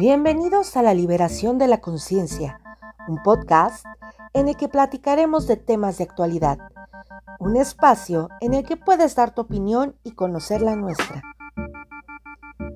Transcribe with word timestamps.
Bienvenidos 0.00 0.78
a 0.78 0.82
la 0.82 0.94
Liberación 0.94 1.58
de 1.58 1.68
la 1.68 1.82
Conciencia, 1.82 2.58
un 3.06 3.22
podcast 3.22 3.84
en 4.32 4.48
el 4.48 4.56
que 4.56 4.66
platicaremos 4.66 5.46
de 5.46 5.58
temas 5.58 5.98
de 5.98 6.04
actualidad, 6.04 6.58
un 7.38 7.54
espacio 7.56 8.30
en 8.40 8.54
el 8.54 8.64
que 8.64 8.78
puedes 8.78 9.14
dar 9.14 9.34
tu 9.34 9.42
opinión 9.42 9.94
y 10.02 10.12
conocer 10.12 10.62
la 10.62 10.74
nuestra. 10.74 11.20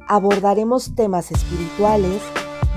Abordaremos 0.07 0.95
temas 0.95 1.31
espirituales, 1.31 2.21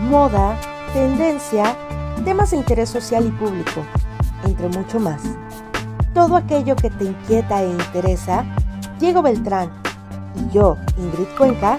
moda, 0.09 0.57
tendencia, 0.93 1.75
temas 2.23 2.52
de 2.52 2.57
interés 2.57 2.88
social 2.88 3.27
y 3.27 3.32
público, 3.32 3.82
entre 4.45 4.70
mucho 4.70 4.98
más. 4.98 5.23
Todo 6.14 6.38
aquello 6.38 6.77
que 6.77 6.89
te 6.89 7.04
inquieta 7.04 7.64
e 7.64 7.70
interesa, 7.70 8.45
Diego 8.98 9.21
Beltrán 9.21 9.70
y 10.36 10.54
yo, 10.54 10.77
Ingrid 10.98 11.36
Cuenca, 11.38 11.77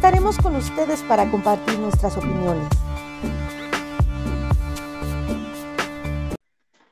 estaremos 0.00 0.38
con 0.38 0.56
ustedes 0.56 1.02
para 1.02 1.30
compartir 1.30 1.78
nuestras 1.78 2.16
opiniones. 2.16 2.66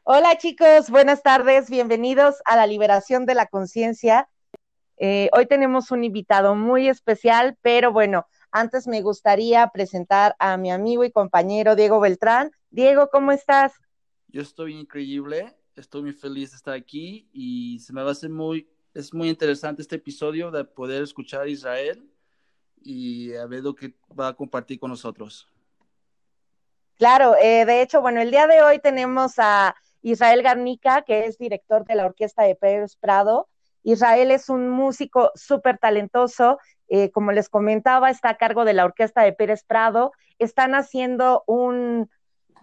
Hola 0.02 0.36
chicos, 0.36 0.90
buenas 0.90 1.22
tardes, 1.22 1.70
bienvenidos 1.70 2.34
a 2.44 2.54
la 2.54 2.66
liberación 2.66 3.24
de 3.24 3.34
la 3.34 3.46
conciencia. 3.46 4.28
Eh, 4.98 5.30
hoy 5.32 5.46
tenemos 5.46 5.90
un 5.90 6.04
invitado 6.04 6.54
muy 6.54 6.86
especial, 6.86 7.56
pero 7.62 7.92
bueno, 7.92 8.26
antes 8.52 8.86
me 8.86 9.00
gustaría 9.00 9.66
presentar 9.68 10.36
a 10.38 10.58
mi 10.58 10.70
amigo 10.70 11.02
y 11.02 11.10
compañero 11.10 11.76
Diego 11.76 12.00
Beltrán. 12.00 12.50
Diego, 12.68 13.08
¿cómo 13.10 13.32
estás? 13.32 13.72
Yo 14.26 14.42
estoy 14.42 14.74
increíble, 14.74 15.56
estoy 15.76 16.02
muy 16.02 16.12
feliz 16.12 16.50
de 16.50 16.56
estar 16.58 16.74
aquí 16.74 17.26
y 17.32 17.78
se 17.78 17.94
me 17.94 18.02
va 18.02 18.10
a 18.10 18.12
hacer 18.12 18.28
muy, 18.28 18.68
es 18.92 19.14
muy 19.14 19.30
interesante 19.30 19.80
este 19.80 19.96
episodio 19.96 20.50
de 20.50 20.66
poder 20.66 21.02
escuchar 21.02 21.40
a 21.40 21.48
Israel 21.48 22.06
y 22.82 23.34
a 23.34 23.46
ver 23.46 23.62
lo 23.62 23.74
que 23.74 23.94
va 24.18 24.28
a 24.28 24.34
compartir 24.34 24.78
con 24.78 24.90
nosotros. 24.90 25.48
Claro, 26.98 27.36
eh, 27.40 27.64
de 27.64 27.80
hecho, 27.80 28.00
bueno, 28.00 28.20
el 28.20 28.32
día 28.32 28.48
de 28.48 28.60
hoy 28.60 28.80
tenemos 28.80 29.34
a 29.38 29.76
Israel 30.02 30.42
Garnica, 30.42 31.02
que 31.02 31.26
es 31.26 31.38
director 31.38 31.84
de 31.84 31.94
la 31.94 32.06
orquesta 32.06 32.42
de 32.42 32.56
Pérez 32.56 32.96
Prado. 32.96 33.48
Israel 33.84 34.32
es 34.32 34.48
un 34.48 34.68
músico 34.68 35.30
súper 35.36 35.78
talentoso, 35.78 36.58
eh, 36.88 37.12
como 37.12 37.30
les 37.30 37.48
comentaba, 37.48 38.10
está 38.10 38.30
a 38.30 38.36
cargo 38.36 38.64
de 38.64 38.74
la 38.74 38.84
orquesta 38.84 39.22
de 39.22 39.32
Pérez 39.32 39.62
Prado. 39.62 40.10
Están 40.40 40.74
haciendo 40.74 41.44
un, 41.46 42.10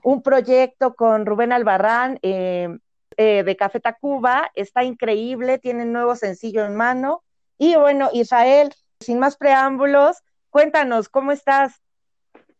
un 0.03 0.21
proyecto 0.21 0.95
con 0.95 1.25
Rubén 1.25 1.53
Albarrán 1.53 2.19
eh, 2.21 2.77
de 3.17 3.55
Café 3.55 3.79
Tacuba, 3.79 4.51
está 4.55 4.83
increíble, 4.83 5.59
tienen 5.59 5.93
nuevo 5.93 6.17
sencillo 6.17 6.65
en 6.65 6.75
mano. 6.75 7.23
Y 7.57 7.75
bueno, 7.77 8.09
Israel, 8.11 8.73
sin 8.99 9.19
más 9.19 9.37
preámbulos, 9.37 10.17
cuéntanos, 10.49 11.09
¿cómo 11.09 11.31
estás? 11.31 11.81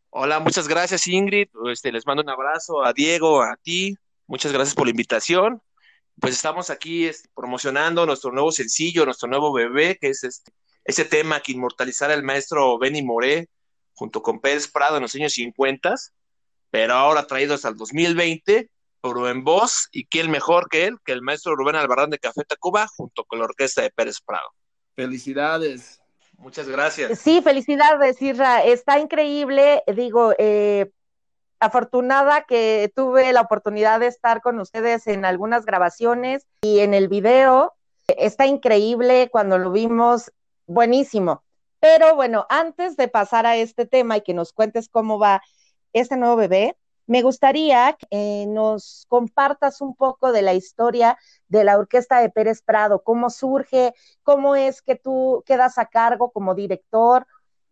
Hola, 0.10 0.40
muchas 0.40 0.68
gracias 0.68 1.08
Ingrid. 1.08 1.50
Este, 1.72 1.92
les 1.92 2.06
mando 2.06 2.24
un 2.24 2.30
abrazo 2.30 2.84
a 2.84 2.94
Diego, 2.94 3.42
a 3.42 3.58
ti. 3.62 3.98
Muchas 4.28 4.52
gracias 4.52 4.76
por 4.76 4.88
la 4.88 4.92
invitación. 4.92 5.62
Pues 6.20 6.34
estamos 6.34 6.70
aquí 6.70 7.06
este, 7.06 7.30
promocionando 7.36 8.06
nuestro 8.06 8.32
nuevo 8.32 8.52
sencillo, 8.52 9.06
nuestro 9.06 9.28
nuevo 9.28 9.52
bebé, 9.52 9.98
que 10.00 10.10
es 10.10 10.24
este, 10.24 10.54
ese 10.86 11.04
tema 11.04 11.42
que 11.42 11.52
inmortalizara 11.52 12.14
el 12.14 12.24
maestro 12.24 12.78
Benny 12.80 13.04
Moré 13.04 13.50
junto 13.94 14.22
con 14.22 14.40
Pérez 14.40 14.68
Prado 14.68 14.98
en 14.98 15.04
los 15.04 15.16
años 15.16 15.34
50, 15.34 15.96
pero 16.70 16.94
ahora 16.94 17.28
traído 17.28 17.56
hasta 17.56 17.70
el 17.70 17.76
2020, 17.76 18.70
pero 19.02 19.30
en 19.30 19.44
voz, 19.44 19.88
y 19.92 20.06
quién 20.06 20.32
mejor 20.32 20.70
que 20.70 20.86
él, 20.86 20.98
que 21.04 21.12
el 21.12 21.22
maestro 21.22 21.56
Rubén 21.56 21.76
Albarrán 21.76 22.10
de 22.10 22.20
Café 22.20 22.44
Tacuba, 22.44 22.88
junto 22.88 23.24
con 23.26 23.40
la 23.40 23.46
orquesta 23.46 23.82
de 23.82 23.92
Pérez 23.92 24.20
Prado. 24.26 24.48
Felicidades. 24.96 26.02
Muchas 26.46 26.70
gracias. 26.70 27.18
Sí, 27.18 27.42
felicidades, 27.42 28.22
Isra. 28.22 28.64
Está 28.64 29.00
increíble. 29.00 29.82
Digo, 29.88 30.32
eh, 30.38 30.92
afortunada 31.60 32.44
que 32.44 32.94
tuve 32.96 33.34
la 33.34 33.42
oportunidad 33.42 34.00
de 34.00 34.06
estar 34.06 34.44
con 34.44 34.60
ustedes 34.60 35.08
en 35.08 35.26
algunas 35.26 35.66
grabaciones 35.66 36.46
y 36.62 36.82
en 36.82 36.94
el 36.94 37.08
video. 37.08 37.74
Está 38.08 38.46
increíble 38.46 39.28
cuando 39.32 39.58
lo 39.58 39.72
vimos, 39.72 40.32
buenísimo. 40.68 41.42
Pero 41.80 42.14
bueno, 42.14 42.46
antes 42.48 42.96
de 42.96 43.08
pasar 43.08 43.48
a 43.48 43.56
este 43.56 43.88
tema 43.88 44.18
y 44.18 44.22
que 44.22 44.36
nos 44.36 44.54
cuentes 44.54 44.88
cómo 44.88 45.18
va 45.18 45.42
este 45.94 46.16
nuevo 46.16 46.36
bebé, 46.36 46.78
me 47.08 47.22
gustaría 47.22 47.96
que 48.00 48.08
eh, 48.12 48.46
nos 48.48 49.06
compartas 49.08 49.82
un 49.82 49.96
poco 49.96 50.32
de 50.32 50.42
la 50.42 50.54
historia 50.54 51.18
de 51.48 51.64
la 51.64 51.78
Orquesta 51.78 52.20
de 52.20 52.30
Pérez 52.30 52.62
Prado, 52.62 53.04
cómo 53.04 53.30
surge, 53.30 53.94
cómo 54.24 54.56
es 54.56 54.82
que 54.82 54.96
tú 54.96 55.44
quedas 55.46 55.78
a 55.78 55.86
cargo 55.86 56.32
como 56.32 56.56
director. 56.56 57.28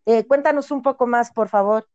Eh, 0.06 0.24
cuéntanos 0.26 0.70
un 0.70 0.82
poco 0.82 1.06
más, 1.06 1.32
por 1.32 1.48
favor. 1.48 1.88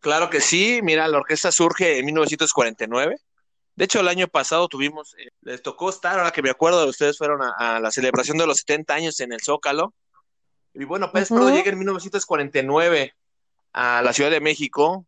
Claro 0.00 0.28
que 0.28 0.40
sí, 0.40 0.80
mira, 0.82 1.08
la 1.08 1.18
orquesta 1.18 1.50
surge 1.50 1.98
en 1.98 2.04
1949. 2.04 3.16
De 3.76 3.84
hecho, 3.84 4.00
el 4.00 4.08
año 4.08 4.28
pasado 4.28 4.68
tuvimos, 4.68 5.14
eh, 5.18 5.30
les 5.40 5.62
tocó 5.62 5.88
estar, 5.88 6.18
ahora 6.18 6.30
que 6.30 6.42
me 6.42 6.50
acuerdo, 6.50 6.86
ustedes 6.86 7.16
fueron 7.16 7.40
a, 7.42 7.80
la 7.80 7.90
celebración 7.90 8.36
de 8.36 8.46
los 8.46 8.58
70 8.58 8.94
años 8.94 9.20
en 9.20 9.32
el 9.32 9.40
Zócalo. 9.40 9.94
Y 10.74 10.84
bueno, 10.84 11.10
Pérez 11.10 11.28
Prado 11.28 11.50
llega 11.50 11.70
en 11.70 11.78
1949 11.78 13.14
a 13.74 14.02
la 14.02 14.12
Ciudad 14.12 14.30
de 14.30 14.40
México 14.40 15.04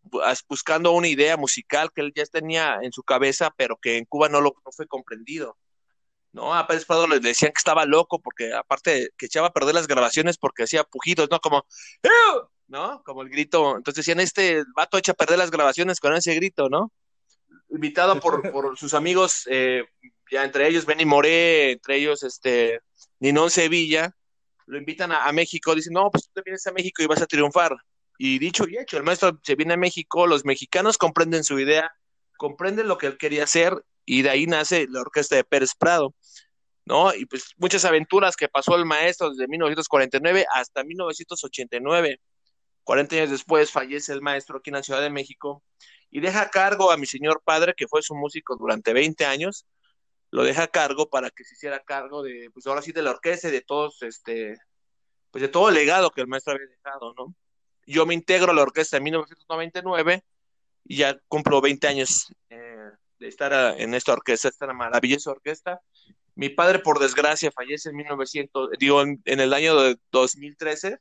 buscando 0.49 0.91
una 0.91 1.07
idea 1.07 1.37
musical 1.37 1.93
que 1.95 2.01
él 2.01 2.13
ya 2.15 2.27
tenía 2.27 2.81
en 2.83 2.93
su 2.93 3.05
cabeza, 3.05 3.55
pero 3.57 3.77
que 3.77 3.97
en 3.97 4.05
Cuba 4.07 4.29
no, 4.29 4.41
lo, 4.41 4.57
fue 4.73 4.89
comprendido. 4.89 5.57
¿no? 6.33 6.53
A 6.53 6.67
Pérez 6.67 6.85
Prado 6.85 7.07
le 7.07 7.21
decían 7.21 7.53
que 7.53 7.59
estaba 7.59 7.87
loco 7.87 8.21
porque 8.21 8.53
aparte 8.53 9.11
que 9.17 9.27
echaba 9.27 9.49
a 9.49 9.53
perder 9.53 9.77
las 9.77 9.87
grabaciones 9.87 10.37
porque 10.37 10.65
hacía 10.65 10.83
pujidos, 10.83 11.29
¿no? 11.31 11.39
Como, 11.39 11.65
¿no? 12.67 13.03
Como 13.05 13.23
el 13.23 13.31
grito. 13.31 13.77
Entonces 13.77 14.05
decían, 14.05 14.19
este 14.19 14.65
vato 14.75 14.99
echa 14.99 15.13
a 15.13 15.15
perder 15.15 15.39
las 15.39 15.53
grabaciones 15.53 16.01
con 16.01 16.15
ese 16.15 16.35
grito, 16.35 16.69
¿no? 16.69 16.91
Invitado 17.71 18.19
por, 18.19 18.43
sus 18.77 18.95
amigos, 18.95 19.47
eh, 19.49 19.85
ya 20.29 20.43
entre 20.45 20.67
ellos 20.67 20.87
Benny 20.87 21.05
Moré, 21.05 21.73
entre 21.73 21.99
ellos 21.99 22.25
este 22.25 22.81
Ninón 23.21 23.51
Sevilla, 23.51 24.11
lo 24.67 24.77
invitan 24.77 25.13
a, 25.13 25.27
a 25.27 25.33
México, 25.33 25.73
dicen, 25.73 25.93
no, 25.93 26.11
pues 26.11 26.25
tú 26.25 26.31
te 26.35 26.43
vienes 26.43 26.67
a 26.67 26.73
México 26.73 27.01
y 27.01 27.07
vas 27.07 27.23
a 27.23 27.27
triunfar. 27.27 27.77
Y 28.19 28.39
dicho 28.39 28.67
y 28.69 28.79
hecho, 28.79 28.97
el 28.97 29.03
maestro 29.03 29.39
se 29.43 29.55
viene 29.55 29.75
a 29.75 29.77
México, 29.79 30.27
los 30.27 30.45
mexicanos 30.45 30.99
comprenden 30.99 31.45
su 31.45 31.59
idea, 31.59 31.95
comprenden 32.37 32.89
lo 32.89 32.99
que 32.99 33.07
él 33.07 33.19
quería 33.19 33.45
hacer 33.45 33.85
y 34.05 34.23
de 34.23 34.31
ahí 34.31 34.47
nace 34.47 34.87
la 34.89 35.01
orquesta 35.01 35.37
de 35.37 35.45
Pérez 35.45 35.75
Prado, 35.75 36.15
¿no? 36.85 37.15
Y 37.15 37.27
pues 37.27 37.53
muchas 37.57 37.85
aventuras 37.85 38.37
que 38.37 38.49
pasó 38.49 38.77
el 38.77 38.85
maestro 38.85 39.31
desde 39.31 39.49
1949 39.49 40.47
hasta 40.53 40.85
1989. 40.85 42.21
40 42.85 43.17
años 43.17 43.31
después 43.31 43.73
fallece 43.73 44.13
el 44.13 44.23
maestro 44.23 44.59
aquí 44.59 44.71
en 44.71 44.75
la 44.77 44.83
Ciudad 44.83 45.01
de 45.01 45.11
México 45.11 45.63
y 46.11 46.21
deja 46.21 46.43
a 46.43 46.51
cargo 46.51 46.93
a 46.93 46.97
mi 46.97 47.07
señor 47.07 47.43
padre, 47.45 47.75
que 47.77 47.89
fue 47.89 48.03
su 48.03 48.15
músico 48.15 48.57
durante 48.57 48.93
20 48.93 49.27
años, 49.27 49.67
lo 50.31 50.45
deja 50.45 50.65
a 50.65 50.69
cargo 50.69 51.11
para 51.11 51.31
que 51.31 51.45
se 51.45 51.55
hiciera 51.55 51.81
cargo 51.81 52.23
de, 52.23 52.49
pues 52.53 52.67
ahora 52.67 52.83
sí, 52.83 52.93
de 52.93 53.03
la 53.03 53.11
orquesta 53.11 53.49
y 53.49 53.53
de 53.53 53.63
todos, 53.63 54.03
este, 54.03 54.57
pues 55.33 55.43
de 55.43 55.49
todo 55.49 55.69
el 55.69 55.75
legado 55.75 56.11
que 56.11 56.21
el 56.21 56.29
maestro 56.29 56.55
había 56.55 56.67
dejado, 56.67 57.13
¿no? 57.15 57.35
Yo 57.87 58.05
me 58.05 58.15
integro 58.15 58.51
a 58.51 58.55
la 58.55 58.63
orquesta 58.63 58.97
en 58.97 59.05
1999 59.05 60.25
y 60.85 60.97
ya 60.97 61.19
cumplo 61.29 61.61
20 61.61 61.87
años 61.87 62.33
eh, 62.51 62.91
de 63.19 63.29
estar 63.29 63.81
en 63.81 63.95
esta 63.95 64.13
orquesta, 64.13 64.49
esta 64.49 64.73
maravillosa 64.73 65.31
orquesta. 65.31 65.81
Mi 66.35 66.49
padre, 66.49 66.81
por 66.81 66.99
desgracia, 66.99 67.51
fallece 67.51 67.91
en 67.91 67.97
1900, 67.97 68.71
digo, 68.79 69.03
en, 69.03 69.21
el 69.25 69.55
año 69.55 69.81
de 69.81 69.97
2013 70.11 70.99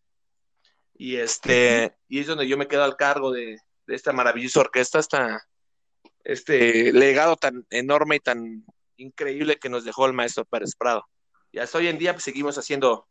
y 0.97 1.17
este 1.17 1.93
y 2.07 2.19
es 2.19 2.27
donde 2.27 2.47
yo 2.47 2.57
me 2.57 2.69
quedo 2.69 2.83
al 2.83 2.95
cargo 2.95 3.31
de, 3.31 3.57
esta 3.87 4.13
maravillosa 4.13 4.61
orquesta, 4.61 4.99
esta, 4.99 5.45
este 6.23 6.93
legado 6.93 7.35
tan 7.35 7.65
enorme 7.69 8.15
y 8.15 8.19
tan 8.19 8.65
increíble 8.97 9.57
que 9.57 9.69
nos 9.69 9.83
dejó 9.83 10.05
el 10.05 10.13
maestro 10.13 10.45
Pérez 10.45 10.75
Prado. 10.75 11.05
Y 11.51 11.59
hasta 11.59 11.77
hoy 11.77 11.87
en 11.87 11.97
día 11.97 12.13
pues, 12.13 12.23
seguimos 12.23 12.57
haciendo 12.57 13.07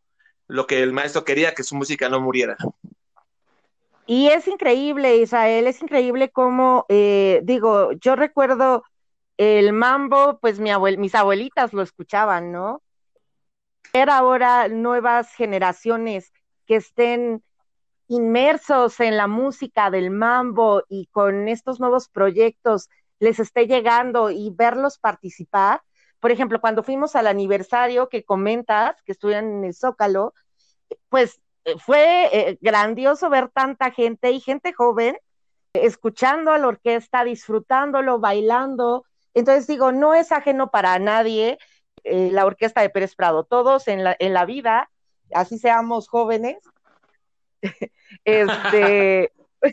lo 0.48 0.66
que 0.66 0.82
el 0.82 0.92
maestro 0.92 1.24
quería, 1.24 1.54
que 1.54 1.62
su 1.62 1.76
música 1.76 2.08
no 2.08 2.20
muriera. 2.20 2.56
Y 4.06 4.28
es 4.28 4.46
increíble, 4.48 5.16
Israel, 5.16 5.66
es 5.66 5.80
increíble 5.82 6.30
cómo, 6.30 6.84
eh, 6.88 7.40
digo, 7.44 7.92
yo 7.92 8.16
recuerdo 8.16 8.84
el 9.38 9.72
mambo, 9.72 10.38
pues 10.40 10.60
mi 10.60 10.70
mis 10.98 11.14
abuelitas 11.14 11.72
lo 11.72 11.82
escuchaban, 11.82 12.52
¿no? 12.52 12.82
Ver 13.92 14.10
ahora 14.10 14.68
nuevas 14.68 15.32
generaciones 15.34 16.32
que 16.66 16.76
estén 16.76 17.42
inmersos 18.08 19.00
en 19.00 19.16
la 19.16 19.26
música 19.26 19.90
del 19.90 20.10
mambo 20.10 20.82
y 20.88 21.06
con 21.06 21.48
estos 21.48 21.80
nuevos 21.80 22.08
proyectos 22.08 22.88
les 23.18 23.40
esté 23.40 23.66
llegando 23.66 24.30
y 24.30 24.50
verlos 24.50 24.98
participar. 24.98 25.82
Por 26.20 26.30
ejemplo, 26.30 26.60
cuando 26.60 26.82
fuimos 26.82 27.16
al 27.16 27.26
aniversario 27.26 28.08
que 28.08 28.24
comentas, 28.24 29.00
que 29.04 29.12
estuvieron 29.12 29.58
en 29.58 29.64
el 29.64 29.74
Zócalo, 29.74 30.34
pues 31.08 31.40
fue 31.78 32.28
eh, 32.32 32.58
grandioso 32.60 33.30
ver 33.30 33.48
tanta 33.48 33.90
gente 33.90 34.30
y 34.30 34.40
gente 34.40 34.72
joven 34.72 35.16
escuchando 35.74 36.52
a 36.52 36.58
la 36.58 36.68
orquesta, 36.68 37.24
disfrutándolo, 37.24 38.20
bailando. 38.20 39.04
Entonces 39.34 39.66
digo, 39.66 39.92
no 39.92 40.14
es 40.14 40.32
ajeno 40.32 40.70
para 40.70 40.98
nadie 40.98 41.58
eh, 42.04 42.30
la 42.30 42.46
orquesta 42.46 42.80
de 42.80 42.90
Pérez 42.90 43.14
Prado. 43.16 43.44
Todos 43.44 43.88
en 43.88 44.04
la, 44.04 44.16
en 44.18 44.32
la 44.32 44.44
vida, 44.44 44.90
así 45.32 45.58
seamos 45.58 46.08
jóvenes, 46.08 46.58
este, 48.24 49.32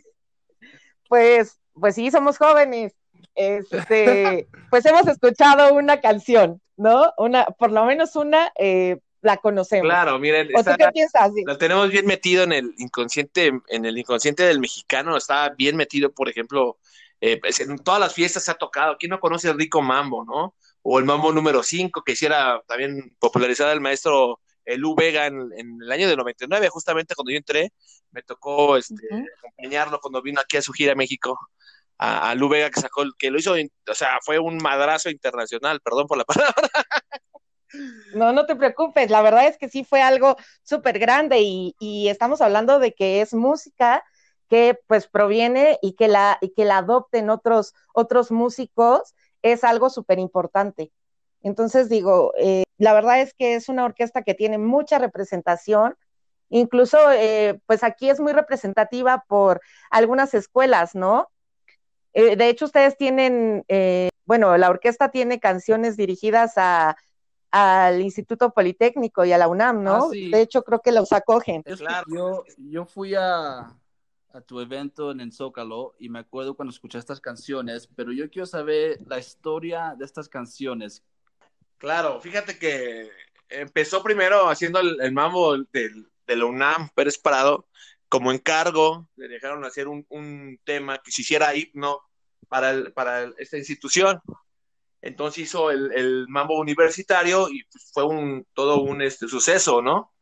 pues, 1.09 1.59
pues 1.73 1.95
sí, 1.95 2.09
somos 2.11 2.37
jóvenes. 2.37 2.95
Este, 3.35 4.47
pues 4.69 4.85
hemos 4.85 5.07
escuchado 5.07 5.73
una 5.73 6.01
canción, 6.01 6.61
¿no? 6.77 7.13
Una, 7.17 7.45
por 7.45 7.71
lo 7.71 7.85
menos 7.85 8.15
una, 8.15 8.51
eh, 8.57 8.99
la 9.21 9.37
conocemos. 9.37 9.87
Claro, 9.87 10.19
miren, 10.19 10.49
¿O 10.55 10.63
tú 10.63 10.71
qué 10.77 10.87
piensas? 10.91 11.31
la 11.45 11.57
tenemos 11.57 11.89
bien 11.89 12.05
metido 12.05 12.43
en 12.43 12.51
el 12.51 12.73
inconsciente, 12.77 13.51
en 13.67 13.85
el 13.85 13.97
inconsciente 13.97 14.43
del 14.43 14.59
mexicano, 14.59 15.17
está 15.17 15.49
bien 15.49 15.75
metido, 15.75 16.11
por 16.11 16.29
ejemplo, 16.29 16.77
eh, 17.21 17.39
pues, 17.39 17.59
en 17.59 17.77
todas 17.79 17.99
las 17.99 18.13
fiestas 18.13 18.43
se 18.43 18.51
ha 18.51 18.55
tocado. 18.55 18.97
¿Quién 18.97 19.11
no 19.11 19.19
conoce 19.19 19.49
el 19.49 19.57
rico 19.57 19.81
mambo, 19.81 20.25
no? 20.25 20.55
O 20.81 20.97
el 20.97 21.05
mambo 21.05 21.31
número 21.31 21.61
5, 21.61 22.03
que 22.03 22.13
hiciera 22.13 22.61
también 22.67 23.15
popularizada 23.19 23.71
el 23.73 23.81
maestro 23.81 24.39
Lu 24.77 24.95
Vega 24.95 25.27
en, 25.27 25.51
el 25.81 25.91
año 25.91 26.07
del 26.07 26.17
99, 26.17 26.69
justamente 26.69 27.15
cuando 27.15 27.31
yo 27.31 27.37
entré, 27.37 27.71
me 28.11 28.21
tocó 28.23 28.77
este, 28.77 29.07
acompañarlo 29.37 29.99
cuando 29.99 30.21
vino 30.21 30.41
aquí 30.41 30.57
a 30.57 30.61
su 30.61 30.73
gira 30.73 30.93
a 30.93 30.95
México. 30.95 31.37
A, 31.97 32.33
Lu 32.33 32.49
Vega 32.49 32.71
que 32.71 32.81
sacó, 32.81 33.03
que 33.15 33.29
lo 33.29 33.37
hizo, 33.37 33.53
o 33.53 33.93
sea, 33.93 34.17
fue 34.23 34.39
un 34.39 34.57
madrazo 34.57 35.11
internacional, 35.11 35.81
perdón 35.81 36.07
por 36.07 36.17
la 36.17 36.25
palabra. 36.25 36.55
No, 38.15 38.33
no 38.33 38.45
te 38.45 38.55
preocupes, 38.55 39.09
la 39.09 39.21
verdad 39.21 39.47
es 39.47 39.57
que 39.57 39.69
sí 39.69 39.83
fue 39.83 40.01
algo 40.01 40.35
súper 40.63 40.99
grande 40.99 41.39
y, 41.41 41.75
y, 41.79 42.09
estamos 42.09 42.41
hablando 42.41 42.79
de 42.79 42.93
que 42.93 43.21
es 43.21 43.33
música 43.33 44.03
que 44.49 44.77
pues 44.87 45.07
proviene 45.07 45.79
y 45.81 45.93
que 45.93 46.09
la, 46.09 46.37
y 46.41 46.49
que 46.49 46.65
la 46.65 46.79
adopten 46.79 47.29
otros, 47.29 47.73
otros 47.93 48.31
músicos 48.31 49.15
es 49.41 49.63
algo 49.63 49.89
súper 49.89 50.19
importante. 50.19 50.91
Entonces 51.41 51.87
digo, 51.87 52.33
eh, 52.37 52.63
la 52.77 52.93
verdad 52.93 53.21
es 53.21 53.33
que 53.33 53.55
es 53.55 53.69
una 53.69 53.85
orquesta 53.85 54.23
que 54.23 54.33
tiene 54.33 54.57
mucha 54.57 54.99
representación, 54.99 55.95
incluso 56.49 56.97
eh, 57.13 57.61
pues 57.65 57.83
aquí 57.83 58.09
es 58.09 58.19
muy 58.19 58.33
representativa 58.33 59.23
por 59.25 59.61
algunas 59.89 60.33
escuelas, 60.33 60.95
¿no? 60.95 61.29
Eh, 62.13 62.35
de 62.35 62.49
hecho, 62.49 62.65
ustedes 62.65 62.97
tienen, 62.97 63.63
bueno, 64.25 64.57
la 64.57 64.69
orquesta 64.69 65.11
tiene 65.11 65.39
canciones 65.39 65.95
dirigidas 65.95 66.53
a, 66.57 66.97
al 67.51 68.01
Instituto 68.01 68.51
Politécnico 68.51 69.25
y 69.25 69.33
a 69.33 69.37
la 69.37 69.47
UNAM, 69.47 69.83
¿no? 69.83 70.05
Ah, 70.05 70.09
de 70.11 70.41
hecho, 70.41 70.63
creo 70.63 70.79
que 70.79 70.91
los 70.91 71.11
acogen. 71.11 71.63
claro. 71.63 72.05
yo, 72.07 72.43
yo 72.57 72.85
fui 72.85 73.13
a, 73.15 73.75
a 74.33 74.41
tu 74.41 74.59
evento 74.59 75.11
en 75.11 75.19
el 75.19 75.33
Zócalo 75.33 75.95
y 75.99 76.09
me 76.09 76.19
acuerdo 76.19 76.55
cuando 76.55 76.71
escuché 76.71 76.97
estas 76.97 77.19
canciones, 77.19 77.87
pero 77.95 78.11
yo 78.11 78.29
quiero 78.29 78.45
saber 78.45 78.99
la 79.05 79.19
historia 79.19 79.95
de 79.97 80.05
estas 80.05 80.29
canciones. 80.29 81.03
Claro, 81.77 82.21
fíjate 82.21 82.57
que 82.57 83.09
empezó 83.49 84.01
primero 84.03 84.49
haciendo 84.49 84.79
el, 84.79 85.11
mambo 85.11 85.57
del, 85.57 86.07
de 86.27 86.35
la 86.35 86.45
UNAM, 86.45 86.89
Pérez 86.95 87.17
Prado, 87.17 87.67
como 88.07 88.31
encargo, 88.31 89.07
le 89.15 89.27
dejaron 89.27 89.63
hacer 89.63 89.87
un, 89.87 90.59
tema 90.63 90.97
que 90.99 91.11
se 91.11 91.21
hiciera 91.21 91.55
himno 91.55 92.01
para, 92.47 92.91
para 92.93 93.31
esta 93.37 93.57
institución. 93.57 94.21
Entonces 95.01 95.45
hizo 95.45 95.71
el, 95.71 96.27
mambo 96.29 96.59
universitario 96.59 97.49
y 97.49 97.63
pues, 97.63 97.91
fue 97.91 98.03
todo 98.53 98.81
un 98.81 99.01
este, 99.01 99.27
suceso, 99.27 99.81
¿no? 99.81 100.13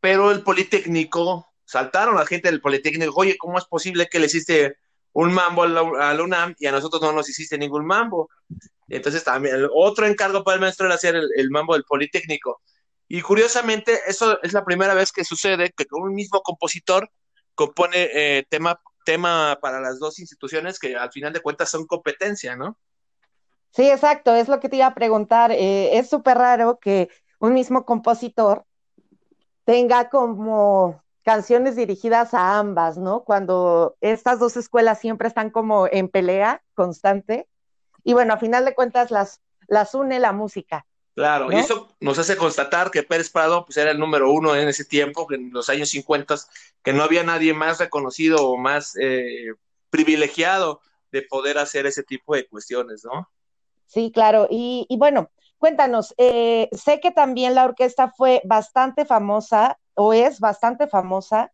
Pero 0.00 0.32
el 0.32 0.42
Politécnico 0.42 1.52
saltaron 1.64 2.16
la 2.16 2.26
gente 2.26 2.50
del 2.50 2.60
Politécnico, 2.60 3.12
oye, 3.14 3.36
¿cómo 3.38 3.58
es 3.58 3.64
posible 3.66 4.08
que 4.08 4.18
le 4.18 4.26
hiciste 4.26 4.76
un 5.12 5.32
mambo 5.32 5.62
a 5.62 5.68
la, 5.68 6.22
UNAM 6.22 6.54
y 6.58 6.66
a 6.66 6.72
nosotros 6.72 7.00
no 7.02 7.12
nos 7.12 7.28
hiciste 7.28 7.58
ningún 7.58 7.86
mambo? 7.86 8.28
Entonces 8.88 9.22
también 9.22 9.54
el 9.54 9.68
otro 9.72 10.06
encargo 10.06 10.42
para 10.42 10.56
el 10.56 10.60
maestro 10.60 10.86
era 10.86 10.96
hacer 10.96 11.14
el, 11.14 11.50
mambo 11.50 11.74
del 11.74 11.84
Politécnico. 11.84 12.60
Y 13.06 13.22
curiosamente, 13.22 14.00
eso 14.06 14.42
es 14.42 14.52
la 14.52 14.64
primera 14.64 14.94
vez 14.94 15.12
que 15.12 15.24
sucede 15.24 15.72
que 15.76 15.86
un 15.92 16.14
mismo 16.14 16.40
compositor 16.42 17.10
compone 17.54 18.10
eh, 18.12 18.46
tema, 18.48 18.80
tema 19.04 19.58
para 19.60 19.80
las 19.80 19.98
dos 19.98 20.18
instituciones 20.18 20.78
que 20.78 20.96
al 20.96 21.10
final 21.12 21.32
de 21.32 21.40
cuentas 21.40 21.70
son 21.70 21.86
competencia, 21.86 22.56
¿no? 22.56 22.78
Sí, 23.70 23.88
exacto, 23.90 24.34
es 24.34 24.48
lo 24.48 24.60
que 24.60 24.68
te 24.68 24.76
iba 24.76 24.86
a 24.86 24.94
preguntar. 24.94 25.52
Eh, 25.52 25.98
es 25.98 26.08
súper 26.08 26.38
raro 26.38 26.78
que 26.78 27.08
un 27.38 27.54
mismo 27.54 27.84
compositor 27.84 28.64
tenga 29.64 30.08
como 30.08 31.02
canciones 31.22 31.76
dirigidas 31.76 32.32
a 32.32 32.58
ambas, 32.58 32.96
¿no? 32.96 33.22
Cuando 33.22 33.96
estas 34.00 34.38
dos 34.38 34.56
escuelas 34.56 34.98
siempre 34.98 35.28
están 35.28 35.50
como 35.50 35.86
en 35.86 36.08
pelea 36.08 36.62
constante. 36.74 37.46
Y 38.02 38.14
bueno, 38.14 38.32
a 38.32 38.38
final 38.38 38.64
de 38.64 38.74
cuentas 38.74 39.10
las, 39.10 39.42
las 39.66 39.94
une 39.94 40.18
la 40.20 40.32
música. 40.32 40.86
Claro, 41.14 41.52
y 41.52 41.56
eso 41.56 41.94
nos 42.00 42.18
hace 42.18 42.36
constatar 42.36 42.92
que 42.92 43.02
Pérez 43.02 43.28
Prado 43.28 43.64
pues, 43.64 43.76
era 43.76 43.90
el 43.90 43.98
número 43.98 44.30
uno 44.30 44.54
en 44.54 44.68
ese 44.68 44.84
tiempo, 44.84 45.26
en 45.32 45.50
los 45.52 45.68
años 45.68 45.90
50, 45.90 46.36
que 46.82 46.92
no 46.92 47.02
había 47.02 47.24
nadie 47.24 47.52
más 47.52 47.80
reconocido 47.80 48.48
o 48.48 48.56
más 48.56 48.96
eh, 49.00 49.52
privilegiado 49.90 50.80
de 51.10 51.22
poder 51.22 51.58
hacer 51.58 51.86
ese 51.86 52.04
tipo 52.04 52.36
de 52.36 52.46
cuestiones, 52.46 53.04
¿no? 53.04 53.28
Sí, 53.88 54.12
claro. 54.12 54.46
Y, 54.50 54.86
bueno, 54.98 55.30
cuéntanos, 55.56 56.14
eh, 56.18 56.68
sé 56.72 57.00
que 57.00 57.10
también 57.10 57.54
la 57.54 57.64
orquesta 57.64 58.10
fue 58.10 58.42
bastante 58.44 59.06
famosa 59.06 59.78
o 59.94 60.12
es 60.12 60.40
bastante 60.40 60.86
famosa 60.86 61.52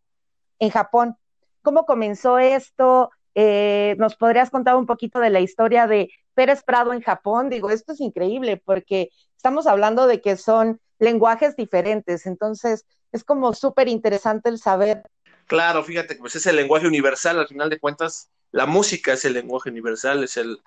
en 0.59 0.71
Japón. 0.71 1.17
¿Cómo 1.63 1.87
comenzó 1.87 2.39
esto? 2.39 3.11
Eh, 3.37 3.95
¿Nos 3.99 4.17
podrías 4.17 4.51
contar 4.51 4.75
un 4.75 4.85
poquito 4.85 5.21
de 5.21 5.31
la 5.31 5.41
historia 5.41 5.87
de 5.87 6.11
Pérez 6.35 6.65
Prado 6.65 6.93
en 6.93 7.03
Japón? 7.03 7.51
Digo, 7.51 7.71
esto 7.71 7.93
es 7.93 8.01
increíble 8.01 8.61
porque 8.63 9.11
estamos 9.37 9.69
hablando 9.69 10.09
de 10.09 10.21
que 10.21 10.37
son 10.37 10.81
lenguajes 10.99 11.55
diferentes, 11.55 12.27
entonces 12.27 12.85
es 13.13 13.23
como 13.23 13.55
súper 13.55 13.89
interesante 13.89 14.49
el 14.49 14.59
saber. 14.59 15.05
Claro, 15.47 15.85
fíjate, 15.85 16.17
pues 16.17 16.35
es 16.35 16.47
el 16.47 16.57
lenguaje 16.57 16.89
universal, 16.89 17.39
al 17.39 17.47
final 17.47 17.71
de 17.71 17.79
cuentas, 17.79 18.31
la 18.51 18.67
música 18.67 19.13
es 19.13 19.25
el 19.25 19.35
lenguaje 19.35 19.71
universal, 19.71 20.25
es 20.25 20.37
el, 20.37 20.59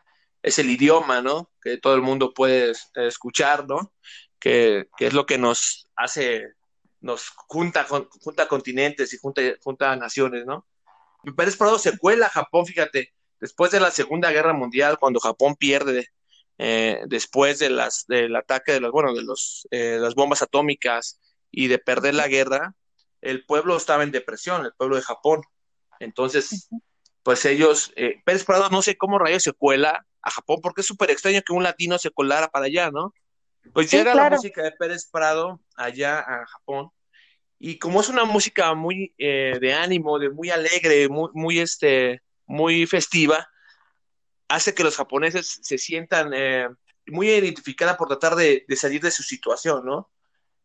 es 0.42 0.60
el 0.60 0.70
idioma, 0.70 1.22
¿no? 1.22 1.52
Que 1.62 1.78
todo 1.78 1.96
el 1.96 2.02
mundo 2.02 2.34
puede 2.34 2.74
escuchar, 2.96 3.68
¿no? 3.68 3.94
Que, 4.40 4.88
que 4.98 5.08
es 5.08 5.14
lo 5.14 5.26
que 5.26 5.38
nos 5.38 5.88
hace 5.96 6.58
nos 7.02 7.30
junta, 7.30 7.86
junta 7.86 8.48
continentes 8.48 9.14
y 9.14 9.18
junta, 9.18 9.42
junta 9.64 9.96
naciones, 9.96 10.46
¿no? 10.46 10.68
Pérez 11.36 11.58
Prado 11.58 11.80
se 11.80 11.98
cuela 11.98 12.28
a 12.28 12.30
Japón, 12.30 12.66
fíjate, 12.66 13.14
después 13.40 13.72
de 13.72 13.80
la 13.80 13.92
Segunda 13.92 14.32
Guerra 14.32 14.54
Mundial, 14.54 14.98
cuando 15.00 15.20
Japón 15.20 15.56
pierde, 15.56 16.08
eh, 16.58 17.02
después 17.08 17.60
de 17.60 17.70
las, 17.70 18.06
del 18.08 18.36
ataque 18.36 18.74
de 18.74 18.80
los, 18.80 18.92
bueno, 18.92 19.14
de 19.14 19.24
los, 19.24 19.68
eh, 19.72 19.98
las 20.00 20.16
bombas 20.16 20.42
atómicas 20.42 21.20
y 21.52 21.68
de 21.68 21.80
perder 21.80 22.16
la 22.16 22.28
guerra, 22.28 22.74
el 23.22 23.46
pueblo 23.46 23.78
estaba 23.78 24.04
en 24.04 24.12
depresión, 24.12 24.66
el 24.66 24.74
pueblo 24.74 24.96
de 24.96 25.02
Japón. 25.02 25.42
Entonces, 26.00 26.70
pues 27.24 27.46
ellos, 27.46 27.92
eh, 27.96 28.22
Pérez 28.26 28.44
Prado 28.44 28.70
no 28.70 28.82
sé 28.82 28.98
cómo 28.98 29.20
rayos 29.20 29.44
se 29.44 29.54
cuela 29.54 30.06
a 30.28 30.32
Japón, 30.32 30.60
porque 30.62 30.82
es 30.82 30.88
súper 30.88 31.10
extraño 31.10 31.42
que 31.42 31.54
un 31.54 31.64
latino 31.64 31.98
se 31.98 32.12
colara 32.12 32.50
para 32.50 32.66
allá, 32.66 32.92
¿no? 32.92 33.14
Pues 33.74 33.90
llega 33.90 34.14
la 34.14 34.30
música 34.30 34.62
de 34.62 34.72
Pérez 34.72 35.10
Prado 35.10 35.62
allá 35.76 36.20
a 36.20 36.46
Japón 36.46 36.90
y 37.60 37.80
como 37.80 38.02
es 38.02 38.10
una 38.10 38.26
música 38.26 38.74
muy 38.74 39.14
eh, 39.18 39.58
de 39.60 39.74
ánimo, 39.74 40.20
de 40.20 40.30
muy 40.30 40.50
alegre, 40.50 41.08
muy, 41.10 41.30
muy, 41.34 41.60
este, 41.60 42.22
muy 42.46 42.86
festiva, 42.86 43.50
hace 44.48 44.74
que 44.74 44.84
los 44.84 44.98
japoneses 44.98 45.60
se 45.62 45.78
sientan 45.78 46.34
eh, 46.34 46.68
muy 47.08 47.30
identificados 47.30 47.98
por 47.98 48.10
tratar 48.10 48.36
de, 48.36 48.66
salir 48.76 49.02
de 49.02 49.12
su 49.12 49.24
situación, 49.24 49.86
¿no? 49.86 50.10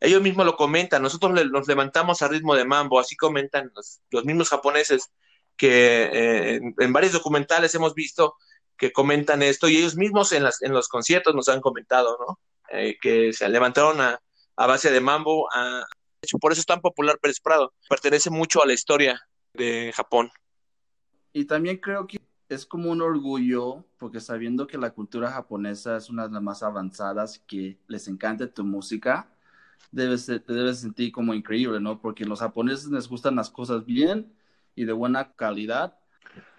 Ellos 0.01 0.21
mismos 0.21 0.45
lo 0.45 0.57
comentan, 0.57 1.01
nosotros 1.01 1.33
nos 1.51 1.69
levantamos 1.69 2.23
a 2.23 2.29
ritmo 2.29 2.57
de 2.57 2.65
mambo, 2.65 2.99
así 2.99 3.17
comentan 3.17 3.73
los, 4.11 4.25
mismos 4.25 4.49
japoneses 4.49 5.13
que 5.57 6.03
eh, 6.13 6.61
en, 6.79 6.93
varios 6.93 7.13
documentales 7.13 7.75
hemos 7.77 7.95
visto 7.95 8.35
que 8.77 8.93
comentan 8.93 9.43
esto 9.43 9.69
y 9.69 9.77
ellos 9.77 9.97
mismos 9.97 10.33
en, 10.33 10.43
las, 10.45 10.63
en 10.63 10.73
los 10.73 10.89
conciertos 10.89 11.35
nos 11.35 11.49
han 11.49 11.61
comentado, 11.61 12.19
¿no? 12.27 12.39
que 13.03 13.33
se 13.35 13.49
levantaron 13.51 14.01
a, 14.01 14.19
a 14.57 14.67
base 14.67 14.91
de 14.91 15.01
mambo, 15.01 15.49
a, 15.53 15.85
por 16.41 16.53
eso 16.53 16.61
es 16.61 16.67
tan 16.67 16.81
popular 16.81 17.19
Pérez 17.21 17.41
Prado. 17.41 17.73
Pertenece 17.89 18.31
mucho 18.31 18.63
a 18.63 18.67
la 18.67 18.73
historia 18.73 19.21
de 19.55 19.93
Japón. 19.95 20.31
Y 21.33 21.45
también 21.45 21.79
creo 21.79 22.07
que 22.07 22.21
es 22.49 22.67
como 22.67 22.91
un 22.91 23.01
orgullo, 23.01 23.85
porque 23.99 24.21
sabiendo 24.21 24.67
que 24.67 24.79
la 24.79 24.91
cultura 24.91 25.31
japonesa 25.31 25.97
es 25.97 26.11
una 26.11 26.27
de 26.27 26.35
las 26.35 26.43
más 26.43 26.63
avanzadas, 26.63 27.43
que 27.47 27.79
les 27.89 28.09
encanta 28.09 28.47
tu 28.47 28.65
música, 28.65 29.29
debes, 29.91 30.27
te 30.27 30.41
debes 30.47 30.81
sentir 30.81 31.13
como 31.13 31.35
increíble, 31.35 31.81
¿no? 31.81 32.01
Porque 32.01 32.25
los 32.25 32.41
japoneses 32.41 32.87
les 32.87 33.09
gustan 33.09 33.37
las 33.37 33.51
cosas 33.51 33.85
bien 33.85 34.33
y 34.75 34.85
de 34.85 34.93
buena 34.93 35.33
calidad. 35.33 35.99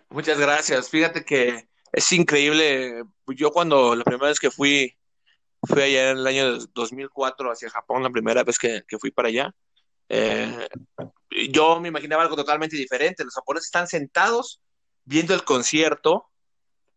Muchas 0.09 0.39
gracias. 0.39 0.89
Fíjate 0.89 1.23
que 1.23 1.67
es 1.93 2.11
increíble. 2.11 3.03
Yo 3.27 3.51
cuando 3.51 3.95
la 3.95 4.03
primera 4.03 4.27
vez 4.27 4.39
que 4.39 4.51
fui 4.51 4.93
fui 5.65 5.81
allá 5.81 6.11
en 6.11 6.17
el 6.17 6.27
año 6.27 6.57
2004 6.73 7.51
hacia 7.51 7.69
Japón, 7.69 8.03
la 8.03 8.09
primera 8.09 8.43
vez 8.43 8.57
que, 8.57 8.83
fui 8.99 9.11
para 9.11 9.29
allá. 9.29 9.55
Eh, 10.09 10.67
yo 11.49 11.79
me 11.79 11.87
imaginaba 11.87 12.23
algo 12.23 12.35
totalmente 12.35 12.75
diferente. 12.75 13.23
Los 13.23 13.35
japoneses 13.35 13.67
están 13.67 13.87
sentados 13.87 14.59
viendo 15.05 15.33
el 15.33 15.43
concierto, 15.43 16.29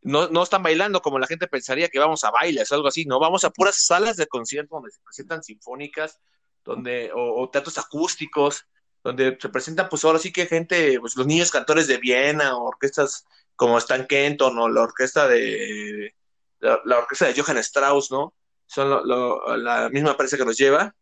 no, 0.03 0.29
no 0.29 0.43
están 0.43 0.63
bailando 0.63 1.01
como 1.03 1.19
la 1.19 1.27
gente 1.27 1.49
pensaría 1.49 1.89
que 1.89 1.99
vamos 1.99 2.23
a 2.25 2.31
bailes 2.31 2.71
o 2.71 2.75
algo 2.75 2.89
así, 2.89 3.05
no, 3.05 3.19
vamos 3.19 3.45
a 3.45 3.51
puras 3.51 3.85
salas 3.85 4.17
de 4.17 4.27
concierto 4.27 4.77
donde 4.77 4.93
se 4.93 5.01
presentan 5.01 5.43
sinfónicas, 5.43 6.21
donde, 6.65 7.11
o, 7.15 7.49
teatros 7.51 7.79
acústicos, 7.79 8.67
donde 9.03 9.37
se 9.41 9.49
presentan 9.49 9.89
pues 9.89 10.05
ahora 10.05 10.19
sí 10.19 10.33
que 10.33 10.47
gente, 10.47 11.01
pues 11.01 11.17
los 11.17 11.27
niños 11.27 11.51
cantores 11.51 11.89
de 11.89 11.99
Viena, 11.99 12.57
orquestas 12.57 13.25
como 13.57 13.79
Stan 13.79 14.07
Kenton 14.07 14.59
o 14.59 14.69
la 14.69 14.83
orquesta 14.83 15.27
de 15.27 16.15
la, 16.61 16.99
orquesta 16.99 17.27
de 17.27 17.41
Johann 17.41 17.59
Strauss, 17.59 18.11
¿no? 18.11 18.35
Son 18.67 19.03
la 19.65 19.89
misma 19.91 20.11
empresa 20.11 20.37
que 20.37 20.45
nos 20.45 20.57
lleva. 20.57 20.95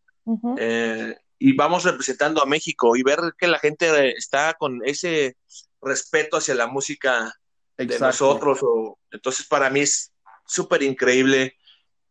Eh, 0.59 1.17
y 1.39 1.53
vamos 1.55 1.85
representando 1.85 2.43
a 2.43 2.47
México 2.47 2.97
y 2.97 3.03
ver 3.03 3.35
que 3.37 3.47
la 3.47 3.59
gente 3.59 4.17
está 4.17 4.55
con 4.55 4.81
ese 4.85 5.37
respeto 5.83 6.37
hacia 6.37 6.55
la 6.55 6.67
música 6.67 7.35
de 7.77 7.99
nosotros. 7.99 8.61
O, 8.63 8.99
entonces, 9.11 9.47
para 9.47 9.71
mí 9.71 9.81
es 9.81 10.13
súper 10.47 10.83
increíble. 10.83 11.57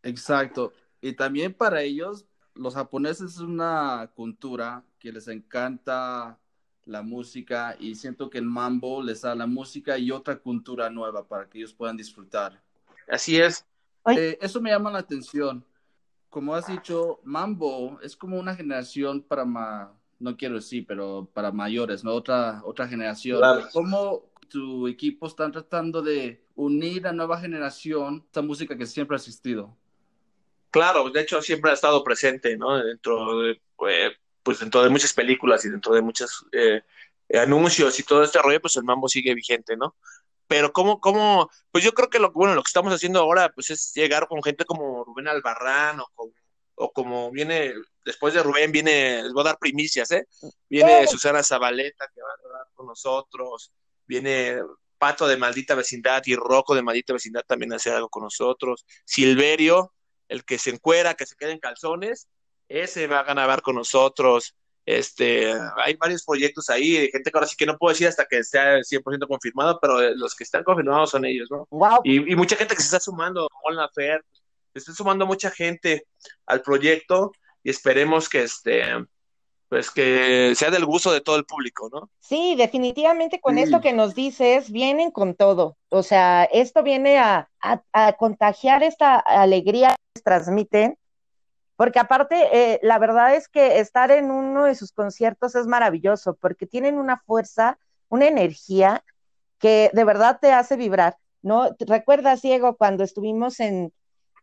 Exacto. 0.03 0.73
Y 1.01 1.13
también 1.13 1.53
para 1.53 1.81
ellos, 1.81 2.25
los 2.53 2.75
japoneses 2.75 3.33
es 3.33 3.39
una 3.39 4.11
cultura 4.15 4.83
que 4.99 5.11
les 5.11 5.27
encanta 5.27 6.39
la 6.85 7.01
música 7.01 7.75
y 7.79 7.95
siento 7.95 8.29
que 8.29 8.37
el 8.37 8.45
mambo 8.45 9.01
les 9.01 9.21
da 9.21 9.35
la 9.35 9.47
música 9.47 9.97
y 9.97 10.11
otra 10.11 10.37
cultura 10.37 10.89
nueva 10.89 11.27
para 11.27 11.49
que 11.49 11.59
ellos 11.59 11.73
puedan 11.73 11.97
disfrutar. 11.97 12.61
Así 13.07 13.39
es. 13.39 13.65
Eh, 14.07 14.37
eso 14.41 14.61
me 14.61 14.69
llama 14.69 14.91
la 14.91 14.99
atención. 14.99 15.65
Como 16.29 16.55
has 16.55 16.67
dicho, 16.67 17.19
mambo 17.23 17.99
es 18.01 18.15
como 18.15 18.39
una 18.39 18.55
generación 18.55 19.21
para, 19.21 19.45
ma 19.45 19.93
no 20.19 20.35
quiero 20.35 20.55
decir, 20.55 20.85
pero 20.87 21.29
para 21.33 21.51
mayores, 21.51 22.03
¿no? 22.03 22.13
Otra, 22.13 22.61
otra 22.65 22.87
generación. 22.87 23.41
¿Cómo 23.71 24.31
tu 24.49 24.87
equipo 24.87 25.27
están 25.27 25.51
tratando 25.51 26.01
de 26.01 26.43
unir 26.55 27.07
a 27.07 27.13
nueva 27.13 27.39
generación 27.39 28.23
esta 28.25 28.41
música 28.41 28.77
que 28.77 28.85
siempre 28.85 29.15
ha 29.15 29.19
existido? 29.19 29.75
Claro, 30.71 31.09
de 31.09 31.21
hecho 31.21 31.41
siempre 31.41 31.71
ha 31.71 31.75
estado 31.75 32.03
presente, 32.03 32.57
¿no? 32.57 32.83
Dentro 32.83 33.39
de, 33.39 33.61
pues, 33.75 34.12
pues 34.53 34.59
dentro 34.59 34.83
de 34.83 34.89
muchas 34.89 35.13
películas 35.13 35.65
y 35.65 35.69
dentro 35.69 35.95
de 35.95 36.01
muchos 36.03 36.45
eh, 36.51 36.83
anuncios 37.39 37.99
y 37.99 38.03
todo 38.03 38.21
este 38.21 38.39
rollo, 38.39 38.61
pues 38.61 38.75
el 38.75 38.83
mambo 38.83 39.09
sigue 39.09 39.33
vigente, 39.33 39.75
¿no? 39.75 39.95
Pero 40.45 40.71
cómo, 40.71 40.99
cómo, 40.99 41.49
pues 41.71 41.83
yo 41.83 41.91
creo 41.93 42.07
que 42.07 42.19
lo, 42.19 42.31
bueno, 42.31 42.53
lo 42.53 42.61
que 42.61 42.67
estamos 42.67 42.93
haciendo 42.93 43.19
ahora, 43.19 43.49
pues 43.49 43.71
es 43.71 43.93
llegar 43.95 44.27
con 44.27 44.43
gente 44.43 44.63
como 44.63 45.03
Rubén 45.05 45.27
Albarrán 45.27 46.01
o, 46.01 46.31
o 46.75 46.91
como 46.93 47.31
viene, 47.31 47.73
después 48.05 48.35
de 48.35 48.43
Rubén 48.43 48.71
viene, 48.71 49.23
les 49.23 49.33
voy 49.33 49.41
a 49.41 49.45
dar 49.45 49.57
primicias, 49.57 50.11
¿eh? 50.11 50.27
Viene 50.69 51.07
Susana 51.07 51.41
Zabaleta 51.41 52.07
que 52.13 52.21
va 52.21 52.29
a 52.29 52.45
hablar 52.45 52.67
con 52.75 52.85
nosotros, 52.85 53.71
viene 54.05 54.61
Pato 54.99 55.27
de 55.27 55.37
Maldita 55.37 55.73
Vecindad 55.73 56.21
y 56.27 56.35
Rocco 56.35 56.75
de 56.75 56.83
Maldita 56.83 57.13
Vecindad 57.13 57.41
también 57.47 57.73
hacer 57.73 57.93
algo 57.93 58.09
con 58.09 58.21
nosotros, 58.21 58.85
Silverio, 59.03 59.95
el 60.27 60.45
que 60.45 60.59
se 60.59 60.69
encuera, 60.69 61.15
que 61.15 61.25
se 61.25 61.35
queda 61.35 61.49
en 61.49 61.59
calzones, 61.59 62.27
ese 62.67 63.07
va 63.07 63.19
a 63.19 63.23
ganar 63.23 63.61
con 63.61 63.75
nosotros. 63.75 64.55
Este, 64.85 65.53
hay 65.77 65.95
varios 65.95 66.25
proyectos 66.25 66.69
ahí, 66.69 66.93
de 66.93 67.09
gente 67.09 67.31
que 67.31 67.37
ahora 67.37 67.47
sí 67.47 67.55
que 67.55 67.65
no 67.65 67.77
puedo 67.77 67.93
decir 67.93 68.07
hasta 68.07 68.25
que 68.25 68.39
esté 68.39 68.59
100% 68.59 69.27
confirmado, 69.27 69.79
pero 69.81 70.01
los 70.15 70.35
que 70.35 70.43
están 70.43 70.63
confirmados 70.63 71.11
son 71.11 71.25
ellos, 71.25 71.49
¿no? 71.49 71.67
Y, 72.03 72.35
mucha 72.35 72.57
gente 72.57 72.75
que 72.75 72.81
se 72.81 72.87
está 72.87 72.99
sumando, 72.99 73.47
como 73.49 73.73
la 73.73 73.87
Fer, 73.89 74.23
se 74.73 74.79
está 74.79 74.93
sumando 74.93 75.25
mucha 75.25 75.51
gente 75.51 76.05
al 76.45 76.61
proyecto 76.61 77.31
y 77.63 77.69
esperemos 77.69 78.27
que 78.27 78.43
este 78.43 78.83
pues 79.69 79.89
que 79.89 80.53
sea 80.55 80.69
del 80.69 80.85
gusto 80.85 81.11
de 81.11 81.21
todo 81.21 81.35
el 81.35 81.45
público, 81.45 81.89
¿no? 81.91 82.11
Sí, 82.19 82.53
definitivamente 82.55 83.41
con 83.41 83.57
esto 83.57 83.81
que 83.81 83.91
nos 83.91 84.13
dices, 84.13 84.71
vienen 84.71 85.09
con 85.09 85.33
todo. 85.33 85.77
O 85.89 86.03
sea, 86.03 86.43
esto 86.43 86.83
viene 86.83 87.17
a, 87.17 87.49
a 87.59 88.13
contagiar 88.13 88.83
esta 88.83 89.15
alegría 89.17 89.95
que 90.13 90.21
transmiten 90.21 90.99
porque 91.75 91.99
aparte, 91.99 92.35
eh, 92.51 92.79
la 92.83 92.99
verdad 92.99 93.35
es 93.35 93.47
que 93.47 93.79
estar 93.79 94.11
en 94.11 94.31
uno 94.31 94.65
de 94.65 94.75
sus 94.75 94.91
conciertos 94.91 95.55
es 95.55 95.65
maravilloso, 95.65 96.35
porque 96.35 96.67
tienen 96.67 96.97
una 96.97 97.17
fuerza, 97.17 97.79
una 98.09 98.27
energía 98.27 99.03
que 99.57 99.89
de 99.93 100.03
verdad 100.03 100.39
te 100.41 100.51
hace 100.51 100.75
vibrar, 100.75 101.17
¿no? 101.41 101.75
¿Recuerdas, 101.79 102.41
Diego, 102.41 102.75
cuando 102.75 103.03
estuvimos 103.03 103.59
en, 103.59 103.91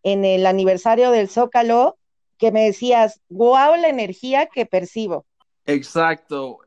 en 0.03 0.25
el 0.25 0.47
aniversario 0.47 1.11
del 1.11 1.29
Zócalo, 1.29 1.99
que 2.37 2.53
me 2.53 2.65
decías, 2.65 3.21
wow, 3.29 3.77
la 3.77 3.89
energía 3.89 4.47
que 4.47 4.67
percibo? 4.67 5.27
Exacto. 5.67 6.59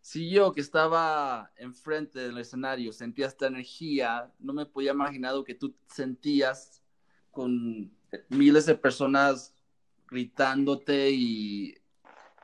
Si 0.00 0.30
yo 0.30 0.52
que 0.52 0.60
estaba 0.60 1.50
enfrente 1.56 2.18
del 2.20 2.38
escenario 2.38 2.92
sentía 2.92 3.26
esta 3.26 3.46
energía, 3.46 4.32
no 4.38 4.52
me 4.52 4.64
podía 4.64 4.92
imaginar 4.92 5.34
que 5.44 5.54
tú 5.54 5.74
sentías 5.86 6.82
con 7.30 7.92
miles 8.28 8.66
de 8.66 8.74
personas 8.74 9.54
gritándote 10.12 11.10
y... 11.10 11.76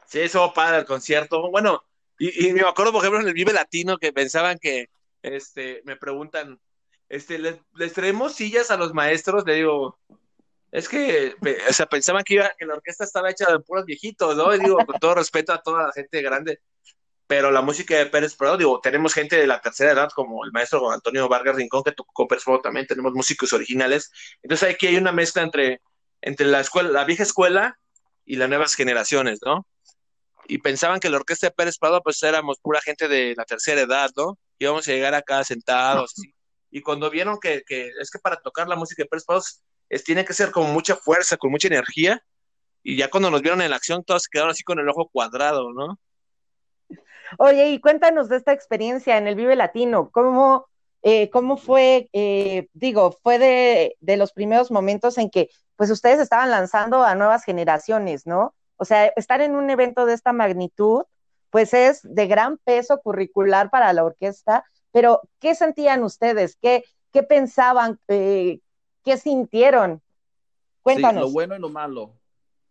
Sí, 0.07 0.21
eso 0.21 0.53
padre 0.55 0.79
el 0.79 0.85
concierto. 0.87 1.51
Bueno, 1.51 1.85
y, 2.19 2.53
me 2.53 2.63
acuerdo, 2.63 2.93
por 2.93 3.03
ejemplo, 3.03 3.21
en 3.21 3.29
el 3.29 3.35
Vive 3.35 3.53
Latino 3.53 3.99
que 3.99 4.13
pensaban 4.13 4.59
que, 4.59 4.89
este, 5.23 5.83
me 5.85 5.97
preguntan, 5.97 6.59
este, 7.09 7.39
¿les, 7.39 7.93
traemos 7.93 8.35
sillas 8.35 8.71
a 8.71 8.77
los 8.77 8.95
maestros? 8.95 9.45
Le 9.47 9.57
digo, 9.57 9.99
es 10.73 10.89
que, 10.89 11.37
o 11.69 11.73
sea, 11.73 11.87
pensaban 11.87 12.25
que, 12.25 12.35
iba, 12.35 12.51
que 12.59 12.67
la 12.67 12.75
orquesta 12.75 13.05
estaba 13.05 13.31
hecha 13.31 13.51
de 13.53 13.61
puros 13.61 13.85
viejitos, 13.85 14.35
¿no? 14.37 14.55
Y 14.55 14.59
digo, 14.59 14.79
con 14.85 14.99
todo 14.99 15.15
respeto 15.15 15.53
a 15.53 15.63
toda 15.63 15.85
la 15.85 15.93
gente 15.93 16.23
grande, 16.23 16.61
pero 17.29 17.51
la 17.51 17.61
música 17.61 17.97
de 17.97 18.07
Pérez 18.07 18.35
Prado, 18.35 18.57
digo, 18.57 18.81
tenemos 18.81 19.15
gente 19.15 19.37
de 19.37 19.47
la 19.47 19.61
tercera 19.61 19.93
edad, 19.93 20.11
como 20.15 20.45
el 20.45 20.53
maestro 20.53 20.91
Antonio 20.91 21.29
Vargas 21.29 21.57
Rincón, 21.57 21.85
que 21.85 21.93
tocó 21.93 22.27
Pérez 22.27 22.45
Prado 22.45 22.63
también, 22.63 22.87
tenemos 22.87 23.13
músicos 23.13 23.53
originales, 23.53 24.11
entonces 24.43 24.75
aquí 24.75 24.87
hay 24.87 24.97
una 24.97 25.13
mezcla 25.13 25.43
entre 25.43 25.83
entre 26.23 26.47
la 26.47 26.61
escuela, 26.61 26.91
la 26.91 27.05
vieja 27.05 27.23
escuela 27.23 27.79
y 28.25 28.37
las 28.37 28.49
nuevas 28.49 28.75
generaciones, 28.75 29.41
¿no? 29.45 29.67
Y 30.47 30.59
pensaban 30.59 31.01
que 31.01 31.11
la 31.11 31.17
orquesta 31.17 31.49
de 31.49 31.53
Pérez 31.53 31.79
Prado, 31.79 32.03
pues 32.03 32.23
éramos 32.23 32.59
pura 32.59 32.81
gente 32.81 33.09
de 33.09 33.35
la 33.37 33.45
tercera 33.45 33.83
edad, 33.83 34.11
¿no? 34.17 34.39
Íbamos 34.59 34.87
a 34.89 34.93
llegar 34.93 35.15
acá 35.15 35.45
sentados, 35.45 36.15
Y 36.71 36.83
cuando 36.83 37.09
vieron 37.11 37.39
que, 37.41 37.63
es 37.67 38.11
que 38.11 38.19
para 38.19 38.37
tocar 38.37 38.69
la 38.69 38.77
música 38.77 39.03
de 39.03 39.09
Pérez 39.09 39.25
Prado 39.25 39.43
es, 39.89 40.05
tiene 40.05 40.25
que 40.25 40.35
ser 40.35 40.51
con 40.51 40.71
mucha 40.73 40.97
fuerza, 40.97 41.37
con 41.37 41.51
mucha 41.51 41.69
energía, 41.69 42.23
y 42.83 42.97
ya 42.97 43.11
cuando 43.11 43.31
nos 43.31 43.43
vieron 43.43 43.63
en 43.63 43.71
la 43.71 43.77
acción, 43.77 44.05
todos 44.05 44.29
quedaron 44.29 44.51
así 44.51 44.63
con 44.63 44.79
el 44.79 44.89
ojo 44.89 45.09
cuadrado, 45.11 45.73
¿no? 45.73 45.99
Oye, 47.39 47.71
y 47.71 47.81
cuéntanos 47.81 48.29
de 48.29 48.37
esta 48.37 48.53
experiencia 48.53 49.19
en 49.19 49.27
el 49.27 49.35
Vive 49.35 49.57
Latino, 49.57 50.11
¿cómo, 50.11 50.67
eh, 51.03 51.29
cómo 51.29 51.59
fue, 51.59 52.09
eh, 52.13 52.69
digo, 52.73 53.19
fue 53.23 53.39
de, 53.39 53.97
de, 54.01 54.17
los 54.17 54.33
primeros 54.33 54.71
momentos 54.71 55.19
en 55.19 55.29
que 55.29 55.51
pues 55.79 55.93
ustedes 55.93 56.19
estaban 56.19 56.51
lanzando 56.51 57.05
a 57.05 57.15
nuevas 57.15 57.45
generaciones, 57.45 58.27
¿no? 58.27 58.53
O 58.79 58.85
sea, 58.85 59.07
estar 59.15 59.41
en 59.41 59.55
un 59.55 59.71
evento 59.71 60.07
de 60.07 60.15
esta 60.15 60.33
magnitud, 60.33 61.05
pues 61.51 61.73
es 61.73 62.01
de 62.03 62.27
gran 62.27 62.59
peso 62.59 62.99
curricular 62.99 63.71
para 63.71 63.93
la 63.93 64.03
orquesta, 64.03 64.65
pero 64.91 65.23
¿qué 65.39 65.55
sentían 65.55 66.03
ustedes? 66.03 66.59
¿Qué, 66.61 66.83
qué 67.13 67.23
pensaban? 67.23 68.01
Eh, 68.09 68.59
¿Qué 69.05 69.19
sintieron? 69.19 70.03
Cuéntanos. 70.83 71.23
lo 71.23 71.31
bueno 71.31 71.55
y 71.55 71.61
lo 71.61 71.69
malo. 71.69 72.13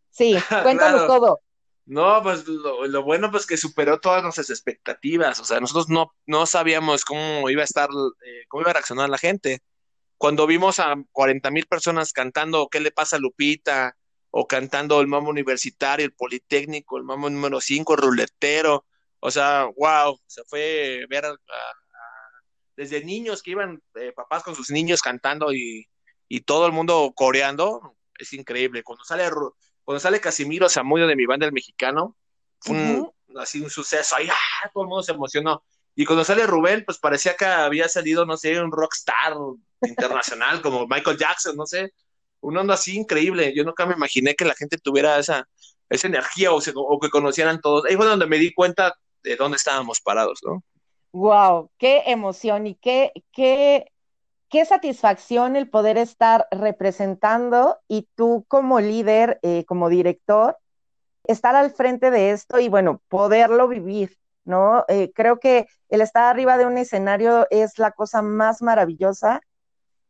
Sí, 0.09 0.35
cuéntanos 0.63 1.07
todo. 1.07 1.39
No, 1.85 2.21
pues 2.21 2.45
lo, 2.45 3.03
bueno 3.03 3.31
pues 3.31 3.45
que 3.47 3.55
superó 3.55 4.01
todas 4.01 4.21
nuestras 4.21 4.49
expectativas, 4.49 5.39
o 5.39 5.45
sea, 5.45 5.61
nosotros 5.61 5.87
no, 5.87 6.13
no 6.25 6.45
sabíamos 6.45 7.05
cómo 7.05 7.49
iba 7.49 7.61
a 7.61 7.65
estar, 7.65 7.87
eh, 8.25 8.43
cómo 8.49 8.63
iba 8.63 8.71
a 8.71 8.73
reaccionar 8.73 9.09
la 9.09 9.17
gente 9.17 9.61
cuando 10.17 10.47
vimos 10.47 10.79
a 10.79 10.95
40 11.12 11.51
mil 11.51 11.65
personas 11.67 12.12
cantando 12.12 12.69
¿Qué 12.69 12.79
le 12.79 12.91
pasa 12.91 13.17
a 13.17 13.19
Lupita? 13.19 13.95
o 14.39 14.47
cantando 14.47 15.01
el 15.01 15.07
mambo 15.07 15.29
universitario, 15.29 16.05
el 16.05 16.13
politécnico, 16.13 16.97
el 16.97 17.03
mambo 17.03 17.29
número 17.29 17.59
5, 17.59 17.95
el 17.95 18.01
ruletero, 18.01 18.86
o 19.19 19.31
sea, 19.31 19.65
wow, 19.75 20.19
se 20.27 20.43
fue 20.43 21.05
ver 21.09 21.25
desde 22.75 23.03
niños 23.03 23.41
que 23.41 23.51
iban 23.51 23.81
eh, 23.95 24.12
papás 24.15 24.43
con 24.43 24.53
sus 24.53 24.69
niños 24.69 25.01
cantando 25.01 25.51
y, 25.53 25.88
todo 26.45 26.67
el 26.67 26.71
mundo 26.74 27.13
coreando, 27.15 27.95
es 28.19 28.33
increíble. 28.33 28.83
Cuando 28.83 29.03
sale 29.05 29.27
cuando 29.83 30.00
sale 30.00 30.19
Casimiro 30.19 30.69
Zamudio 30.69 31.07
de 31.07 31.15
mi 31.15 31.25
banda 31.25 31.45
el 31.45 31.53
mexicano, 31.53 32.15
fue 32.59 33.01
así 33.39 33.62
un 33.62 33.69
suceso, 33.69 34.15
ahí 34.17 34.27
¡ah! 34.29 34.69
todo 34.74 34.83
el 34.83 34.89
mundo 34.89 35.03
se 35.03 35.13
emocionó. 35.13 35.63
Y 35.95 36.05
cuando 36.05 36.24
sale 36.24 36.45
Rubén, 36.45 36.83
pues 36.86 37.00
parecía 37.00 37.36
que 37.36 37.45
había 37.45 37.89
salido, 37.89 38.25
no 38.25 38.38
sé, 38.38 38.62
un 38.62 38.71
rockstar 38.71 39.33
internacional 39.81 40.62
como 40.62 40.88
Michael 40.88 41.17
Jackson, 41.17 41.55
no 41.55 41.65
sé, 41.65 41.93
un 42.41 42.57
onda 42.57 42.75
así 42.75 42.98
increíble. 42.98 43.53
Yo 43.55 43.63
nunca 43.63 43.86
me 43.86 43.93
imaginé 43.93 44.36
que 44.36 44.46
la 44.46 44.55
gente 44.55 44.77
tuviera 44.77 45.19
esa, 45.19 45.48
esa 45.89 46.07
energía 46.07 46.51
o, 46.51 47.00
que 47.00 47.10
conocieran 47.10 47.62
todos. 47.62 47.86
Ahí 47.86 47.96
fue 47.96 48.05
donde 48.05 48.27
me 48.27 48.38
di 48.38 48.53
cuenta 48.53 48.96
de 49.24 49.36
dónde 49.36 49.57
estábamos 49.57 50.01
parados, 50.01 50.39
¿no? 50.43 50.63
Wow, 51.12 51.72
qué 51.77 52.03
emoción 52.07 52.67
y 52.67 52.75
qué, 52.75 53.12
qué, 53.31 53.91
qué 54.50 54.65
satisfacción 54.65 55.55
el 55.55 55.69
poder 55.69 55.98
estar 55.98 56.48
representando 56.51 57.77
y 57.88 58.07
tú 58.15 58.46
como 58.48 58.79
líder, 58.79 59.39
eh, 59.41 59.65
como 59.65 59.89
director, 59.89 60.57
estar 61.24 61.55
al 61.55 61.72
frente 61.72 62.12
de 62.12 62.31
esto 62.31 62.60
y 62.60 62.69
bueno, 62.69 63.01
poderlo 63.10 63.67
vivir. 63.67 64.17
¿no? 64.48 64.86
Eh, 64.88 65.12
creo 65.13 65.39
que 65.39 65.67
el 65.89 66.01
estar 66.01 66.24
arriba 66.24 66.57
de 66.57 66.65
un 66.65 66.77
escenario 66.77 67.46
es 67.50 67.77
la 67.77 67.91
cosa 67.91 68.22
más 68.22 68.62
maravillosa, 68.62 69.41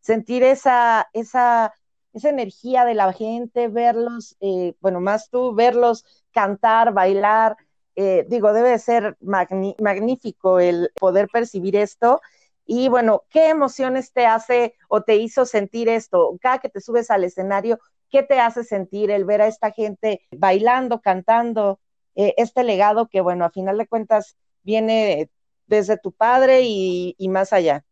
sentir 0.08 0.42
esa, 0.44 1.10
esa, 1.12 1.74
esa 2.14 2.30
energía 2.30 2.86
de 2.86 2.96
la 2.96 3.12
gente, 3.12 3.68
verlos, 3.68 4.38
eh, 4.40 4.74
bueno, 4.80 5.02
más 5.02 5.30
tú, 5.30 5.54
verlos 5.54 6.06
cantar, 6.32 6.94
bailar, 6.94 7.58
eh, 7.98 8.26
digo, 8.30 8.54
debe 8.54 8.80
ser 8.80 9.18
magnífico 9.20 10.62
el 10.62 10.92
poder 10.98 11.28
percibir 11.28 11.76
esto. 11.76 12.22
Y 12.66 12.88
bueno, 12.88 13.24
¿qué 13.30 13.50
emociones 13.50 14.14
te 14.14 14.26
hace 14.26 14.76
o 14.88 15.02
te 15.02 15.18
hizo 15.18 15.46
sentir 15.46 15.90
esto? 15.90 16.38
Cada 16.40 16.60
que 16.60 16.70
te 16.70 16.80
subes 16.80 17.12
al 17.12 17.26
escenario, 17.26 17.78
¿qué 18.10 18.24
te 18.24 18.40
hace 18.40 18.64
sentir 18.64 19.12
el 19.12 19.26
ver 19.26 19.42
a 19.42 19.48
esta 19.48 19.72
gente 19.72 20.22
bailando, 20.32 21.02
cantando, 21.02 21.82
eh, 22.16 22.34
este 22.38 22.64
legado 22.64 23.08
que, 23.10 23.20
bueno, 23.20 23.44
a 23.44 23.52
final 23.52 23.78
de 23.78 23.88
cuentas 23.88 24.38
viene 24.64 25.30
desde 25.66 25.98
tu 25.98 26.14
padre 26.14 26.62
y, 26.64 27.16
más 27.30 27.52
allá? 27.52 27.84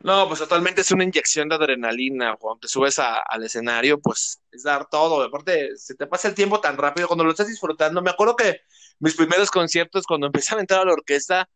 No, 0.00 0.28
pues 0.28 0.38
totalmente 0.38 0.82
es 0.82 0.90
una 0.92 1.04
inyección 1.04 1.48
de 1.48 1.56
adrenalina. 1.56 2.36
Cuando 2.36 2.60
te 2.60 2.68
subes 2.68 2.98
al 2.98 3.42
escenario, 3.42 4.00
pues 4.00 4.40
es 4.52 4.62
dar 4.62 4.88
todo. 4.88 5.22
Aparte, 5.22 5.76
se 5.76 5.94
te 5.96 6.06
pasa 6.06 6.28
el 6.28 6.34
tiempo 6.34 6.60
tan 6.60 6.76
rápido 6.76 7.08
cuando 7.08 7.24
lo 7.24 7.30
estás 7.30 7.48
disfrutando. 7.48 8.00
Me 8.00 8.10
acuerdo 8.10 8.36
que 8.36 8.60
mis 9.00 9.14
primeros 9.16 9.50
conciertos, 9.50 10.06
cuando 10.06 10.26
empecé 10.26 10.54
a 10.54 10.60
entrar 10.60 10.82
a 10.82 10.84
la 10.84 10.92
orquesta, 10.92 11.48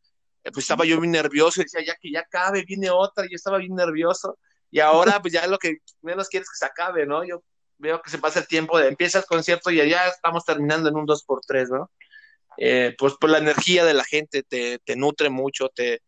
eh, 0.44 0.50
pues 0.52 0.64
estaba 0.64 0.84
yo 0.84 0.98
muy 0.98 1.08
nervioso 1.08 1.60
y 1.60 1.64
decía, 1.64 1.84
ya 1.86 1.94
que 2.00 2.10
ya 2.10 2.20
acabe, 2.20 2.64
viene 2.66 2.90
otra, 2.90 3.24
yo 3.24 3.36
estaba 3.36 3.58
bien 3.58 3.74
nervioso. 3.74 4.38
Y 4.70 4.80
ahora, 4.80 5.20
pues 5.20 5.32
ya 5.32 5.46
lo 5.46 5.58
que 5.58 5.78
menos 6.02 6.28
quieres 6.28 6.48
que 6.50 6.56
se 6.56 6.66
acabe, 6.66 7.06
¿no? 7.06 7.24
Yo 7.24 7.42
veo 7.78 8.02
que 8.02 8.10
se 8.10 8.18
pasa 8.18 8.40
el 8.40 8.48
tiempo 8.48 8.78
de 8.78 8.88
empieza 8.88 9.18
el 9.18 9.24
concierto 9.26 9.70
y 9.70 9.76
ya 9.76 10.08
estamos 10.08 10.44
terminando 10.44 10.88
en 10.88 10.96
un 10.96 11.06
2x3, 11.06 11.68
¿no? 11.68 11.90
Eh, 12.58 12.94
pues 12.98 13.14
por 13.14 13.30
la 13.30 13.38
energía 13.38 13.84
de 13.84 13.94
la 13.94 14.04
gente 14.04 14.42
te, 14.42 14.78
te, 14.78 14.96
nutre 14.96 15.30
mucho, 15.30 15.68
te, 15.68 16.02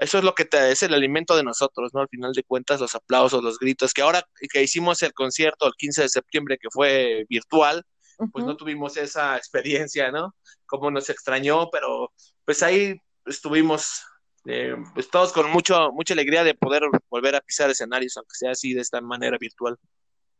eso 0.00 0.16
es 0.16 0.24
lo 0.24 0.34
que 0.34 0.46
te, 0.46 0.72
es 0.72 0.82
el 0.82 0.94
alimento 0.94 1.36
de 1.36 1.44
nosotros, 1.44 1.92
¿no? 1.92 2.00
Al 2.00 2.08
final 2.08 2.32
de 2.32 2.42
cuentas, 2.42 2.80
los 2.80 2.94
aplausos, 2.94 3.44
los 3.44 3.58
gritos, 3.58 3.92
que 3.92 4.00
ahora 4.00 4.26
que 4.50 4.62
hicimos 4.62 5.02
el 5.02 5.12
concierto 5.12 5.66
el 5.66 5.74
15 5.74 6.02
de 6.02 6.08
septiembre, 6.08 6.58
que 6.58 6.68
fue 6.70 7.26
virtual, 7.28 7.84
pues 8.32 8.46
no 8.46 8.56
tuvimos 8.56 8.96
esa 8.96 9.36
experiencia, 9.36 10.10
¿no? 10.10 10.34
Como 10.64 10.90
nos 10.90 11.10
extrañó, 11.10 11.68
pero 11.70 12.12
pues 12.46 12.62
ahí 12.62 12.98
estuvimos 13.26 14.02
eh, 14.46 14.74
pues 14.94 15.10
todos 15.10 15.34
con 15.34 15.50
mucho, 15.50 15.92
mucha 15.92 16.14
alegría 16.14 16.44
de 16.44 16.54
poder 16.54 16.82
volver 17.10 17.36
a 17.36 17.42
pisar 17.42 17.68
escenarios, 17.68 18.16
aunque 18.16 18.34
sea 18.34 18.52
así 18.52 18.72
de 18.72 18.80
esta 18.80 19.02
manera 19.02 19.36
virtual. 19.38 19.76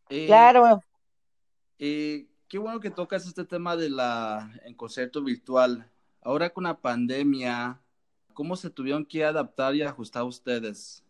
Eh, 0.09 0.27
claro. 0.27 0.83
Eh, 1.79 2.29
qué 2.49 2.57
bueno 2.57 2.81
que 2.81 2.91
tocas 2.91 3.27
este 3.27 3.45
tema 3.45 3.77
de 3.77 3.91
la 3.91 4.51
en 4.65 4.75
concierto 4.75 5.23
virtual. 5.23 5.91
Ahora 6.23 6.51
con 6.51 6.65
la 6.65 6.81
pandemia, 6.81 7.79
¿cómo 8.41 8.57
se 8.57 8.71
tuvieron 8.71 9.05
que 9.05 9.23
adaptar 9.23 9.75
y 9.75 9.83
ajustar 9.83 10.23
ustedes? 10.23 11.05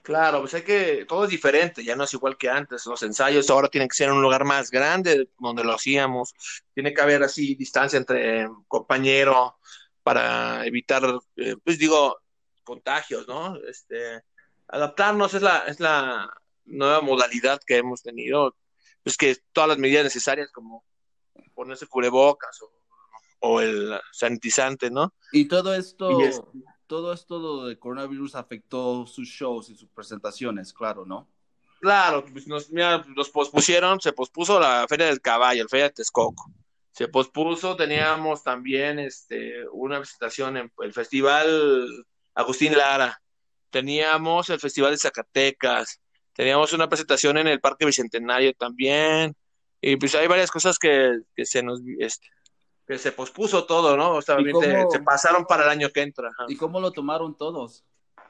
Claro, 0.00 0.40
pues 0.40 0.54
hay 0.54 0.62
que, 0.62 1.04
todo 1.06 1.24
es 1.24 1.30
diferente, 1.30 1.84
ya 1.84 1.94
no 1.94 2.04
es 2.04 2.14
igual 2.14 2.38
que 2.38 2.48
antes. 2.48 2.86
Los 2.86 3.02
ensayos 3.02 3.50
ahora 3.50 3.68
tienen 3.68 3.90
que 3.90 3.94
ser 3.94 4.08
en 4.08 4.14
un 4.14 4.22
lugar 4.22 4.46
más 4.46 4.70
grande 4.70 5.28
donde 5.38 5.64
lo 5.64 5.74
hacíamos. 5.74 6.32
Tiene 6.72 6.94
que 6.94 7.02
haber 7.02 7.22
así 7.24 7.56
distancia 7.56 7.98
entre 7.98 8.48
compañero 8.68 9.58
para 10.02 10.64
evitar, 10.64 11.02
eh, 11.36 11.56
pues 11.62 11.78
digo, 11.78 12.18
contagios, 12.64 13.28
¿no? 13.28 13.58
Este, 13.68 14.22
adaptarnos 14.68 15.34
es 15.34 15.42
la, 15.42 15.66
es 15.66 15.78
la 15.78 16.34
nueva 16.64 17.02
modalidad 17.02 17.60
que 17.66 17.76
hemos 17.76 18.02
tenido. 18.02 18.56
Pues 19.02 19.18
que 19.18 19.36
todas 19.52 19.68
las 19.68 19.78
medidas 19.78 20.04
necesarias 20.04 20.50
como 20.50 20.86
ponerse 21.54 21.86
cubrebocas 21.86 22.62
o, 22.62 22.81
o 23.42 23.60
el 23.60 24.00
sanitizante, 24.12 24.90
¿no? 24.90 25.12
Y 25.32 25.46
todo 25.46 25.74
esto 25.74 26.08
todo 26.86 27.14
esto 27.14 27.64
de 27.64 27.78
coronavirus 27.78 28.34
afectó 28.34 29.06
sus 29.06 29.26
shows 29.26 29.70
y 29.70 29.74
sus 29.74 29.88
presentaciones, 29.88 30.74
claro, 30.74 31.06
¿no? 31.06 31.26
Claro, 31.80 32.22
pues 32.30 32.46
nos, 32.46 32.70
mira, 32.70 33.02
los 33.16 33.30
pospusieron, 33.30 33.98
se 33.98 34.12
pospuso 34.12 34.60
la 34.60 34.84
Feria 34.86 35.06
del 35.06 35.22
Caballo, 35.22 35.62
la 35.62 35.68
Feria 35.70 35.86
de 35.86 35.94
Texcoco. 35.94 36.50
Se 36.90 37.08
pospuso, 37.08 37.76
teníamos 37.76 38.42
también 38.42 38.98
este, 38.98 39.66
una 39.72 40.00
presentación 40.00 40.58
en 40.58 40.72
el 40.82 40.92
Festival 40.92 42.04
Agustín 42.34 42.76
Lara, 42.76 43.22
teníamos 43.70 44.50
el 44.50 44.60
Festival 44.60 44.90
de 44.90 44.98
Zacatecas, 44.98 45.98
teníamos 46.34 46.74
una 46.74 46.90
presentación 46.90 47.38
en 47.38 47.48
el 47.48 47.60
Parque 47.60 47.86
Bicentenario 47.86 48.52
también, 48.52 49.34
y 49.80 49.96
pues 49.96 50.14
hay 50.14 50.26
varias 50.28 50.50
cosas 50.50 50.78
que, 50.78 51.20
que 51.34 51.46
se 51.46 51.62
nos, 51.62 51.80
este, 51.98 52.28
que 52.92 52.98
se 52.98 53.12
pospuso 53.12 53.64
todo, 53.64 53.96
¿no? 53.96 54.16
O 54.16 54.22
sea, 54.22 54.36
se 54.90 55.00
pasaron 55.00 55.46
para 55.46 55.64
el 55.64 55.70
año 55.70 55.88
que 55.90 56.02
entra. 56.02 56.30
¿Y 56.46 56.56
cómo 56.56 56.78
lo 56.78 56.92
tomaron 56.92 57.34
todos? 57.36 57.84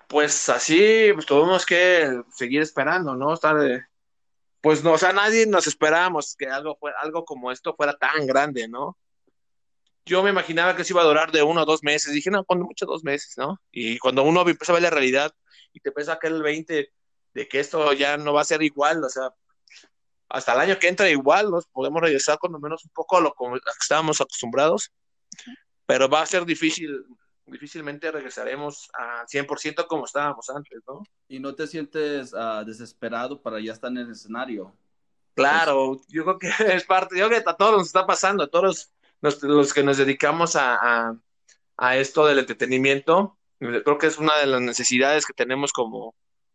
Pues 0.06 0.48
así, 0.48 1.10
pues 1.14 1.26
tuvimos 1.26 1.66
que 1.66 2.22
seguir 2.30 2.62
esperando, 2.62 3.16
¿no? 3.16 3.34
Estar, 3.34 3.56
pues 4.60 4.84
no, 4.84 4.92
o 4.92 4.98
sea, 4.98 5.12
nadie 5.12 5.46
nos 5.46 5.66
esperábamos 5.66 6.36
que 6.36 6.46
algo, 6.46 6.76
fuera, 6.76 6.96
algo 7.00 7.24
como 7.24 7.50
esto 7.50 7.74
fuera 7.74 7.94
tan 7.94 8.24
grande, 8.24 8.68
¿no? 8.68 8.96
Yo 10.04 10.22
me 10.22 10.30
imaginaba 10.30 10.76
que 10.76 10.84
se 10.84 10.92
iba 10.92 11.02
a 11.02 11.06
durar 11.06 11.32
de 11.32 11.42
uno 11.42 11.62
o 11.62 11.66
dos 11.66 11.82
meses. 11.82 12.12
Dije, 12.12 12.30
no, 12.30 12.44
cuando 12.44 12.64
mucho 12.64 12.86
dos 12.86 13.02
meses, 13.02 13.36
¿no? 13.36 13.60
Y 13.72 13.98
cuando 13.98 14.22
uno 14.22 14.42
empieza 14.42 14.72
a 14.72 14.74
ver 14.74 14.82
la 14.84 14.90
realidad 14.90 15.32
y 15.72 15.80
te 15.80 15.90
pesa 15.90 16.18
que 16.20 16.28
el 16.28 16.40
20 16.40 16.92
de 17.34 17.48
que 17.48 17.58
esto 17.58 17.92
ya 17.94 18.16
no 18.16 18.32
va 18.32 18.42
a 18.42 18.44
ser 18.44 18.62
igual, 18.62 19.02
o 19.02 19.08
sea, 19.08 19.34
hasta 20.32 20.54
el 20.54 20.60
año 20.60 20.78
que 20.78 20.88
entra 20.88 21.10
igual 21.10 21.50
nos 21.50 21.66
podemos 21.66 22.00
regresar 22.00 22.38
con 22.38 22.52
lo 22.52 22.58
menos 22.58 22.84
un 22.84 22.90
poco 22.90 23.18
a 23.18 23.20
lo 23.20 23.32
que 23.32 23.60
estábamos 23.80 24.20
acostumbrados, 24.20 24.90
pero 25.84 26.08
va 26.08 26.22
a 26.22 26.26
ser 26.26 26.46
difícil, 26.46 27.04
difícilmente 27.46 28.10
regresaremos 28.10 28.90
a 28.94 29.26
100% 29.26 29.86
como 29.86 30.06
estábamos 30.06 30.48
antes, 30.48 30.80
¿no? 30.86 31.02
¿Y 31.28 31.38
no 31.38 31.54
te 31.54 31.66
sientes 31.66 32.32
uh, 32.32 32.64
desesperado 32.64 33.42
para 33.42 33.60
ya 33.60 33.72
estar 33.72 33.90
en 33.90 33.98
el 33.98 34.10
escenario? 34.10 34.74
Claro, 35.34 36.00
yo 36.08 36.24
creo 36.24 36.38
que 36.38 36.48
es 36.74 36.84
parte, 36.84 37.18
yo 37.18 37.28
creo 37.28 37.42
que 37.42 37.50
a 37.50 37.56
todos 37.56 37.78
nos 37.78 37.86
está 37.86 38.06
pasando, 38.06 38.44
a 38.44 38.48
todos 38.48 38.90
los, 39.20 39.42
los 39.42 39.74
que 39.74 39.82
nos 39.82 39.98
dedicamos 39.98 40.56
a, 40.56 40.76
a, 40.76 41.16
a, 41.76 41.96
esto 41.96 42.26
del 42.26 42.38
entretenimiento, 42.38 43.36
creo 43.58 43.98
que 43.98 44.06
es 44.06 44.18
una 44.18 44.38
de 44.38 44.46
las 44.46 44.62
necesidades 44.62 45.26
que 45.26 45.34
tenemos 45.34 45.72
como, 45.72 46.14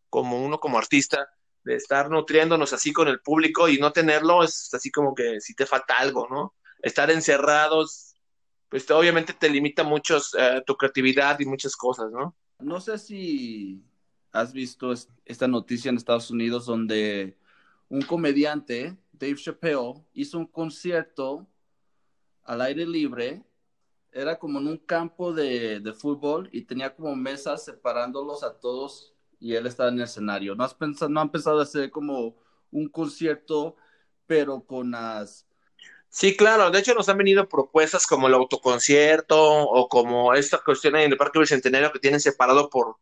como 0.09 0.43
uno 0.43 0.59
como 0.59 0.79
artista, 0.79 1.29
de 1.67 1.75
estar 1.75 2.10
nutriéndonos 2.10 2.71
así 2.71 2.93
con 2.93 3.10
el 3.10 3.19
público 3.19 3.67
y 3.67 3.77
no 3.77 3.91
tenerlo 3.91 4.41
es 4.41 4.73
así 4.73 4.89
como 4.89 5.13
que 5.13 5.41
si 5.41 5.53
te 5.53 5.65
falta 5.65 5.97
algo, 5.97 6.25
¿no? 6.30 6.56
Estar 6.82 7.12
encerrados, 7.12 8.15
pues 8.69 8.89
obviamente 8.89 9.34
te 9.34 9.49
limita 9.49 9.84
mucho 9.84 10.17
eh, 10.39 10.63
tu 10.65 10.75
creatividad 10.77 11.38
y 11.41 11.45
muchas 11.45 11.75
cosas, 11.75 12.10
¿no? 12.10 12.38
No 12.60 12.80
sé 12.80 12.97
si 12.97 13.84
has 14.32 14.53
visto 14.53 14.93
esta 15.25 15.47
noticia 15.49 15.89
en 15.89 15.97
Estados 15.97 16.32
Unidos 16.32 16.65
donde 16.65 17.38
un 17.89 18.01
comediante, 18.01 18.97
Dave 19.12 19.36
Chappelle, 19.36 20.06
hizo 20.13 20.38
un 20.38 20.47
concierto 20.47 21.45
al 22.45 22.62
aire 22.62 22.86
libre, 22.86 23.43
era 24.13 24.39
como 24.39 24.60
en 24.60 24.67
un 24.67 24.77
campo 24.77 25.34
de, 25.34 25.82
de 25.82 25.91
fútbol 25.91 26.47
y 26.53 26.62
tenía 26.62 26.95
como 26.95 27.13
mesas 27.13 27.65
separándolos 27.65 28.41
a 28.43 28.58
todos 28.58 29.16
y 29.39 29.56
él 29.56 29.67
está 29.67 29.88
en 29.88 29.95
el 29.95 30.04
escenario. 30.04 30.56
¿No, 30.56 30.63
has 30.63 30.73
pensado, 30.73 31.10
no 31.10 31.21
han 31.21 31.32
pensado 31.32 31.60
hacer 31.60 31.91
como 31.91 32.36
un 32.71 32.89
concierto, 32.89 33.76
pero 34.26 34.65
con 34.65 34.91
las... 34.91 35.47
Sí, 36.10 36.36
claro, 36.36 36.71
de 36.71 36.80
hecho 36.80 36.93
nos 36.93 37.10
han 37.10 37.17
venido 37.17 37.47
propuestas 37.50 38.08
como 38.08 38.28
el 38.28 38.34
autoconcierto 38.34 39.38
o 39.39 39.89
como 39.89 40.34
esta 40.34 40.60
cuestión 40.60 40.95
en 40.95 41.12
el 41.12 41.17
Parque 41.17 41.39
Bicentenario 41.39 41.91
que 41.91 42.00
tienen 42.00 42.21
separado 42.21 42.69
por, 42.69 42.97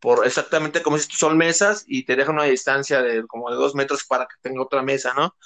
por 0.00 0.26
exactamente 0.26 0.82
como 0.82 0.98
si 0.98 1.10
son 1.12 1.36
mesas 1.36 1.84
y 1.86 2.04
te 2.04 2.16
dejan 2.16 2.36
una 2.36 2.44
distancia 2.44 3.02
de 3.02 3.26
como 3.26 3.50
de 3.50 3.56
dos 3.56 3.74
metros 3.74 4.04
para 4.04 4.26
que 4.26 4.36
tenga 4.40 4.62
otra 4.62 4.82
mesa, 4.82 5.14
¿no? 5.14 5.36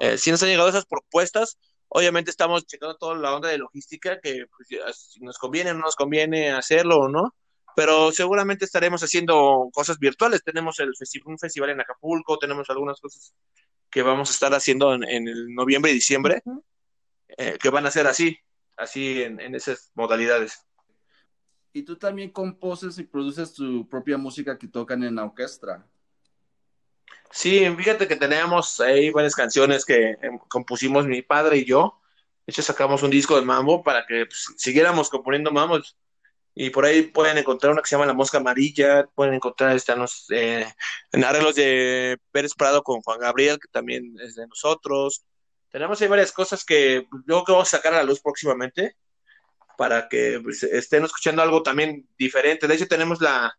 Eh, 0.00 0.18
si 0.18 0.30
nos 0.30 0.42
han 0.42 0.48
llegado 0.48 0.68
esas 0.68 0.86
propuestas, 0.86 1.58
obviamente 1.88 2.30
estamos 2.30 2.66
checando 2.66 2.96
toda 2.96 3.14
la 3.16 3.34
onda 3.34 3.48
de 3.48 3.58
logística, 3.58 4.18
que 4.20 4.46
pues, 4.56 4.68
si 4.96 5.20
nos 5.20 5.38
conviene 5.38 5.70
o 5.70 5.74
no 5.74 5.80
nos 5.80 5.96
conviene 5.96 6.50
hacerlo 6.52 6.98
o 6.98 7.08
no, 7.08 7.34
pero 7.76 8.12
seguramente 8.12 8.64
estaremos 8.64 9.02
haciendo 9.02 9.68
cosas 9.72 9.98
virtuales. 9.98 10.42
Tenemos 10.44 10.78
el 10.80 10.92
un 11.24 11.38
festival 11.38 11.70
en 11.70 11.80
Acapulco, 11.80 12.38
tenemos 12.38 12.68
algunas 12.70 13.00
cosas 13.00 13.34
que 13.90 14.02
vamos 14.02 14.30
a 14.30 14.32
estar 14.32 14.54
haciendo 14.54 14.94
en, 14.94 15.28
el 15.28 15.54
noviembre 15.54 15.90
y 15.90 15.94
diciembre, 15.94 16.42
eh, 17.36 17.58
que 17.60 17.70
van 17.70 17.86
a 17.86 17.90
ser 17.90 18.06
así, 18.06 18.38
así 18.76 19.22
en, 19.22 19.40
en, 19.40 19.54
esas 19.54 19.92
modalidades. 19.94 20.64
Y 21.72 21.82
tú 21.82 21.96
también 21.96 22.30
composes 22.30 22.98
y 22.98 23.04
produces 23.04 23.52
tu 23.52 23.88
propia 23.88 24.18
música 24.18 24.58
que 24.58 24.68
tocan 24.68 25.02
en 25.04 25.16
la 25.16 25.24
orquesta. 25.24 25.86
Sí, 27.34 27.68
fíjate 27.76 28.06
que 28.06 28.14
tenemos 28.14 28.78
ahí 28.80 29.10
varias 29.10 29.34
canciones 29.34 29.84
que 29.84 30.16
em, 30.22 30.38
compusimos 30.48 31.04
mi 31.04 31.20
padre 31.22 31.58
y 31.58 31.64
yo. 31.64 32.00
De 32.46 32.52
hecho, 32.52 32.62
sacamos 32.62 33.02
un 33.02 33.10
disco 33.10 33.34
de 33.34 33.44
mambo 33.44 33.82
para 33.82 34.06
que 34.06 34.26
pues, 34.26 34.54
siguiéramos 34.56 35.10
componiendo 35.10 35.50
mambos 35.50 35.96
y 36.54 36.70
por 36.70 36.84
ahí 36.84 37.02
pueden 37.02 37.36
encontrar 37.36 37.72
una 37.72 37.82
que 37.82 37.88
se 37.88 37.96
llama 37.96 38.06
La 38.06 38.14
Mosca 38.14 38.38
Amarilla, 38.38 39.06
pueden 39.14 39.34
encontrar 39.34 39.74
este, 39.74 39.92
eh, 40.30 40.72
en 41.12 41.24
arreglos 41.24 41.56
de 41.56 42.18
Pérez 42.30 42.54
Prado 42.54 42.82
con 42.84 43.02
Juan 43.02 43.18
Gabriel, 43.18 43.58
que 43.58 43.68
también 43.68 44.14
es 44.22 44.36
de 44.36 44.46
nosotros. 44.46 45.24
Tenemos 45.70 46.00
ahí 46.00 46.06
varias 46.06 46.30
cosas 46.30 46.64
que 46.64 47.08
yo 47.10 47.24
creo 47.24 47.44
que 47.44 47.52
vamos 47.52 47.74
a 47.74 47.76
sacar 47.76 47.94
a 47.94 47.98
la 47.98 48.04
luz 48.04 48.20
próximamente 48.20 48.96
para 49.76 50.08
que 50.08 50.38
pues, 50.40 50.62
estén 50.62 51.04
escuchando 51.04 51.42
algo 51.42 51.64
también 51.64 52.08
diferente. 52.16 52.68
De 52.68 52.74
hecho, 52.76 52.86
tenemos 52.86 53.20
la, 53.20 53.58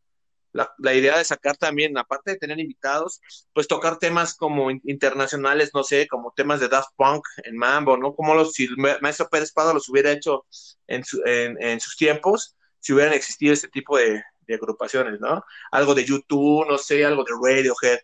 la, 0.53 0.73
la, 0.77 0.93
idea 0.93 1.17
de 1.17 1.25
sacar 1.25 1.57
también, 1.57 1.97
aparte 1.97 2.31
de 2.31 2.37
tener 2.37 2.57
invitados, 2.61 3.19
pues 3.51 3.67
tocar 3.67 3.99
temas 3.99 4.35
como 4.35 4.71
internacionales, 4.71 5.71
no 5.73 5.83
sé, 5.83 6.07
como 6.07 6.31
temas 6.33 6.61
de 6.61 6.69
Daft 6.69 6.91
Punk 6.95 7.25
en 7.43 7.57
Mambo, 7.57 7.97
¿no? 7.97 8.15
Como 8.15 8.35
los, 8.35 8.53
si 8.53 8.63
el 8.63 8.77
maestro 9.01 9.27
Pérez 9.27 9.51
Prado 9.51 9.73
los 9.73 9.89
hubiera 9.89 10.11
hecho 10.11 10.45
en, 10.87 11.03
su, 11.03 11.21
en, 11.25 11.61
en 11.61 11.81
sus 11.81 11.97
tiempos 11.97 12.55
si 12.85 12.93
hubieran 12.93 13.13
existido 13.13 13.51
este 13.51 13.67
tipo 13.67 13.97
de, 13.97 14.23
agrupaciones, 14.47 15.19
¿no? 15.19 15.43
Algo 15.71 15.95
de 15.95 16.05
YouTube, 16.05 16.67
no 16.67 16.77
sé, 16.77 17.03
algo 17.03 17.23
de 17.23 17.31
Radiohead, 17.33 17.99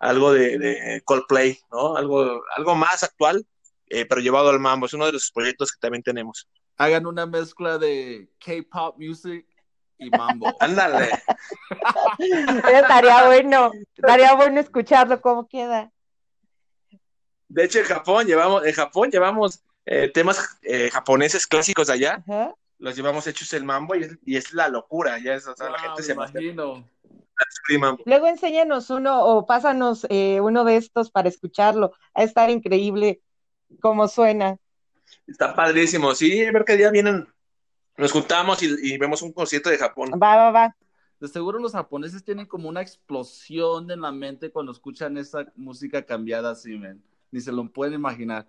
algo 0.00 0.32
de, 0.32 1.00
Coldplay, 1.04 1.56
¿no? 1.70 1.96
Algo, 1.96 2.42
algo 2.56 2.74
más 2.74 3.04
actual, 3.04 3.46
eh, 3.86 4.06
pero 4.06 4.20
llevado 4.20 4.50
al 4.50 4.58
mambo. 4.58 4.86
Es 4.86 4.92
uno 4.92 5.06
de 5.06 5.12
los 5.12 5.30
proyectos 5.30 5.70
que 5.70 5.78
también 5.78 6.02
tenemos. 6.02 6.48
Hagan 6.78 7.06
una 7.06 7.26
mezcla 7.26 7.78
de 7.78 8.28
K-pop 8.44 8.96
music 8.98 9.46
y 9.98 10.10
mambo. 10.10 10.52
Ándale. 10.58 11.10
estaría 12.18 13.24
bueno, 13.24 13.70
estaría 13.94 14.34
bueno 14.34 14.58
escucharlo 14.58 15.20
cómo 15.20 15.46
queda. 15.46 15.92
De 17.46 17.64
hecho, 17.64 17.78
en 17.78 17.84
Japón 17.84 18.26
llevamos, 18.26 18.66
en 18.66 18.74
Japón 18.74 19.10
llevamos 19.12 19.62
eh, 19.86 20.10
temas 20.12 20.58
eh, 20.62 20.90
japoneses 20.90 21.46
clásicos 21.46 21.86
de 21.86 21.92
allá. 21.92 22.24
Los 22.78 22.96
llevamos 22.96 23.26
hechos 23.26 23.52
el 23.52 23.64
mambo 23.64 23.94
y 23.96 24.36
es, 24.36 24.52
la 24.52 24.68
locura. 24.68 25.18
Ya 25.18 25.34
es, 25.34 25.46
o 25.46 25.56
sea, 25.56 25.70
la 25.70 25.78
gente 25.78 26.02
se 26.02 26.12
imagino. 26.12 26.88
Luego 28.04 28.26
enséñanos 28.26 28.90
uno 28.90 29.24
o 29.24 29.46
pásanos 29.46 30.06
eh, 30.10 30.40
uno 30.40 30.64
de 30.64 30.76
estos 30.76 31.10
para 31.10 31.28
escucharlo. 31.28 31.92
A 32.14 32.22
estar 32.22 32.50
increíble 32.50 33.20
cómo 33.80 34.08
suena. 34.08 34.58
Está 35.26 35.54
padrísimo. 35.54 36.14
Sí, 36.14 36.44
a 36.44 36.52
ver 36.52 36.64
qué 36.64 36.76
día 36.76 36.90
vienen. 36.90 37.26
Nos 37.96 38.12
juntamos 38.12 38.62
y, 38.62 38.96
vemos 38.96 39.22
un 39.22 39.32
concierto 39.32 39.70
de 39.70 39.78
Japón. 39.78 40.12
Va, 40.12 40.36
va, 40.36 40.50
va. 40.52 40.76
De 41.18 41.26
seguro 41.26 41.58
los 41.58 41.72
japoneses 41.72 42.24
tienen 42.24 42.46
como 42.46 42.68
una 42.68 42.80
explosión 42.80 43.90
en 43.90 44.02
la 44.02 44.12
mente 44.12 44.52
cuando 44.52 44.70
escuchan 44.70 45.18
esa 45.18 45.46
música 45.56 46.06
cambiada 46.06 46.52
así, 46.52 46.78
men 46.78 47.02
ni 47.30 47.40
se 47.40 47.52
lo 47.52 47.70
pueden 47.70 47.94
imaginar. 47.94 48.46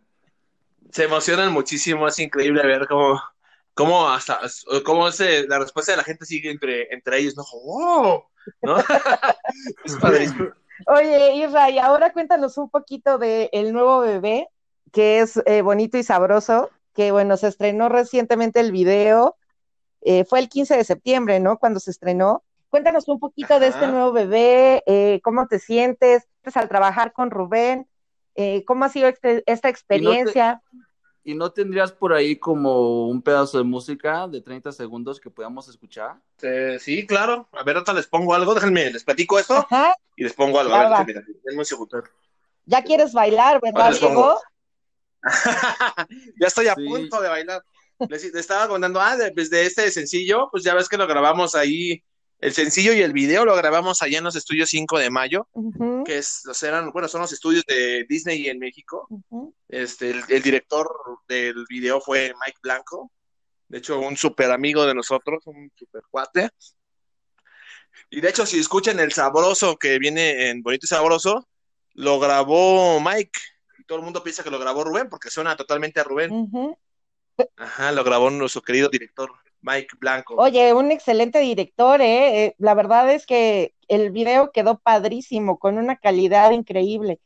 Se 0.91 1.03
emocionan 1.03 1.51
muchísimo, 1.51 2.07
es 2.07 2.19
increíble 2.19 2.65
ver 2.65 2.87
cómo, 2.87 3.21
cómo 3.73 4.09
hasta, 4.09 4.39
cómo 4.85 5.11
se, 5.11 5.47
la 5.47 5.59
respuesta 5.59 5.91
de 5.91 5.97
la 5.97 6.03
gente 6.03 6.25
sigue 6.25 6.51
entre, 6.51 6.93
entre 6.93 7.19
ellos, 7.19 7.35
¿no? 7.35 7.43
¡Oh! 7.51 8.29
¿No? 8.61 8.77
es 9.85 9.95
padrísimo. 9.97 10.49
Oye, 10.87 11.35
Isra, 11.35 11.69
y 11.69 11.77
ahora 11.77 12.13
cuéntanos 12.13 12.57
un 12.57 12.69
poquito 12.69 13.17
de 13.17 13.49
El 13.51 13.73
Nuevo 13.73 13.99
Bebé, 13.99 14.47
que 14.91 15.19
es 15.19 15.41
eh, 15.45 15.61
bonito 15.61 15.97
y 15.97 16.03
sabroso, 16.03 16.69
que 16.93 17.11
bueno, 17.11 17.37
se 17.37 17.47
estrenó 17.47 17.89
recientemente 17.89 18.59
el 18.59 18.71
video, 18.71 19.35
eh, 20.01 20.23
fue 20.25 20.39
el 20.39 20.49
15 20.49 20.77
de 20.77 20.83
septiembre, 20.83 21.39
¿no? 21.39 21.57
Cuando 21.57 21.79
se 21.79 21.91
estrenó. 21.91 22.43
Cuéntanos 22.69 23.07
un 23.07 23.19
poquito 23.19 23.59
de 23.59 23.67
este 23.67 23.87
nuevo 23.87 24.11
bebé, 24.11 24.83
eh, 24.85 25.19
cómo 25.23 25.47
te 25.47 25.59
sientes 25.59 26.27
al 26.53 26.69
trabajar 26.69 27.13
con 27.13 27.31
Rubén, 27.31 27.87
eh, 28.41 28.63
¿Cómo 28.65 28.85
ha 28.85 28.89
sido 28.89 29.09
este, 29.09 29.43
esta 29.47 29.67
experiencia? 29.67 30.61
¿Y 31.23 31.35
no, 31.35 31.51
tendrías 31.51 31.91
por 31.91 32.13
ahí 32.13 32.37
como 32.37 33.07
un 33.07 33.21
pedazo 33.21 33.57
de 33.57 33.63
música 33.63 34.27
de 34.27 34.41
30 34.41 34.71
segundos 34.71 35.19
que 35.19 35.29
podamos 35.29 35.67
escuchar? 35.67 36.15
sí, 36.79 37.05
claro. 37.05 37.47
A 37.51 37.63
ver, 37.63 37.75
ahorita 37.75 37.93
les 37.93 38.07
pongo 38.07 38.33
algo. 38.33 38.55
Déjenme, 38.55 38.89
les 38.91 39.03
platico 39.03 39.37
esto 39.37 39.67
y 40.15 40.23
les 40.23 40.33
pongo 40.33 40.59
algo. 40.59 40.73
a 40.73 41.03
ver, 41.03 41.23
denme 41.43 41.59
un 41.59 41.65
segundo. 41.65 42.03
Ya 42.65 42.83
quieres 42.83 43.13
bailar, 43.13 43.59
¿verdad, 43.61 43.93
Diego? 43.99 44.39
ya 46.39 46.47
estoy 46.47 46.67
a 46.67 46.75
punto 46.75 47.21
de 47.21 47.29
bailar. 47.29 47.63
Les, 48.07 48.23
estaba 48.23 48.67
contando, 48.67 49.01
ah, 49.01 49.17
desde 49.17 49.31
pues, 49.33 49.49
de 49.49 49.65
este 49.65 49.91
sencillo, 49.91 50.47
pues 50.51 50.63
ya 50.63 50.73
ves 50.73 50.87
que 50.87 50.97
lo 50.97 51.05
grabamos 51.05 51.55
ahí 51.55 52.01
el 52.39 52.53
sencillo 52.53 52.93
y 52.93 53.01
el 53.01 53.13
video 53.13 53.45
lo 53.45 53.55
grabamos 53.55 54.01
allá 54.01 54.17
en 54.17 54.23
los 54.23 54.35
estudios 54.35 54.69
5 54.69 54.97
de 54.97 55.09
mayo, 55.09 55.47
que 56.05 56.17
es, 56.17 56.43
eran, 56.63 56.91
bueno, 56.91 57.07
son 57.07 57.21
los 57.21 57.33
estudios 57.33 57.65
de 57.65 58.05
Disney 58.07 58.47
en 58.47 58.59
México. 58.59 59.07
este, 59.67 60.11
el, 60.11 60.41
director 60.41 60.89
del 61.27 61.65
video 61.69 61.99
fue 61.99 62.33
Mike 62.45 62.59
Blanco, 62.61 63.11
de 63.69 63.77
hecho, 63.77 63.99
un 63.99 64.17
súper 64.17 64.51
amigo 64.51 64.85
de 64.85 64.95
nosotros, 64.95 65.45
un 65.45 65.71
súper 65.75 66.01
cuate. 66.09 66.49
Y 68.09 68.19
de 68.19 68.29
hecho, 68.29 68.45
si 68.45 68.59
escuchan 68.59 68.99
el 68.99 69.11
sabroso 69.13 69.77
que 69.77 69.99
viene 69.99 70.49
en 70.49 70.63
Bonito 70.63 70.85
y 70.85 70.87
Sabroso, 70.87 71.47
lo 71.93 72.19
grabó 72.19 72.99
Mike. 72.99 73.39
Y 73.77 73.83
todo 73.83 73.99
el 73.99 74.03
mundo 74.03 74.23
piensa 74.23 74.43
que 74.43 74.49
lo 74.49 74.57
grabó 74.57 74.83
Rubén, 74.83 75.07
porque 75.07 75.29
suena 75.29 75.55
totalmente 75.55 75.99
a 75.99 76.03
Rubén. 76.03 76.49
Ajá, 77.57 77.91
lo 77.91 78.03
grabó 78.03 78.31
nuestro 78.31 78.63
querido 78.63 78.89
director. 78.89 79.31
Mike 79.61 79.97
Blanco. 79.99 80.35
Oye, 80.35 80.73
un 80.73 80.91
excelente 80.91 81.39
director, 81.39 82.01
¿eh? 82.01 82.45
¿eh? 82.45 82.55
La 82.57 82.73
verdad 82.73 83.11
es 83.11 83.25
que 83.25 83.73
el 83.87 84.11
video 84.11 84.51
quedó 84.51 84.79
padrísimo, 84.79 85.59
con 85.59 85.77
una 85.77 85.97
calidad 85.97 86.51
increíble. 86.51 87.19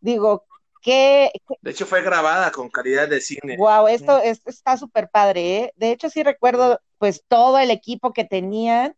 Digo, 0.00 0.44
que... 0.80 1.30
De 1.60 1.70
hecho, 1.70 1.86
fue 1.86 2.02
grabada 2.02 2.50
con 2.52 2.68
calidad 2.68 3.08
de 3.08 3.20
cine. 3.20 3.56
Wow, 3.56 3.88
esto, 3.88 4.20
está 4.20 4.76
súper 4.76 5.08
padre, 5.08 5.56
¿eh? 5.56 5.72
De 5.76 5.90
hecho, 5.92 6.10
sí 6.10 6.22
recuerdo, 6.22 6.80
pues, 6.98 7.24
todo 7.26 7.58
el 7.58 7.70
equipo 7.70 8.12
que 8.12 8.24
tenían. 8.24 8.94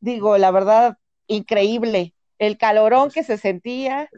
Digo, 0.00 0.36
la 0.38 0.50
verdad, 0.50 0.98
increíble. 1.26 2.14
El 2.38 2.58
calorón 2.58 3.10
que 3.10 3.24
se 3.24 3.38
sentía. 3.38 4.08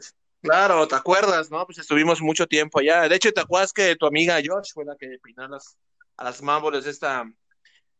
Claro, 0.41 0.87
¿te 0.87 0.95
acuerdas, 0.95 1.51
no? 1.51 1.65
Pues 1.65 1.77
estuvimos 1.77 2.21
mucho 2.21 2.47
tiempo 2.47 2.79
allá. 2.79 3.07
De 3.07 3.15
hecho, 3.15 3.31
¿te 3.31 3.41
acuerdas 3.41 3.73
que 3.73 3.95
tu 3.95 4.05
amiga 4.05 4.39
Josh 4.43 4.73
fue 4.73 4.85
la 4.85 4.95
que 4.95 5.17
peinó 5.23 5.47
las, 5.47 5.77
a 6.17 6.23
las 6.23 6.41
mámboles 6.41 6.85
esta 6.87 7.25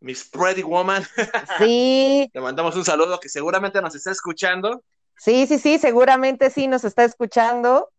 Miss 0.02 0.28
Pretty 0.28 0.64
Woman. 0.64 1.04
Sí. 1.58 2.30
Le 2.34 2.42
mandamos 2.42 2.76
un 2.76 2.84
saludo 2.84 3.20
que 3.20 3.30
seguramente 3.30 3.82
nos 3.82 3.96
está 3.96 4.12
escuchando. 4.12 4.84
Sí, 5.18 5.46
sí, 5.48 5.60
sí, 5.60 5.78
seguramente 5.78 6.50
sí 6.50 6.68
nos 6.68 6.84
está 6.84 7.04
escuchando. 7.04 7.90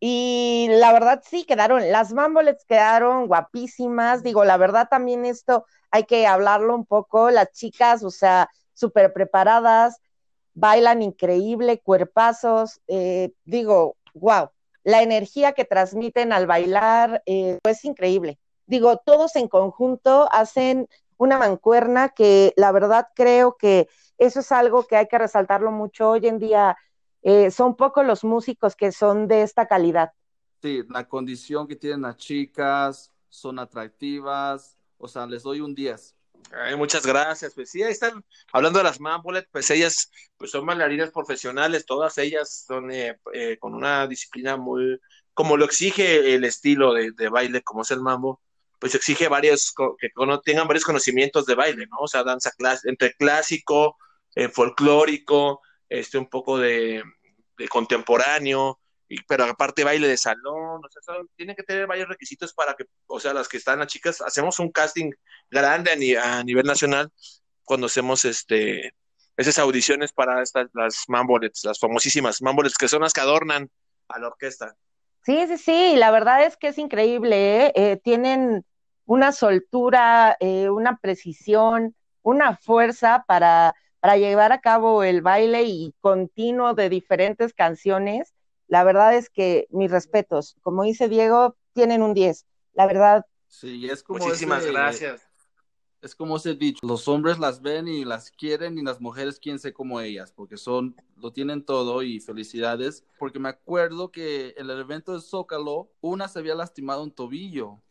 Y 0.00 0.68
la 0.70 0.92
verdad 0.92 1.22
sí 1.28 1.44
quedaron, 1.44 1.90
las 1.90 2.12
mambolets 2.12 2.64
quedaron 2.64 3.26
guapísimas. 3.26 4.22
Digo, 4.22 4.44
la 4.44 4.56
verdad 4.56 4.88
también 4.90 5.24
esto 5.24 5.64
hay 5.90 6.04
que 6.04 6.26
hablarlo 6.26 6.74
un 6.74 6.84
poco. 6.84 7.30
Las 7.30 7.52
chicas, 7.52 8.02
o 8.02 8.10
sea, 8.10 8.50
súper 8.74 9.12
preparadas, 9.12 10.00
bailan 10.54 11.02
increíble, 11.02 11.80
cuerpazos. 11.80 12.80
Eh, 12.88 13.32
digo, 13.44 13.96
wow, 14.14 14.50
la 14.82 15.02
energía 15.02 15.52
que 15.52 15.64
transmiten 15.64 16.32
al 16.32 16.46
bailar 16.46 17.22
eh, 17.26 17.58
es 17.62 17.84
increíble. 17.84 18.38
Digo, 18.66 18.98
todos 18.98 19.34
en 19.36 19.48
conjunto 19.48 20.28
hacen 20.30 20.88
una 21.18 21.38
mancuerna 21.38 22.08
que 22.08 22.54
la 22.56 22.72
verdad 22.72 23.08
creo 23.14 23.56
que 23.56 23.88
eso 24.16 24.40
es 24.40 24.50
algo 24.50 24.86
que 24.86 24.96
hay 24.96 25.06
que 25.06 25.18
resaltarlo 25.18 25.70
mucho 25.70 26.10
hoy 26.10 26.26
en 26.26 26.38
día. 26.38 26.76
Eh, 27.22 27.50
son 27.50 27.76
pocos 27.76 28.06
los 28.06 28.24
músicos 28.24 28.74
que 28.74 28.92
son 28.92 29.28
de 29.28 29.42
esta 29.42 29.66
calidad. 29.66 30.12
Sí, 30.62 30.82
la 30.88 31.06
condición 31.06 31.68
que 31.68 31.76
tienen 31.76 32.02
las 32.02 32.16
chicas, 32.16 33.12
son 33.28 33.58
atractivas, 33.58 34.76
o 34.96 35.06
sea, 35.06 35.26
les 35.26 35.42
doy 35.42 35.60
un 35.60 35.74
10. 35.74 36.14
muchas 36.76 37.04
gracias. 37.06 37.54
Pues 37.54 37.70
sí, 37.70 37.82
ahí 37.82 37.92
están 37.92 38.24
hablando 38.52 38.78
de 38.78 38.84
las 38.84 39.00
Mambolet, 39.00 39.48
pues 39.50 39.70
ellas 39.70 40.10
pues 40.36 40.50
son 40.50 40.66
bailarinas 40.66 41.10
profesionales, 41.10 41.86
todas 41.86 42.18
ellas 42.18 42.64
son 42.66 42.90
eh, 42.90 43.18
eh, 43.32 43.58
con 43.58 43.74
una 43.74 44.06
disciplina 44.06 44.56
muy, 44.56 44.98
como 45.34 45.56
lo 45.56 45.64
exige 45.64 46.34
el 46.34 46.44
estilo 46.44 46.92
de, 46.94 47.12
de 47.12 47.28
baile, 47.28 47.62
como 47.62 47.82
es 47.82 47.90
el 47.90 48.00
mambo, 48.00 48.40
pues 48.78 48.94
exige 48.94 49.28
varios, 49.28 49.74
que 49.98 50.10
tengan 50.44 50.68
varios 50.68 50.84
conocimientos 50.84 51.46
de 51.46 51.54
baile, 51.54 51.86
¿no? 51.86 51.98
O 52.00 52.08
sea, 52.08 52.22
danza 52.22 52.52
entre 52.84 53.14
clásico, 53.14 53.96
eh, 54.34 54.48
folclórico, 54.48 55.60
este, 55.88 56.18
un 56.18 56.28
poco 56.28 56.58
de, 56.58 57.02
contemporáneo, 57.70 58.78
pero 59.26 59.44
aparte 59.44 59.82
baile 59.82 60.06
de 60.06 60.16
salón, 60.16 60.80
o 60.84 60.88
sea, 60.90 61.16
tienen 61.34 61.56
que 61.56 61.64
tener 61.64 61.88
varios 61.88 62.08
requisitos 62.08 62.52
para 62.52 62.74
que, 62.74 62.84
o 63.06 63.18
sea, 63.18 63.34
las 63.34 63.48
que 63.48 63.56
están 63.56 63.80
las 63.80 63.88
chicas, 63.88 64.20
hacemos 64.20 64.60
un 64.60 64.70
casting 64.70 65.10
grande 65.50 66.18
a, 66.18 66.44
nivel 66.44 66.66
nacional 66.66 67.10
cuando 67.64 67.86
hacemos 67.86 68.24
este 68.24 68.94
esas 69.36 69.58
audiciones 69.58 70.12
para 70.12 70.42
estas 70.42 70.68
las 70.74 71.04
mambolets, 71.08 71.64
las 71.64 71.78
famosísimas 71.80 72.42
mambolets 72.42 72.76
que 72.76 72.88
son 72.88 73.02
las 73.02 73.12
que 73.12 73.20
adornan 73.20 73.70
a 74.08 74.18
la 74.18 74.28
orquesta. 74.28 74.76
Sí, 75.28 75.46
sí, 75.46 75.58
sí, 75.58 75.96
la 75.96 76.10
verdad 76.10 76.46
es 76.46 76.56
que 76.56 76.68
es 76.68 76.78
increíble, 76.78 77.66
¿eh? 77.66 77.72
Eh, 77.74 78.00
tienen 78.02 78.64
una 79.04 79.32
soltura, 79.32 80.38
eh, 80.40 80.70
una 80.70 80.96
precisión, 80.96 81.94
una 82.22 82.56
fuerza 82.56 83.26
para, 83.28 83.74
para 84.00 84.16
llevar 84.16 84.52
a 84.52 84.62
cabo 84.62 85.02
el 85.02 85.20
baile 85.20 85.64
y 85.64 85.94
continuo 86.00 86.72
de 86.72 86.88
diferentes 86.88 87.52
canciones. 87.52 88.32
La 88.68 88.84
verdad 88.84 89.14
es 89.16 89.28
que 89.28 89.66
mis 89.68 89.90
respetos, 89.90 90.56
como 90.62 90.84
dice 90.84 91.10
Diego, 91.10 91.58
tienen 91.74 92.00
un 92.00 92.14
10. 92.14 92.46
La 92.72 92.86
verdad. 92.86 93.26
Sí, 93.48 93.86
es 93.86 94.02
como 94.02 94.24
Muchísimas 94.24 94.64
gracias. 94.64 95.27
Es 96.00 96.14
como 96.14 96.36
ese 96.36 96.54
dicho, 96.54 96.86
los 96.86 97.08
hombres 97.08 97.40
las 97.40 97.60
ven 97.60 97.88
y 97.88 98.04
las 98.04 98.30
quieren 98.30 98.78
y 98.78 98.82
las 98.82 99.00
mujeres 99.00 99.40
quieren 99.40 99.58
ser 99.58 99.72
como 99.72 100.00
ellas, 100.00 100.32
porque 100.32 100.56
son, 100.56 100.94
lo 101.16 101.32
tienen 101.32 101.64
todo 101.64 102.02
y 102.02 102.20
felicidades, 102.20 103.04
porque 103.18 103.40
me 103.40 103.48
acuerdo 103.48 104.12
que 104.12 104.54
en 104.56 104.70
el 104.70 104.78
evento 104.78 105.12
de 105.12 105.20
Zócalo, 105.20 105.90
una 106.00 106.28
se 106.28 106.38
había 106.38 106.54
lastimado 106.54 107.02
un 107.02 107.10
tobillo. 107.10 107.82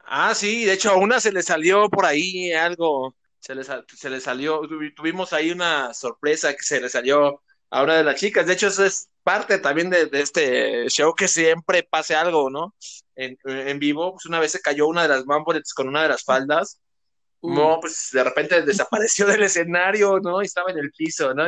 Ah, 0.00 0.34
sí, 0.34 0.66
de 0.66 0.74
hecho 0.74 0.90
a 0.90 0.96
una 0.96 1.18
se 1.18 1.32
le 1.32 1.42
salió 1.42 1.88
por 1.88 2.04
ahí 2.04 2.52
algo, 2.52 3.14
se 3.38 3.54
le, 3.54 3.64
se 3.64 4.10
le 4.10 4.20
salió, 4.20 4.60
tuvimos 4.94 5.32
ahí 5.32 5.50
una 5.50 5.94
sorpresa 5.94 6.52
que 6.52 6.62
se 6.62 6.78
le 6.78 6.90
salió 6.90 7.42
a 7.70 7.82
una 7.82 7.94
de 7.96 8.04
las 8.04 8.20
chicas, 8.20 8.46
de 8.46 8.52
hecho 8.52 8.66
eso 8.66 8.84
es 8.84 9.08
parte 9.22 9.58
también 9.58 9.88
de, 9.88 10.10
este 10.12 10.88
show 10.90 11.14
que 11.14 11.28
siempre 11.28 11.84
pase 11.84 12.14
algo, 12.14 12.50
¿no? 12.50 12.74
En, 13.14 13.38
en, 13.44 13.78
vivo, 13.78 14.12
pues 14.12 14.26
una 14.26 14.40
vez 14.40 14.52
se 14.52 14.60
cayó 14.60 14.88
una 14.88 15.02
de 15.02 15.08
las 15.08 15.24
mambolets 15.24 15.72
con 15.72 15.88
una 15.88 16.02
de 16.02 16.08
las 16.08 16.24
faldas 16.24 16.80
no, 17.42 17.78
pues 17.80 18.10
de 18.12 18.22
repente 18.22 18.62
desapareció 18.62 19.26
del 19.26 19.42
escenario, 19.42 20.20
¿no? 20.20 20.42
Y 20.42 20.46
estaba 20.46 20.70
en 20.70 20.78
el 20.78 20.90
piso, 20.92 21.32
¿no? 21.34 21.44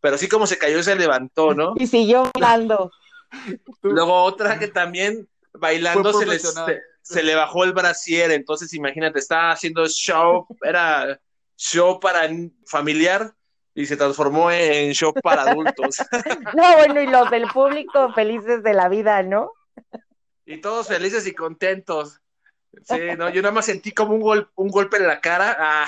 Pero 0.00 0.14
así 0.14 0.28
como 0.28 0.46
se 0.46 0.58
cayó, 0.58 0.82
se 0.82 0.96
levantó, 0.96 1.54
¿no? 1.54 1.74
Y 1.76 1.86
siguió 1.86 2.30
bailando. 2.34 2.90
Luego 3.82 4.22
otra 4.22 4.58
que 4.58 4.68
también 4.68 5.28
bailando 5.52 6.12
se 6.12 6.26
le, 6.26 6.38
se, 7.02 7.22
le 7.22 7.34
bajó 7.34 7.64
el 7.64 7.72
brasier, 7.72 8.30
entonces 8.30 8.72
imagínate, 8.74 9.18
estaba 9.18 9.50
haciendo 9.50 9.86
show, 9.88 10.46
era 10.62 11.20
show 11.56 12.00
para 12.00 12.28
familiar 12.66 13.34
y 13.74 13.86
se 13.86 13.96
transformó 13.96 14.50
en 14.50 14.92
show 14.92 15.12
para 15.12 15.42
adultos. 15.42 15.96
No, 16.54 16.76
bueno, 16.76 17.00
y 17.02 17.06
los 17.06 17.30
del 17.30 17.48
público 17.48 18.12
felices 18.12 18.62
de 18.62 18.74
la 18.74 18.88
vida, 18.88 19.22
¿no? 19.22 19.52
Y 20.46 20.60
todos 20.60 20.88
felices 20.88 21.26
y 21.26 21.34
contentos. 21.34 22.20
Sí, 22.82 23.00
no, 23.16 23.28
yo 23.30 23.42
nada 23.42 23.54
más 23.54 23.66
sentí 23.66 23.92
como 23.92 24.14
un, 24.14 24.48
un 24.54 24.68
golpe 24.68 24.96
en 24.96 25.06
la 25.06 25.20
cara. 25.20 25.56
Ah. 25.58 25.86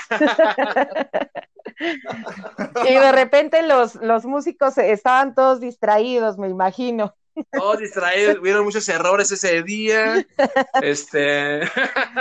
Y 2.88 2.94
de 2.94 3.12
repente 3.12 3.62
los, 3.62 3.96
los 3.96 4.24
músicos 4.24 4.78
estaban 4.78 5.34
todos 5.34 5.60
distraídos, 5.60 6.38
me 6.38 6.48
imagino. 6.48 7.14
Todos 7.52 7.80
distraídos, 7.80 8.38
hubieron 8.38 8.64
muchos 8.64 8.88
errores 8.88 9.30
ese 9.30 9.62
día. 9.62 10.26
Este. 10.80 11.60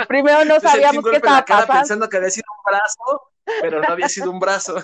Primero 0.08 0.44
no 0.44 0.60
sabíamos 0.60 1.04
qué 1.04 1.16
estaba 1.16 1.44
pasando. 1.44 1.72
pensando 1.72 2.08
que 2.08 2.16
había 2.18 2.30
sido 2.30 2.46
un 2.50 2.72
brazo, 2.72 3.32
pero 3.62 3.80
no 3.80 3.88
había 3.88 4.08
sido 4.08 4.30
un 4.30 4.38
brazo. 4.38 4.76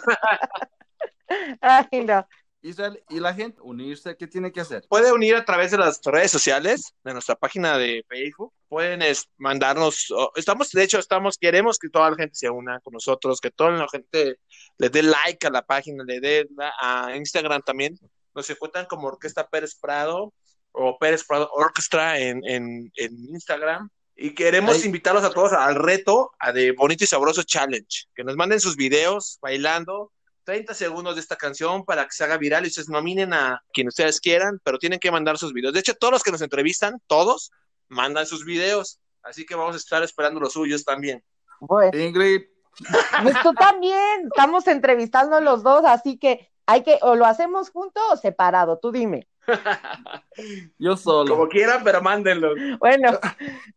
Ay, 1.61 2.05
no. 2.05 2.27
Israel, 2.63 3.03
¿y 3.09 3.19
la 3.19 3.35
gente 3.35 3.61
unirse? 3.61 4.17
¿Qué 4.17 4.27
tiene 4.27 4.53
que 4.53 4.61
hacer? 4.61 4.85
Puede 4.89 5.13
unir 5.13 5.35
a 5.35 5.45
través 5.45 5.73
de 5.73 5.79
las 5.79 6.01
redes 6.05 6.31
sociales, 6.31 6.95
de 7.05 7.13
nuestra 7.13 7.35
página 7.35 7.77
de 7.77 8.05
Facebook. 8.09 8.53
Pueden 8.69 9.03
mandarnos, 9.37 10.13
estamos, 10.37 10.71
de 10.71 10.85
hecho, 10.85 10.99
estamos, 10.99 11.37
queremos 11.37 11.79
que 11.79 11.89
toda 11.89 12.11
la 12.11 12.17
gente 12.17 12.37
se 12.37 12.49
una 12.49 12.81
con 12.81 12.93
nosotros, 12.93 13.41
que 13.41 13.51
toda 13.51 13.73
la 13.73 13.89
gente 13.89 14.39
le 14.79 14.89
dé 14.89 15.03
like 15.03 15.47
a 15.47 15.51
la 15.51 15.63
página, 15.63 16.05
le 16.05 16.21
dé 16.21 16.49
a 16.81 17.15
Instagram 17.17 17.63
también. 17.63 17.99
Nos 18.35 18.49
encuentran 18.49 18.87
como 18.87 19.09
Orquesta 19.09 19.49
Pérez 19.49 19.75
Prado 19.75 20.33
o 20.71 20.99
Pérez 20.99 21.25
Prado 21.25 21.51
Orchestra 21.53 22.19
en, 22.19 22.43
en, 22.45 22.91
Instagram. 23.29 23.91
Y 24.15 24.35
queremos 24.35 24.85
invitarlos 24.85 25.25
a 25.25 25.31
todos 25.31 25.53
al 25.53 25.75
reto 25.75 26.31
a 26.39 26.53
de 26.53 26.73
Bonito 26.73 27.05
y 27.05 27.07
Sabroso 27.07 27.43
Challenge. 27.43 28.07
Que 28.15 28.25
nos 28.25 28.37
manden 28.37 28.61
sus 28.61 28.77
videos 28.77 29.39
bailando 29.43 30.13
30 30.45 30.75
segundos 30.75 31.15
de 31.15 31.21
esta 31.21 31.37
canción 31.37 31.85
para 31.85 32.05
que 32.05 32.13
se 32.13 32.25
haga 32.25 32.37
viral 32.37 32.65
y 32.65 32.69
ustedes 32.69 32.89
nominen 32.89 33.33
a 33.33 33.63
quien 33.73 33.89
ustedes 33.89 34.21
quieran, 34.21 34.61
pero 34.65 34.79
tienen 34.79 34.99
que 34.99 35.11
mandar 35.11 35.39
sus 35.39 35.53
videos. 35.53 35.73
De 35.73 35.81
hecho, 35.81 35.95
todos 35.95 36.13
los 36.13 36.23
que 36.23 36.33
nos 36.33 36.43
entrevistan, 36.43 37.01
todos, 37.07 37.51
mandan 37.89 38.27
sus 38.27 38.45
videos. 38.45 38.99
Así 39.23 39.47
que 39.47 39.55
vamos 39.55 39.75
a 39.75 39.79
estar 39.79 40.03
esperando 40.03 40.41
los 40.41 40.53
suyos 40.53 40.85
también. 40.85 41.23
Bueno. 41.61 41.97
Ingrid. 41.99 42.43
Pues 43.23 43.37
tú 43.43 43.53
también, 43.53 44.25
estamos 44.25 44.67
entrevistando 44.67 45.41
los 45.41 45.63
dos, 45.63 45.85
así 45.85 46.19
que 46.19 46.51
hay 46.65 46.83
que, 46.83 46.99
o 47.03 47.17
lo 47.17 47.27
hacemos 47.27 47.71
juntos 47.71 48.03
o 48.11 48.17
separado, 48.17 48.79
tú 48.79 48.91
dime. 48.91 49.29
Yo 50.79 50.97
solo. 50.97 51.35
Como 51.35 51.49
quieran, 51.49 51.83
pero 51.85 52.01
mándenlo. 52.01 52.55
Bueno, 52.79 53.19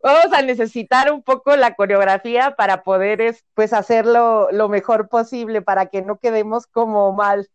vamos 0.01 0.33
a 0.33 0.41
necesitar 0.41 1.11
un 1.11 1.23
poco 1.23 1.55
la 1.55 1.75
coreografía 1.75 2.55
para 2.55 2.83
poder 2.83 3.35
pues 3.53 3.73
hacerlo 3.73 4.49
lo 4.51 4.69
mejor 4.69 5.09
posible 5.09 5.61
para 5.61 5.87
que 5.87 6.01
no 6.01 6.19
quedemos 6.19 6.67
como 6.67 7.13
mal. 7.13 7.49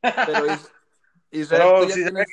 Pero 0.00 0.46
Israel, 1.30 1.88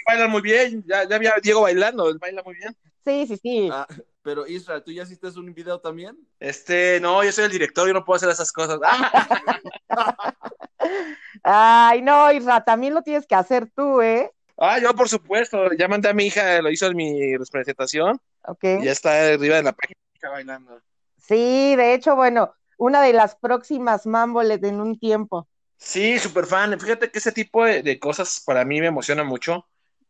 bailan 0.07 0.31
muy 0.31 0.41
bien, 0.41 0.83
ya, 0.87 1.07
ya 1.07 1.15
había 1.15 1.33
Diego 1.41 1.61
bailando, 1.61 2.17
baila 2.19 2.43
muy 2.43 2.55
bien. 2.55 2.75
Sí, 3.03 3.25
sí, 3.27 3.37
sí. 3.37 3.69
Ah, 3.71 3.87
pero 4.21 4.47
Israel, 4.47 4.81
¿tú 4.83 4.91
ya 4.91 5.03
hiciste 5.03 5.27
un 5.37 5.53
video 5.53 5.79
también? 5.79 6.17
Este, 6.39 6.99
no, 7.01 7.23
yo 7.23 7.31
soy 7.31 7.45
el 7.45 7.51
director, 7.51 7.85
yo 7.87 7.93
no 7.93 8.05
puedo 8.05 8.15
hacer 8.15 8.29
esas 8.29 8.51
cosas. 8.51 8.79
Ay, 11.43 12.01
no, 12.01 12.31
Israel, 12.31 12.63
también 12.65 12.93
lo 12.93 13.01
tienes 13.01 13.27
que 13.27 13.35
hacer 13.35 13.69
tú, 13.75 14.01
¿eh? 14.01 14.31
Ah, 14.57 14.79
yo 14.79 14.93
por 14.93 15.09
supuesto, 15.09 15.73
ya 15.73 15.87
mandé 15.87 16.09
a 16.09 16.13
mi 16.13 16.25
hija, 16.25 16.61
lo 16.61 16.69
hizo 16.69 16.87
en 16.87 16.95
mi 16.95 17.37
presentación. 17.51 18.19
Ok. 18.45 18.63
ya 18.81 18.91
está 18.91 19.33
arriba 19.33 19.57
de 19.57 19.63
la 19.63 19.73
página 19.73 19.97
bailando. 20.31 20.81
Sí, 21.17 21.75
de 21.75 21.93
hecho, 21.93 22.15
bueno, 22.15 22.53
una 22.77 23.01
de 23.01 23.13
las 23.13 23.35
próximas 23.35 24.05
mamboles 24.05 24.61
en 24.63 24.81
un 24.81 24.99
tiempo. 24.99 25.47
Sí, 25.77 26.19
súper 26.19 26.45
fan. 26.45 26.79
Fíjate 26.79 27.11
que 27.11 27.19
ese 27.19 27.31
tipo 27.31 27.65
de, 27.65 27.99
cosas 27.99 28.41
para 28.45 28.65
mí 28.65 28.79
me 28.79 28.87
emociona 28.87 29.23
mucho. 29.23 29.67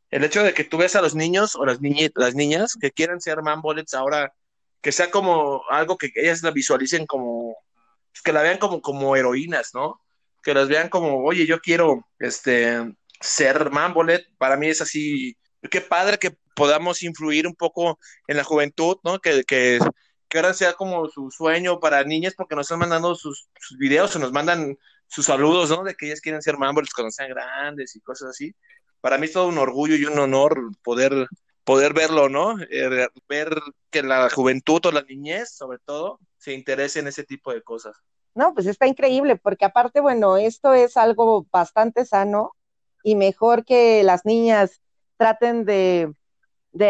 El 0.10 0.24
hecho 0.24 0.44
de 0.44 0.54
que 0.54 0.64
tú 0.64 0.78
ves 0.78 0.96
a 0.96 1.02
los 1.02 1.16
niños 1.16 1.56
o 1.56 1.66
las, 1.66 1.80
las 2.16 2.36
niñas 2.36 2.78
que 2.80 2.92
quieran 2.92 3.22
ser 3.22 3.42
mambolets 3.42 3.94
ahora, 3.94 4.34
que 4.82 4.92
sea 4.92 5.10
como 5.10 5.64
algo 5.70 5.98
que 5.98 6.12
ellas 6.16 6.44
la 6.44 6.52
visualicen 6.52 7.08
como, 7.08 7.56
que 8.24 8.34
la 8.34 8.42
vean 8.42 8.58
como, 8.60 8.82
como 8.82 9.16
heroínas, 9.16 9.74
¿no? 9.74 10.02
Que 10.44 10.54
las 10.54 10.68
vean 10.68 10.90
como, 10.90 11.24
oye, 11.24 11.48
yo 11.48 11.60
quiero, 11.62 12.06
este, 12.20 12.96
ser 13.20 13.70
Mambolet, 13.72 14.26
para 14.38 14.58
mí 14.58 14.68
es 14.68 14.82
así, 14.82 15.38
qué 15.70 15.82
padre 15.82 16.18
que 16.18 16.38
podamos 16.56 17.04
influir 17.04 17.48
un 17.48 17.56
poco 17.56 18.00
en 18.28 18.38
la 18.38 18.44
juventud, 18.44 18.98
¿no? 19.04 19.20
Que, 19.20 19.44
que, 19.44 19.80
que 20.28 20.38
ahora 20.38 20.54
sea 20.54 20.74
como 20.74 21.08
su 21.10 21.32
sueño 21.32 21.80
para 21.80 22.04
niñas 22.04 22.34
porque 22.36 22.56
nos 22.56 22.66
están 22.66 22.80
mandando 22.80 23.16
sus, 23.16 23.48
videos 23.78 24.16
o 24.16 24.20
nos 24.20 24.32
mandan 24.32 24.78
sus 25.08 25.26
saludos, 25.26 25.70
¿no? 25.70 25.84
De 25.84 25.96
que 25.96 26.08
ellas 26.08 26.22
quieren 26.22 26.42
ser 26.42 26.58
Mambolets 26.58 26.94
cuando 26.94 27.12
sean 27.12 27.30
grandes 27.30 27.96
y 27.96 28.02
cosas 28.02 28.30
así. 28.30 28.56
Para 29.02 29.18
mí 29.18 29.26
es 29.26 29.34
todo 29.34 29.48
un 29.48 29.58
orgullo 29.58 29.96
y 29.96 30.06
un 30.06 30.18
honor 30.18 30.58
poder, 30.84 31.28
poder 31.64 31.94
verlo, 31.94 32.30
¿no? 32.30 32.56
Eh, 32.70 33.08
ver 33.28 33.62
que 33.90 34.02
la 34.02 34.30
juventud 34.30 34.86
o 34.86 34.92
la 34.92 35.04
niñez, 35.04 35.56
sobre 35.56 35.78
todo, 35.80 36.20
se 36.38 36.54
interese 36.54 37.00
en 37.00 37.08
ese 37.08 37.24
tipo 37.24 37.54
de 37.54 37.62
cosas. 37.62 37.96
No, 38.36 38.54
pues 38.54 38.66
está 38.66 38.88
increíble, 38.88 39.36
porque 39.36 39.66
aparte, 39.66 40.00
bueno, 40.00 40.38
esto 40.38 40.74
es 40.74 40.98
algo 40.98 41.46
bastante 41.52 42.06
sano 42.06 42.54
y 43.04 43.16
mejor 43.16 43.66
que 43.66 44.02
las 44.04 44.26
niñas 44.26 44.82
traten 45.18 45.66
de, 45.66 46.14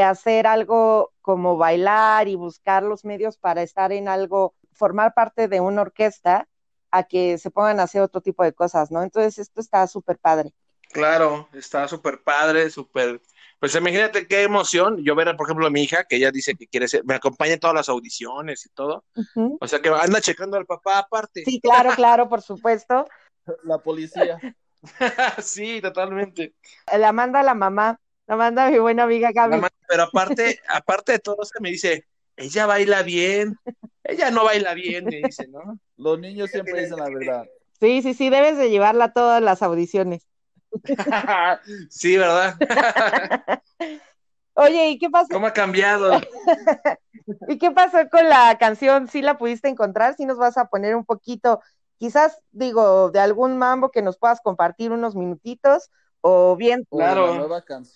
hacer 0.03 0.47
algo 0.47 1.11
como 1.21 1.57
bailar 1.57 2.27
y 2.27 2.35
buscar 2.35 2.83
los 2.83 3.03
medios 3.03 3.37
para 3.37 3.63
estar 3.63 3.91
en 3.91 4.07
algo, 4.07 4.55
formar 4.71 5.13
parte 5.13 5.47
de 5.47 5.59
una 5.59 5.81
orquesta, 5.81 6.47
a 6.91 7.03
que 7.03 7.39
se 7.39 7.49
pongan 7.49 7.79
a 7.79 7.83
hacer 7.83 8.01
otro 8.01 8.21
tipo 8.21 8.43
de 8.43 8.53
cosas, 8.53 8.91
¿no? 8.91 9.01
Entonces 9.01 9.39
esto 9.39 9.59
está 9.59 9.85
súper 9.87 10.19
padre. 10.19 10.53
Claro, 10.91 11.49
está 11.53 11.87
súper 11.87 12.21
padre, 12.21 12.69
súper... 12.69 13.19
Pues 13.59 13.73
imagínate 13.73 14.27
qué 14.27 14.43
emoción 14.43 15.03
yo 15.03 15.15
ver, 15.15 15.35
por 15.35 15.47
ejemplo, 15.47 15.65
a 15.65 15.71
mi 15.71 15.81
hija, 15.81 16.03
que 16.03 16.17
ella 16.17 16.31
dice 16.31 16.53
que 16.53 16.67
quiere 16.67 16.87
ser, 16.87 17.03
me 17.05 17.15
acompaña 17.15 17.53
en 17.53 17.59
todas 17.59 17.75
las 17.75 17.89
audiciones 17.89 18.65
y 18.65 18.69
todo. 18.69 19.05
O 19.59 19.67
sea 19.67 19.79
que 19.79 19.89
anda 19.89 20.21
checando 20.21 20.57
al 20.57 20.65
papá 20.65 20.99
aparte. 20.99 21.43
Sí, 21.45 21.59
claro, 21.59 21.89
claro, 21.95 22.29
por 22.29 22.41
supuesto. 22.41 23.07
La 23.63 23.79
policía. 23.79 24.39
sí, 25.41 25.81
totalmente. 25.81 26.53
La 26.97 27.11
manda 27.11 27.43
la 27.43 27.53
mamá, 27.53 27.99
la 28.27 28.35
manda 28.35 28.69
mi 28.69 28.79
buena 28.79 29.03
amiga 29.03 29.31
Gaby. 29.33 29.61
pero 29.87 30.03
aparte, 30.03 30.59
aparte 30.67 31.13
de 31.13 31.19
todo 31.19 31.37
eso, 31.41 31.53
me 31.61 31.71
dice, 31.71 32.05
ella 32.35 32.65
baila 32.65 33.03
bien, 33.03 33.57
ella 34.03 34.31
no 34.31 34.43
baila 34.43 34.73
bien, 34.73 35.05
me 35.05 35.17
dice, 35.17 35.47
¿no? 35.47 35.79
Los 35.97 36.19
niños 36.19 36.51
siempre 36.51 36.81
dicen 36.81 36.97
la 36.97 37.09
verdad. 37.09 37.45
Sí, 37.79 38.01
sí, 38.01 38.13
sí, 38.13 38.29
debes 38.29 38.57
de 38.57 38.69
llevarla 38.69 39.05
a 39.05 39.13
todas 39.13 39.41
las 39.41 39.61
audiciones. 39.61 40.27
sí, 41.89 42.17
¿verdad? 42.17 42.57
Oye, 44.53 44.89
¿y 44.89 44.99
qué 44.99 45.09
pasó? 45.09 45.29
¿Cómo 45.31 45.47
ha 45.47 45.53
cambiado? 45.53 46.21
¿Y 47.47 47.57
qué 47.57 47.71
pasó 47.71 47.97
con 48.09 48.27
la 48.29 48.57
canción? 48.59 49.07
¿Sí 49.07 49.21
la 49.21 49.37
pudiste 49.37 49.67
encontrar? 49.67 50.15
¿Sí 50.15 50.25
nos 50.25 50.37
vas 50.37 50.57
a 50.57 50.65
poner 50.65 50.95
un 50.95 51.05
poquito 51.05 51.61
quizás 51.97 52.39
digo, 52.51 53.11
de 53.11 53.19
algún 53.19 53.57
mambo 53.57 53.91
que 53.91 54.01
nos 54.01 54.17
puedas 54.17 54.41
compartir 54.41 54.91
unos 54.91 55.15
minutitos, 55.15 55.89
o 56.25 56.55
bien, 56.55 56.85
claro. 56.89 57.49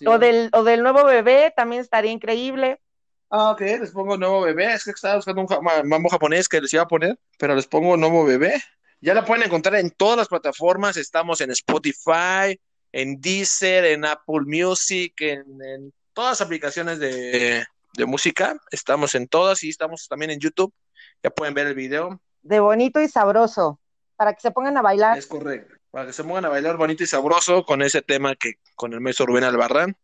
o 0.06 0.18
del, 0.18 0.50
o 0.52 0.62
del 0.62 0.82
nuevo 0.82 1.04
bebé, 1.04 1.52
también 1.56 1.80
estaría 1.80 2.10
increíble. 2.10 2.78
Ah, 3.30 3.52
ok, 3.52 3.60
les 3.60 3.90
pongo 3.90 4.18
nuevo 4.18 4.42
bebé, 4.42 4.72
es 4.74 4.84
que 4.84 4.90
estaba 4.90 5.16
buscando 5.16 5.42
un 5.42 5.88
mambo 5.88 6.10
japonés 6.10 6.48
que 6.48 6.60
les 6.60 6.72
iba 6.74 6.82
a 6.82 6.88
poner, 6.88 7.18
pero 7.38 7.54
les 7.54 7.66
pongo 7.66 7.96
nuevo 7.96 8.24
bebé. 8.24 8.62
Ya 9.00 9.14
la 9.14 9.24
pueden 9.24 9.44
encontrar 9.44 9.76
en 9.76 9.90
todas 9.90 10.18
las 10.18 10.28
plataformas, 10.28 10.96
estamos 10.96 11.40
en 11.40 11.50
Spotify, 11.52 12.60
en 12.92 13.20
Deezer, 13.20 13.84
en 13.86 14.04
Apple 14.04 14.42
Music, 14.44 15.14
en, 15.20 15.92
todas 16.12 16.32
las 16.32 16.46
aplicaciones 16.46 16.98
de, 16.98 17.64
de 17.94 18.06
música, 18.06 18.60
estamos 18.70 19.14
en 19.14 19.28
todas 19.28 19.62
y 19.62 19.70
estamos 19.70 20.06
también 20.08 20.32
en 20.32 20.40
YouTube, 20.40 20.74
ya 21.22 21.30
pueden 21.30 21.54
ver 21.54 21.68
el 21.68 21.74
video. 21.74 22.20
De 22.42 22.60
bonito 22.60 23.00
y 23.00 23.08
sabroso 23.08 23.78
para 24.18 24.34
que 24.34 24.40
se 24.40 24.50
pongan 24.50 24.76
a 24.76 24.82
bailar. 24.82 25.16
Es 25.16 25.28
correcto, 25.28 25.76
para 25.90 26.06
que 26.06 26.12
se 26.12 26.24
pongan 26.24 26.44
a 26.44 26.48
bailar 26.48 26.76
bonito 26.76 27.04
y 27.04 27.06
sabroso 27.06 27.64
con 27.64 27.82
ese 27.82 28.02
tema 28.02 28.34
que 28.34 28.54
con 28.74 28.92
el 28.92 29.00
maestro 29.00 29.26
Rubén 29.26 29.44
Albarrán 29.44 29.96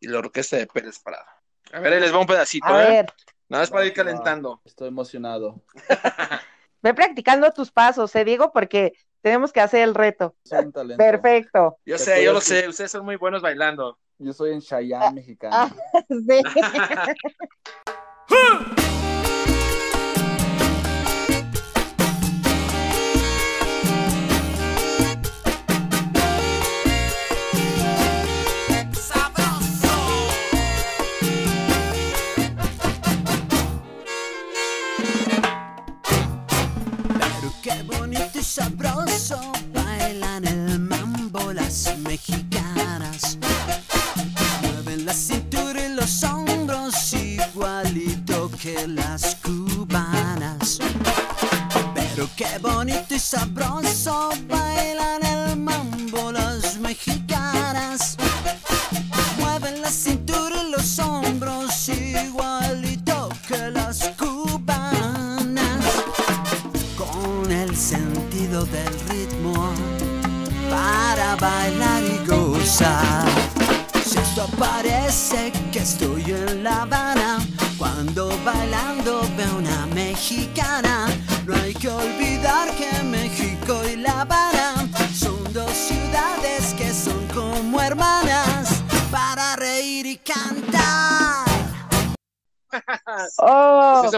y 0.00 0.08
la 0.08 0.18
orquesta 0.18 0.56
de 0.56 0.66
Pérez 0.66 0.98
Prado. 0.98 1.24
A 1.72 1.78
ver, 1.78 1.92
ahí 1.92 2.00
les 2.00 2.12
va 2.12 2.18
un 2.18 2.26
pedacito, 2.26 2.66
a 2.66 2.84
¿eh? 2.84 2.88
Ver. 2.88 3.06
Nada 3.48 3.62
más 3.62 3.70
para 3.70 3.86
ir 3.86 3.92
calentando. 3.92 4.60
Estoy 4.64 4.88
emocionado. 4.88 5.62
Ve 6.82 6.92
practicando 6.92 7.52
tus 7.52 7.70
pasos, 7.70 8.14
¿eh, 8.16 8.24
Diego? 8.24 8.50
Porque 8.52 8.94
tenemos 9.20 9.52
que 9.52 9.60
hacer 9.60 9.82
el 9.82 9.94
reto. 9.94 10.34
Perfecto. 10.98 11.78
Yo 11.86 11.98
sé, 11.98 12.24
yo 12.24 12.32
lo 12.32 12.40
sé, 12.40 12.66
ustedes 12.66 12.90
son 12.90 13.04
muy 13.04 13.14
buenos 13.14 13.42
bailando. 13.42 13.98
Yo 14.18 14.32
soy 14.32 14.52
en 14.52 14.60
Cheyenne, 14.60 15.04
ah, 15.04 15.10
mexicano. 15.12 15.54
Ah, 15.54 15.70
sí. 16.08 16.42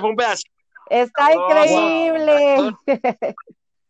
fue 0.04 0.10
un 0.10 0.16
pedazo. 0.16 0.42
está 0.90 1.34
Oh, 1.34 1.48
increíble. 1.50 2.76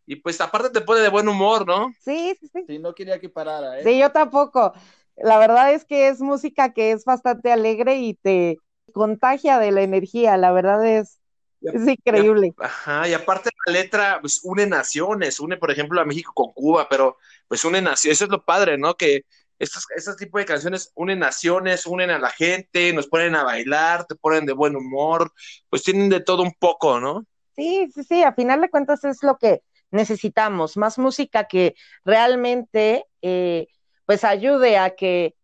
Y 0.07 0.16
pues 0.16 0.40
aparte 0.40 0.70
te 0.70 0.81
pone 0.83 1.00
de 1.00 1.09
buen 1.09 1.29
humor, 1.29 1.66
¿no? 1.66 1.90
Sí, 2.05 2.37
sí, 2.40 2.48
sí. 2.53 2.64
Sí, 2.66 2.79
no 2.79 2.94
quería 2.94 3.18
que 3.18 3.29
parara, 3.29 3.81
¿eh? 3.81 3.85
Sí, 3.85 3.98
yo 3.98 4.12
tampoco. 4.12 4.72
La 5.16 5.38
verdad 5.38 5.72
es 5.72 5.85
que 5.85 6.09
es 6.09 6.20
música 6.20 6.72
que 6.72 6.90
es 6.92 7.05
bastante 7.05 7.53
alegre 7.53 7.96
y 7.96 8.14
te 8.14 8.59
contagia 8.92 9.59
de 9.59 9.72
la 9.72 9.83
energía. 9.83 10.37
La 10.37 10.53
verdad 10.53 10.85
es, 10.85 11.18
es 11.62 11.88
increíble. 11.88 12.53
Ajá, 12.59 13.09
y 13.09 13.14
aparte 13.14 13.50
la 13.66 13.72
letra, 13.72 14.18
pues 14.20 14.40
une 14.44 14.66
naciones, 14.66 15.40
une 15.40 15.57
por 15.57 15.70
ejemplo 15.70 16.00
a 16.00 16.05
México 16.05 16.33
con 16.35 16.53
Cuba, 16.53 16.87
pero 16.88 17.16
pues 17.48 17.64
une 17.64 17.81
naciones, 17.81 18.18
eso 18.18 18.24
es 18.24 18.31
lo 18.31 18.44
padre, 18.44 18.77
¿no? 18.77 18.94
Que 18.94 19.24
estos, 19.64 19.87
estos 19.96 20.16
tipos 20.16 20.40
de 20.40 20.46
canciones 20.46 20.92
unen 20.94 21.18
naciones, 21.18 21.87
unen 21.87 22.11
a 22.11 22.18
la 22.18 22.31
gente, 22.31 22.92
nos 22.92 23.07
ponen 23.09 23.35
a 23.35 23.42
bailar, 23.44 24.07
te 24.07 24.14
ponen 24.14 24.46
de 24.46 24.53
buen 24.53 24.77
humor, 24.77 25.33
pues 25.68 25.83
tienen 25.83 26.09
de 26.09 26.20
todo 26.20 26.42
un 26.42 26.53
poco, 26.55 27.00
¿no? 27.00 27.24
Sí, 27.57 27.90
sí, 27.94 28.05
sí. 28.05 28.22
A 28.22 28.33
final 28.33 28.61
de 28.61 28.70
cuentas 28.70 29.05
es 29.05 29.22
lo 29.22 29.37
que 29.38 29.62
necesitamos, 29.90 30.77
más 30.77 30.98
música 30.98 31.44
que 31.44 31.77
realmente 32.05 33.07
eh, 33.22 33.68
pues 34.07 34.24
ayude 34.24 34.77
a 34.77 34.90
que 34.90 35.35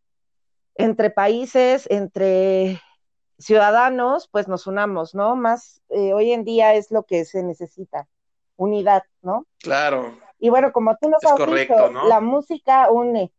entre 0.75 1.11
países, 1.11 1.87
entre 1.91 2.81
ciudadanos, 3.39 4.29
pues 4.29 4.49
nos 4.49 4.67
unamos, 4.67 5.15
¿no? 5.15 5.37
Más 5.37 5.81
eh, 5.89 6.13
hoy 6.13 6.33
en 6.33 6.45
día 6.45 6.75
es 6.75 6.91
lo 6.91 7.05
que 7.05 7.25
se 7.25 7.43
necesita, 7.43 8.09
unidad, 8.57 9.05
¿no? 9.23 9.47
Claro. 9.59 10.19
Y 10.39 10.49
bueno, 10.49 10.73
como 10.73 10.97
tú 11.01 11.09
nos 11.09 11.23
Es 11.23 11.31
has 11.31 11.37
correcto, 11.37 11.75
dicho, 11.75 11.91
¿no? 11.91 12.09
la 12.09 12.21
música 12.21 12.91
une. 12.91 13.33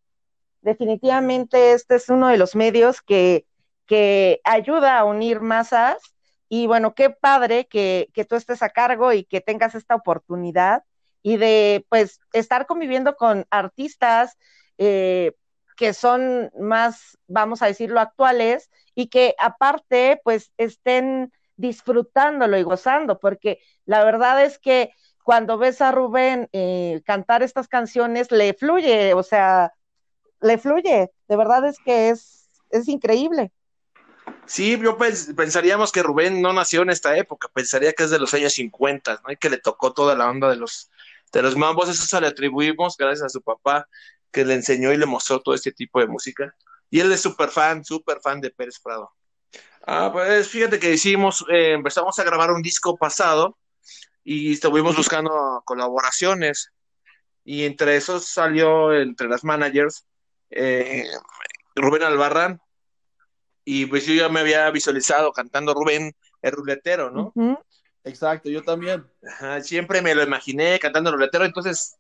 Definitivamente 0.62 1.74
este 1.74 1.96
es 1.96 2.10
uno 2.10 2.28
de 2.28 2.38
los 2.38 2.56
medios 2.56 3.02
que, 3.02 3.46
que 3.86 4.42
ayuda 4.44 5.00
a 5.00 5.06
unir 5.06 5.42
masas. 5.42 5.98
Y 6.50 6.68
bueno, 6.68 6.94
qué 6.96 7.10
padre 7.10 7.66
que, 7.68 8.10
que 8.14 8.26
tú 8.26 8.36
estés 8.36 8.62
a 8.62 8.70
cargo 8.70 9.14
y 9.14 9.24
que 9.24 9.42
tengas 9.42 9.74
esta 9.74 9.96
oportunidad 9.96 10.84
y 11.24 11.38
de 11.38 11.86
pues 11.90 12.20
estar 12.34 12.66
conviviendo 12.66 13.16
con 13.16 13.46
artistas 13.50 14.38
eh, 14.78 15.34
que 15.78 15.94
son 15.94 16.52
más, 16.60 17.18
vamos 17.28 17.62
a 17.62 17.68
decirlo, 17.68 18.00
actuales 18.00 18.70
y 18.94 19.08
que 19.08 19.36
aparte 19.40 20.20
pues 20.24 20.52
estén 20.58 21.32
disfrutándolo 21.56 22.58
y 22.58 22.64
gozando, 22.64 23.20
porque 23.20 23.60
la 23.86 24.04
verdad 24.04 24.44
es 24.44 24.60
que 24.60 24.92
cuando 25.24 25.58
ves 25.58 25.82
a 25.82 25.92
Rubén 25.92 26.50
eh, 26.52 27.02
cantar 27.06 27.44
estas 27.44 27.68
canciones, 27.68 28.32
le 28.32 28.54
fluye, 28.54 29.14
o 29.14 29.24
sea, 29.24 29.74
le 30.42 30.58
fluye, 30.58 31.12
de 31.28 31.36
verdad 31.36 31.66
es 31.68 31.78
que 31.84 32.10
es, 32.10 32.50
es 32.70 32.88
increíble. 32.88 33.52
Sí, 34.46 34.78
yo 34.82 34.98
pens- 34.98 35.36
pensaríamos 35.36 35.92
que 35.92 36.04
Rubén 36.04 36.42
no 36.42 36.54
nació 36.54 36.82
en 36.82 36.90
esta 36.90 37.18
época, 37.18 37.48
pensaría 37.54 37.94
que 37.94 38.04
es 38.04 38.10
de 38.10 38.20
los 38.20 38.34
años 38.34 38.54
50, 38.54 39.22
¿no? 39.24 39.32
Y 39.32 39.38
que 39.38 39.50
le 39.50 39.58
tocó 39.58 39.94
toda 39.94 40.16
la 40.16 40.30
onda 40.30 40.50
de 40.50 40.58
los, 40.58 40.90
de 41.32 41.42
los 41.42 41.56
mambos, 41.56 41.90
eso 41.90 42.06
se 42.06 42.22
le 42.22 42.28
atribuimos 42.28 42.98
gracias 42.98 43.26
a 43.26 43.30
su 43.30 43.42
papá, 43.42 43.88
que 44.32 44.46
le 44.46 44.54
enseñó 44.56 44.92
y 44.92 44.98
le 44.98 45.06
mostró 45.06 45.42
todo 45.42 45.56
este 45.56 45.72
tipo 45.72 46.00
de 46.00 46.08
música. 46.08 46.56
Y 46.90 47.00
él 47.00 47.12
es 47.12 47.22
súper 47.22 47.50
fan, 47.50 47.84
súper 47.86 48.20
fan 48.22 48.42
de 48.42 48.52
Pérez 48.52 48.80
Prado. 48.80 49.12
Ah, 49.86 50.10
pues 50.12 50.50
fíjate 50.50 50.80
que 50.80 50.92
hicimos, 50.94 51.46
eh, 51.50 51.74
empezamos 51.74 52.18
a 52.20 52.24
grabar 52.24 52.52
un 52.52 52.62
disco 52.62 52.98
pasado 52.98 53.58
y 54.24 54.54
estuvimos 54.54 54.96
buscando 54.96 55.64
colaboraciones. 55.66 56.72
Y 57.44 57.66
entre 57.66 57.96
esos 57.96 58.26
salió, 58.26 58.94
entre 58.94 59.28
las 59.28 59.44
managers, 59.44 60.06
eh, 60.52 61.08
Rubén 61.76 62.04
Albarrán. 62.04 62.62
Y 63.64 63.86
pues 63.86 64.06
yo 64.06 64.14
ya 64.14 64.30
me 64.30 64.40
había 64.40 64.70
visualizado 64.72 65.32
cantando 65.32 65.74
Rubén 65.74 66.16
el 66.42 66.52
ruletero, 66.52 67.12
¿no? 67.12 67.34
Exacto, 68.04 68.50
yo 68.50 68.64
también. 68.64 69.06
Ajá, 69.28 69.62
siempre 69.62 70.02
me 70.02 70.16
lo 70.16 70.24
imaginé 70.24 70.80
cantando 70.80 71.10
el 71.10 71.16
ruletero, 71.16 71.46
entonces 71.46 71.98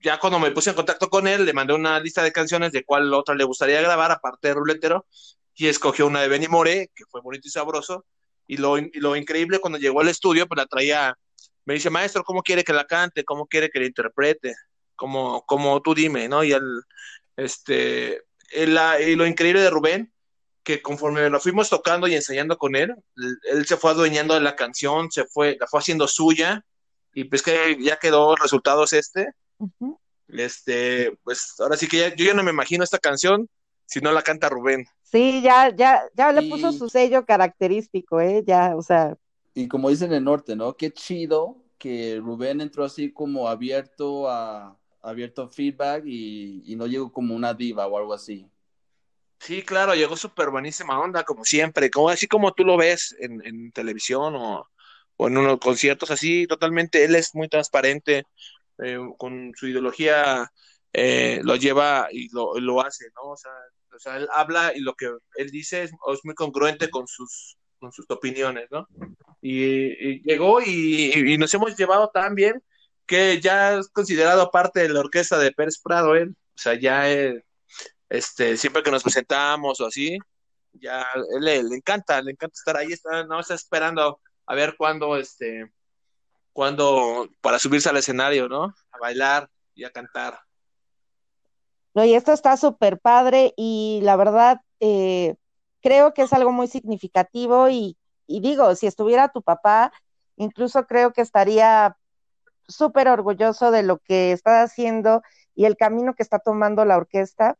ya 0.00 0.18
cuando 0.18 0.38
me 0.38 0.50
puse 0.50 0.70
en 0.70 0.76
contacto 0.76 1.08
con 1.08 1.26
él, 1.26 1.44
le 1.44 1.52
mandé 1.52 1.74
una 1.74 1.98
lista 2.00 2.22
de 2.22 2.32
canciones 2.32 2.72
de 2.72 2.84
cuál 2.84 3.12
otra 3.14 3.34
le 3.34 3.44
gustaría 3.44 3.80
grabar, 3.80 4.10
aparte 4.10 4.48
de 4.48 4.54
ruletero, 4.54 5.06
y 5.54 5.66
escogió 5.66 6.06
una 6.06 6.20
de 6.20 6.28
Benny 6.28 6.48
Moré, 6.48 6.90
que 6.94 7.04
fue 7.10 7.20
bonito 7.20 7.48
y 7.48 7.50
sabroso, 7.50 8.04
y 8.46 8.56
lo, 8.56 8.78
y 8.78 8.90
lo 8.94 9.16
increíble 9.16 9.58
cuando 9.58 9.78
llegó 9.78 10.00
al 10.00 10.08
estudio, 10.08 10.46
pues 10.46 10.56
la 10.56 10.66
traía, 10.66 11.16
me 11.64 11.74
dice, 11.74 11.90
maestro, 11.90 12.22
¿cómo 12.24 12.42
quiere 12.42 12.64
que 12.64 12.72
la 12.72 12.86
cante? 12.86 13.24
¿Cómo 13.24 13.46
quiere 13.46 13.68
que 13.68 13.80
la 13.80 13.86
interprete? 13.86 14.54
Como, 14.94 15.44
como 15.46 15.80
tú 15.82 15.94
dime, 15.94 16.28
¿no? 16.28 16.42
Y 16.42 16.52
él, 16.52 16.82
este, 17.38 18.22
la- 18.52 19.00
y 19.00 19.14
lo 19.14 19.26
increíble 19.26 19.60
de 19.62 19.70
Rubén, 19.70 20.12
que 20.64 20.82
conforme 20.82 21.30
lo 21.30 21.40
fuimos 21.40 21.70
tocando 21.70 22.08
y 22.08 22.14
ensayando 22.14 22.58
con 22.58 22.74
él, 22.76 22.94
él, 23.44 23.64
se 23.64 23.76
fue 23.76 23.92
adueñando 23.92 24.34
de 24.34 24.40
la 24.40 24.56
canción, 24.56 25.10
se 25.10 25.24
fue, 25.24 25.56
la 25.58 25.66
fue 25.66 25.80
haciendo 25.80 26.06
suya, 26.08 26.64
y 27.14 27.24
pues 27.24 27.42
que 27.42 27.78
ya 27.80 27.96
quedó, 27.98 28.32
el 28.34 28.42
resultado 28.42 28.84
es 28.84 28.92
este, 28.92 29.28
este, 30.28 31.16
pues 31.24 31.54
ahora 31.58 31.76
sí 31.76 31.88
que 31.88 31.98
ya- 31.98 32.14
yo 32.14 32.24
ya 32.26 32.34
no 32.34 32.42
me 32.42 32.50
imagino 32.50 32.84
esta 32.84 32.98
canción 32.98 33.48
si 33.86 34.00
no 34.00 34.12
la 34.12 34.22
canta 34.22 34.48
Rubén. 34.48 34.84
Sí, 35.04 35.40
ya, 35.40 35.74
ya, 35.74 36.02
ya 36.14 36.32
le 36.32 36.42
Y- 36.42 36.50
puso 36.50 36.72
su 36.72 36.88
sello 36.90 37.24
característico, 37.24 38.20
¿eh? 38.20 38.42
Ya, 38.46 38.76
o 38.76 38.82
sea, 38.82 39.16
Y 39.54 39.66
como 39.66 39.88
dicen 39.90 40.10
en 40.10 40.18
el 40.18 40.24
norte, 40.24 40.54
¿no? 40.54 40.74
Qué 40.76 40.92
chido 40.92 41.56
que 41.78 42.20
Rubén 42.22 42.60
entró 42.60 42.84
así 42.84 43.10
como 43.12 43.48
abierto 43.48 44.28
a 44.28 44.76
abierto 45.02 45.48
feedback 45.48 46.04
y, 46.06 46.62
y 46.66 46.76
no 46.76 46.86
llegó 46.86 47.12
como 47.12 47.34
una 47.34 47.54
diva 47.54 47.86
o 47.86 47.98
algo 47.98 48.14
así. 48.14 48.50
Sí, 49.40 49.62
claro, 49.62 49.94
llegó 49.94 50.16
súper 50.16 50.50
buenísima 50.50 51.00
onda, 51.00 51.22
como 51.22 51.44
siempre, 51.44 51.90
como 51.90 52.08
así 52.08 52.26
como 52.26 52.52
tú 52.52 52.64
lo 52.64 52.76
ves 52.76 53.16
en, 53.20 53.40
en 53.46 53.70
televisión 53.70 54.34
o, 54.34 54.68
o 55.16 55.28
en 55.28 55.38
unos 55.38 55.58
conciertos 55.60 56.10
así, 56.10 56.46
totalmente, 56.46 57.04
él 57.04 57.14
es 57.14 57.34
muy 57.34 57.48
transparente, 57.48 58.24
eh, 58.78 58.98
con 59.16 59.52
su 59.54 59.68
ideología 59.68 60.50
eh, 60.92 61.40
lo 61.44 61.56
lleva 61.56 62.08
y 62.10 62.28
lo, 62.34 62.58
lo 62.58 62.80
hace, 62.80 63.06
¿no? 63.14 63.30
O 63.30 63.36
sea, 63.36 63.52
o 63.94 63.98
sea, 63.98 64.16
él 64.16 64.28
habla 64.32 64.72
y 64.74 64.80
lo 64.80 64.94
que 64.94 65.06
él 65.36 65.50
dice 65.50 65.84
es, 65.84 65.92
es 65.92 66.20
muy 66.24 66.34
congruente 66.34 66.90
con 66.90 67.06
sus, 67.06 67.56
con 67.78 67.92
sus 67.92 68.06
opiniones, 68.10 68.68
¿no? 68.70 68.88
Y, 69.40 69.64
y 69.64 70.22
llegó 70.22 70.60
y, 70.60 71.12
y 71.14 71.38
nos 71.38 71.54
hemos 71.54 71.76
llevado 71.76 72.10
tan 72.12 72.34
bien 72.34 72.62
que 73.08 73.40
ya 73.40 73.78
es 73.78 73.88
considerado 73.88 74.50
parte 74.50 74.80
de 74.80 74.90
la 74.90 75.00
orquesta 75.00 75.38
de 75.38 75.50
Pérez 75.50 75.80
Prado, 75.82 76.14
él, 76.14 76.36
o 76.54 76.58
sea, 76.58 76.74
ya 76.78 77.08
él, 77.08 77.42
este, 78.10 78.56
siempre 78.58 78.82
que 78.82 78.90
nos 78.90 79.02
presentamos 79.02 79.80
o 79.80 79.86
así, 79.86 80.18
ya 80.74 81.06
él, 81.34 81.44
le, 81.44 81.62
le 81.62 81.76
encanta, 81.76 82.20
le 82.20 82.32
encanta 82.32 82.54
estar 82.54 82.76
ahí, 82.76 82.92
está, 82.92 83.24
no 83.24 83.40
está 83.40 83.54
esperando 83.54 84.20
a 84.46 84.54
ver 84.54 84.76
cuándo, 84.76 85.16
este, 85.16 85.72
cuándo 86.52 87.28
para 87.40 87.58
subirse 87.58 87.88
al 87.88 87.96
escenario, 87.96 88.46
¿no? 88.46 88.74
A 88.92 88.98
bailar 89.00 89.48
y 89.74 89.84
a 89.84 89.90
cantar. 89.90 90.40
no, 91.94 92.04
y 92.04 92.14
esto 92.14 92.32
está 92.32 92.56
súper 92.58 93.00
padre 93.00 93.54
y 93.56 94.00
la 94.02 94.16
verdad, 94.16 94.60
eh, 94.80 95.36
creo 95.80 96.12
que 96.12 96.22
es 96.22 96.32
algo 96.34 96.52
muy 96.52 96.68
significativo 96.68 97.70
y 97.70 97.96
digo, 98.26 98.74
si 98.74 98.86
estuviera 98.86 99.30
tu 99.30 99.40
papá, 99.42 99.92
incluso 100.36 100.86
creo 100.86 101.14
que 101.14 101.22
estaría 101.22 101.96
súper 102.68 103.08
orgulloso 103.08 103.70
de 103.70 103.82
lo 103.82 103.98
que 103.98 104.32
está 104.32 104.62
haciendo 104.62 105.22
y 105.54 105.64
el 105.64 105.76
camino 105.76 106.14
que 106.14 106.22
está 106.22 106.38
tomando 106.38 106.84
la 106.84 106.96
orquesta. 106.96 107.56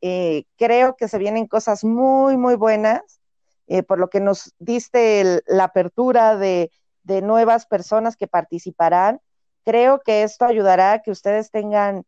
Eh, 0.00 0.44
creo 0.56 0.96
que 0.96 1.08
se 1.08 1.18
vienen 1.18 1.46
cosas 1.46 1.84
muy, 1.84 2.36
muy 2.36 2.54
buenas, 2.54 3.20
eh, 3.66 3.82
por 3.82 3.98
lo 3.98 4.08
que 4.08 4.20
nos 4.20 4.54
diste 4.58 5.42
la 5.46 5.64
apertura 5.64 6.36
de, 6.36 6.70
de 7.02 7.22
nuevas 7.22 7.66
personas 7.66 8.16
que 8.16 8.26
participarán. 8.26 9.20
Creo 9.64 10.00
que 10.00 10.22
esto 10.22 10.44
ayudará 10.44 10.92
a 10.92 11.02
que 11.02 11.10
ustedes 11.10 11.50
tengan 11.50 12.04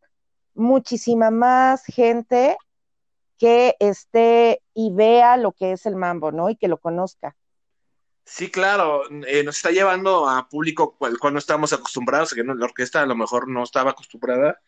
muchísima 0.53 1.31
más 1.31 1.83
gente 1.85 2.57
que 3.37 3.75
esté 3.79 4.61
y 4.73 4.93
vea 4.93 5.37
lo 5.37 5.51
que 5.51 5.73
es 5.73 5.85
el 5.85 5.95
mambo, 5.95 6.31
¿no? 6.31 6.49
Y 6.49 6.55
que 6.55 6.67
lo 6.67 6.77
conozca. 6.77 7.35
Sí, 8.25 8.49
claro, 8.49 9.03
eh, 9.27 9.43
nos 9.43 9.57
está 9.57 9.69
llevando 9.69 10.27
a 10.27 10.49
público 10.49 10.97
al 11.01 11.19
cual 11.19 11.33
no 11.33 11.39
estamos 11.39 11.71
acostumbrados, 11.73 12.33
que 12.33 12.43
no, 12.43 12.55
la 12.55 12.65
orquesta 12.65 13.01
a 13.01 13.05
lo 13.05 13.15
mejor 13.15 13.47
no 13.47 13.63
estaba 13.63 13.91
acostumbrada, 13.91 14.59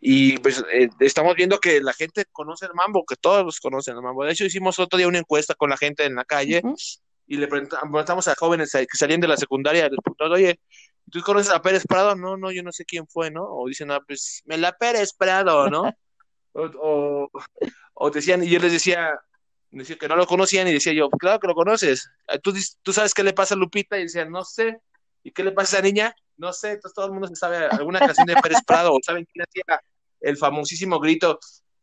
y 0.00 0.38
pues 0.38 0.62
eh, 0.72 0.88
estamos 0.98 1.36
viendo 1.36 1.58
que 1.58 1.80
la 1.80 1.92
gente 1.92 2.24
conoce 2.32 2.66
el 2.66 2.74
mambo, 2.74 3.06
que 3.06 3.16
todos 3.16 3.60
conocen 3.60 3.96
el 3.96 4.02
mambo. 4.02 4.24
De 4.24 4.32
hecho, 4.32 4.44
hicimos 4.44 4.78
otro 4.80 4.98
día 4.98 5.08
una 5.08 5.18
encuesta 5.18 5.54
con 5.54 5.70
la 5.70 5.76
gente 5.76 6.04
en 6.04 6.16
la 6.16 6.24
calle 6.24 6.60
Ujú. 6.64 6.74
y 7.28 7.36
le 7.36 7.46
preguntamos 7.46 8.26
a 8.28 8.34
jóvenes 8.34 8.72
que 8.72 8.98
salían 8.98 9.20
de 9.20 9.28
la 9.28 9.36
secundaria, 9.36 9.88
les 9.88 10.00
preguntamos, 10.02 10.34
oye, 10.34 10.60
¿tú 11.10 11.20
conoces 11.22 11.52
a 11.52 11.62
Pérez 11.62 11.84
Prado? 11.86 12.16
No, 12.16 12.36
no, 12.36 12.50
yo 12.50 12.64
no 12.64 12.72
sé 12.72 12.84
quién 12.84 13.06
fue, 13.06 13.30
¿no? 13.30 13.44
O 13.44 13.68
dicen, 13.68 13.90
ah, 13.92 14.00
pues, 14.04 14.42
me 14.46 14.58
la 14.58 14.72
Pérez 14.72 15.12
Prado, 15.12 15.70
¿no? 15.70 15.84
o, 16.54 16.70
o, 16.80 17.30
o 17.94 18.10
decían, 18.10 18.42
y 18.42 18.48
yo 18.48 18.58
les 18.58 18.72
decía, 18.72 19.18
decía 19.82 19.96
que 19.98 20.08
no 20.08 20.16
lo 20.16 20.26
conocían 20.26 20.66
y 20.68 20.72
decía 20.72 20.92
yo, 20.92 21.08
claro 21.10 21.38
que 21.40 21.46
lo 21.48 21.54
conoces. 21.54 22.10
Ah, 22.28 22.38
¿Tú, 22.38 22.54
tú 22.82 22.92
sabes 22.92 23.14
qué 23.14 23.22
le 23.22 23.32
pasa 23.32 23.54
a 23.54 23.58
Lupita? 23.58 23.98
Y 23.98 24.02
decían, 24.04 24.30
no 24.30 24.44
sé. 24.44 24.80
¿Y 25.22 25.32
qué 25.32 25.42
le 25.44 25.52
pasa 25.52 25.76
a 25.76 25.78
esa 25.80 25.86
niña? 25.86 26.14
No 26.36 26.52
sé. 26.52 26.72
Entonces 26.72 26.94
todo 26.94 27.06
el 27.06 27.12
mundo 27.12 27.28
se 27.28 27.36
sabe 27.36 27.56
alguna 27.66 27.98
canción 28.00 28.26
de 28.26 28.36
Pérez 28.36 28.58
Prado 28.66 28.96
saben 29.02 29.26
quién 29.32 29.44
hacía 29.48 29.80
el 30.20 30.36
famosísimo 30.36 30.98
grito 31.00 31.38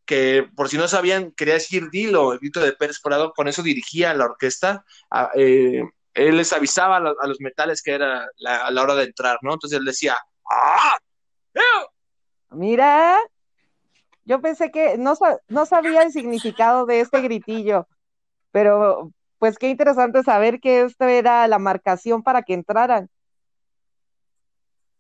que, 0.06 0.48
por 0.56 0.68
si 0.70 0.78
no 0.78 0.88
sabían, 0.88 1.32
quería 1.32 1.54
decir 1.56 1.89
Dilo, 1.89 2.34
el 2.34 2.39
grito 2.39 2.60
de 2.62 2.74
Pérez 2.74 3.00
Prado. 3.02 3.32
Con 3.34 3.48
eso 3.48 3.62
dirigía 3.64 4.14
la 4.14 4.26
orquesta. 4.26 4.84
eh, 5.36 5.82
él 6.14 6.38
les 6.38 6.54
avisaba 6.54 6.98
a, 6.98 7.00
lo- 7.00 7.22
a 7.22 7.28
los 7.28 7.39
metales 7.41 7.82
que 7.82 7.91
era 7.94 8.28
a 8.46 8.70
la 8.72 8.82
hora 8.84 8.96
de 8.96 9.06
entrar, 9.06 9.39
¿no? 9.41 9.54
Entonces 9.54 9.80
él 9.80 9.86
decía, 9.86 10.16
¡ah! 10.52 10.98
¡Eh! 11.56 11.60
Mira, 12.52 13.18
yo 14.26 14.41
pensé 14.41 14.71
que 14.71 14.97
no, 14.97 15.13
no 15.47 15.65
sabía 15.65 16.03
el 16.03 16.11
significado 16.11 16.86
de 16.86 17.01
este 17.01 17.21
gritillo, 17.21 17.88
pero 18.51 19.11
pues 19.39 19.57
qué 19.57 19.69
interesante 19.69 20.24
saber 20.24 20.59
que 20.59 20.82
esto 20.82 21.05
era 21.05 21.47
la 21.47 21.59
marcación 21.59 22.24
para 22.24 22.43
que 22.43 22.53
entraran. 22.53 23.09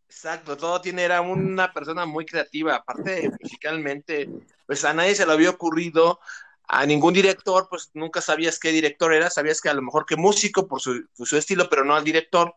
Exacto, 0.07 0.57
todo 0.57 0.79
tiene, 0.79 1.03
era 1.03 1.21
una 1.21 1.73
persona 1.73 2.05
muy 2.05 2.25
creativa, 2.25 2.75
aparte 2.75 3.31
musicalmente, 3.41 4.29
pues 4.67 4.85
a 4.85 4.93
nadie 4.93 5.15
se 5.15 5.25
le 5.25 5.31
había 5.31 5.49
ocurrido, 5.49 6.19
a 6.67 6.85
ningún 6.85 7.13
director, 7.13 7.67
pues 7.69 7.89
nunca 7.93 8.21
sabías 8.21 8.59
qué 8.59 8.69
director 8.71 9.13
era, 9.13 9.29
sabías 9.29 9.59
que 9.59 9.69
a 9.69 9.73
lo 9.73 9.81
mejor 9.81 10.05
que 10.05 10.15
músico 10.15 10.67
por 10.67 10.81
su, 10.81 11.07
por 11.17 11.27
su 11.27 11.37
estilo, 11.37 11.69
pero 11.69 11.83
no 11.83 11.95
al 11.95 12.03
director, 12.03 12.55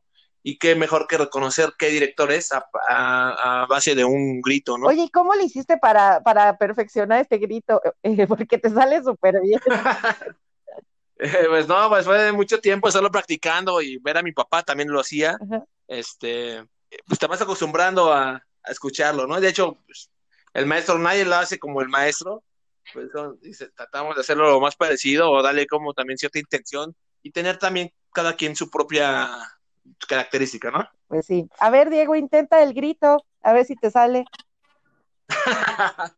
y 0.48 0.58
qué 0.58 0.76
mejor 0.76 1.08
que 1.08 1.18
reconocer 1.18 1.74
qué 1.76 1.88
director 1.88 2.30
es 2.30 2.52
a, 2.52 2.64
a- 2.88 3.62
a 3.62 3.66
base 3.66 3.96
de 3.96 4.04
un 4.04 4.40
grito, 4.40 4.78
¿no? 4.78 4.86
Oye, 4.86 5.02
¿y 5.02 5.10
cómo 5.10 5.34
le 5.34 5.42
hiciste 5.42 5.76
para, 5.76 6.22
para 6.22 6.56
perfeccionar 6.56 7.20
este 7.20 7.38
grito? 7.38 7.82
Eh, 8.04 8.28
porque 8.28 8.56
te 8.56 8.70
sale 8.70 9.02
súper 9.02 9.40
bien. 9.40 9.58
Eh, 11.18 11.46
pues 11.48 11.66
no, 11.66 11.88
pues 11.88 12.04
fue 12.04 12.22
de 12.22 12.32
mucho 12.32 12.60
tiempo 12.60 12.86
estarlo 12.88 13.10
practicando 13.10 13.80
y 13.80 13.96
ver 13.96 14.18
a 14.18 14.22
mi 14.22 14.32
papá 14.32 14.62
también 14.62 14.90
lo 14.90 15.00
hacía, 15.00 15.30
Ajá. 15.30 15.64
este, 15.88 16.62
pues 17.06 17.18
te 17.18 17.26
vas 17.26 17.40
acostumbrando 17.40 18.12
a, 18.12 18.32
a 18.34 18.70
escucharlo, 18.70 19.26
¿no? 19.26 19.40
De 19.40 19.48
hecho, 19.48 19.78
pues, 19.86 20.10
el 20.52 20.66
maestro 20.66 20.98
nadie 20.98 21.24
lo 21.24 21.34
hace 21.36 21.58
como 21.58 21.80
el 21.80 21.88
maestro, 21.88 22.44
pues 22.92 23.10
son- 23.12 23.40
dice, 23.40 23.70
tratamos 23.70 24.14
de 24.14 24.20
hacerlo 24.20 24.50
lo 24.50 24.60
más 24.60 24.76
parecido 24.76 25.30
o 25.30 25.42
darle 25.42 25.66
como 25.66 25.94
también 25.94 26.18
cierta 26.18 26.38
intención 26.38 26.94
y 27.22 27.30
tener 27.30 27.58
también 27.58 27.90
cada 28.12 28.34
quien 28.36 28.54
su 28.54 28.68
propia 28.68 29.30
característica, 30.08 30.70
¿no? 30.70 30.88
Pues 31.08 31.26
sí. 31.26 31.48
A 31.58 31.70
ver, 31.70 31.90
Diego, 31.90 32.14
intenta 32.16 32.62
el 32.62 32.74
grito, 32.74 33.24
a 33.42 33.52
ver 33.52 33.64
si 33.64 33.76
te 33.76 33.90
sale. 33.90 34.24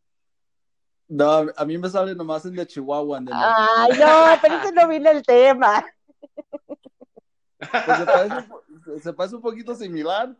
No, 1.11 1.47
a 1.57 1.65
mí 1.65 1.75
me 1.79 1.89
sale 1.89 2.13
nomás 2.13 2.45
el 2.45 2.55
de 2.55 2.67
Chihuahua. 2.67 3.17
el 3.17 3.25
de- 3.25 3.31
Ay, 3.33 3.97
no, 3.97 4.25
pero 4.43 4.55
ese 4.57 4.71
no 4.71 4.87
viene 4.87 5.09
el 5.09 5.23
tema. 5.23 5.83
Pues 7.57 7.97
se, 7.97 8.05
parece, 8.05 8.35
se 9.01 9.13
parece 9.13 9.35
un 9.35 9.41
poquito 9.41 9.73
similar. 9.73 10.35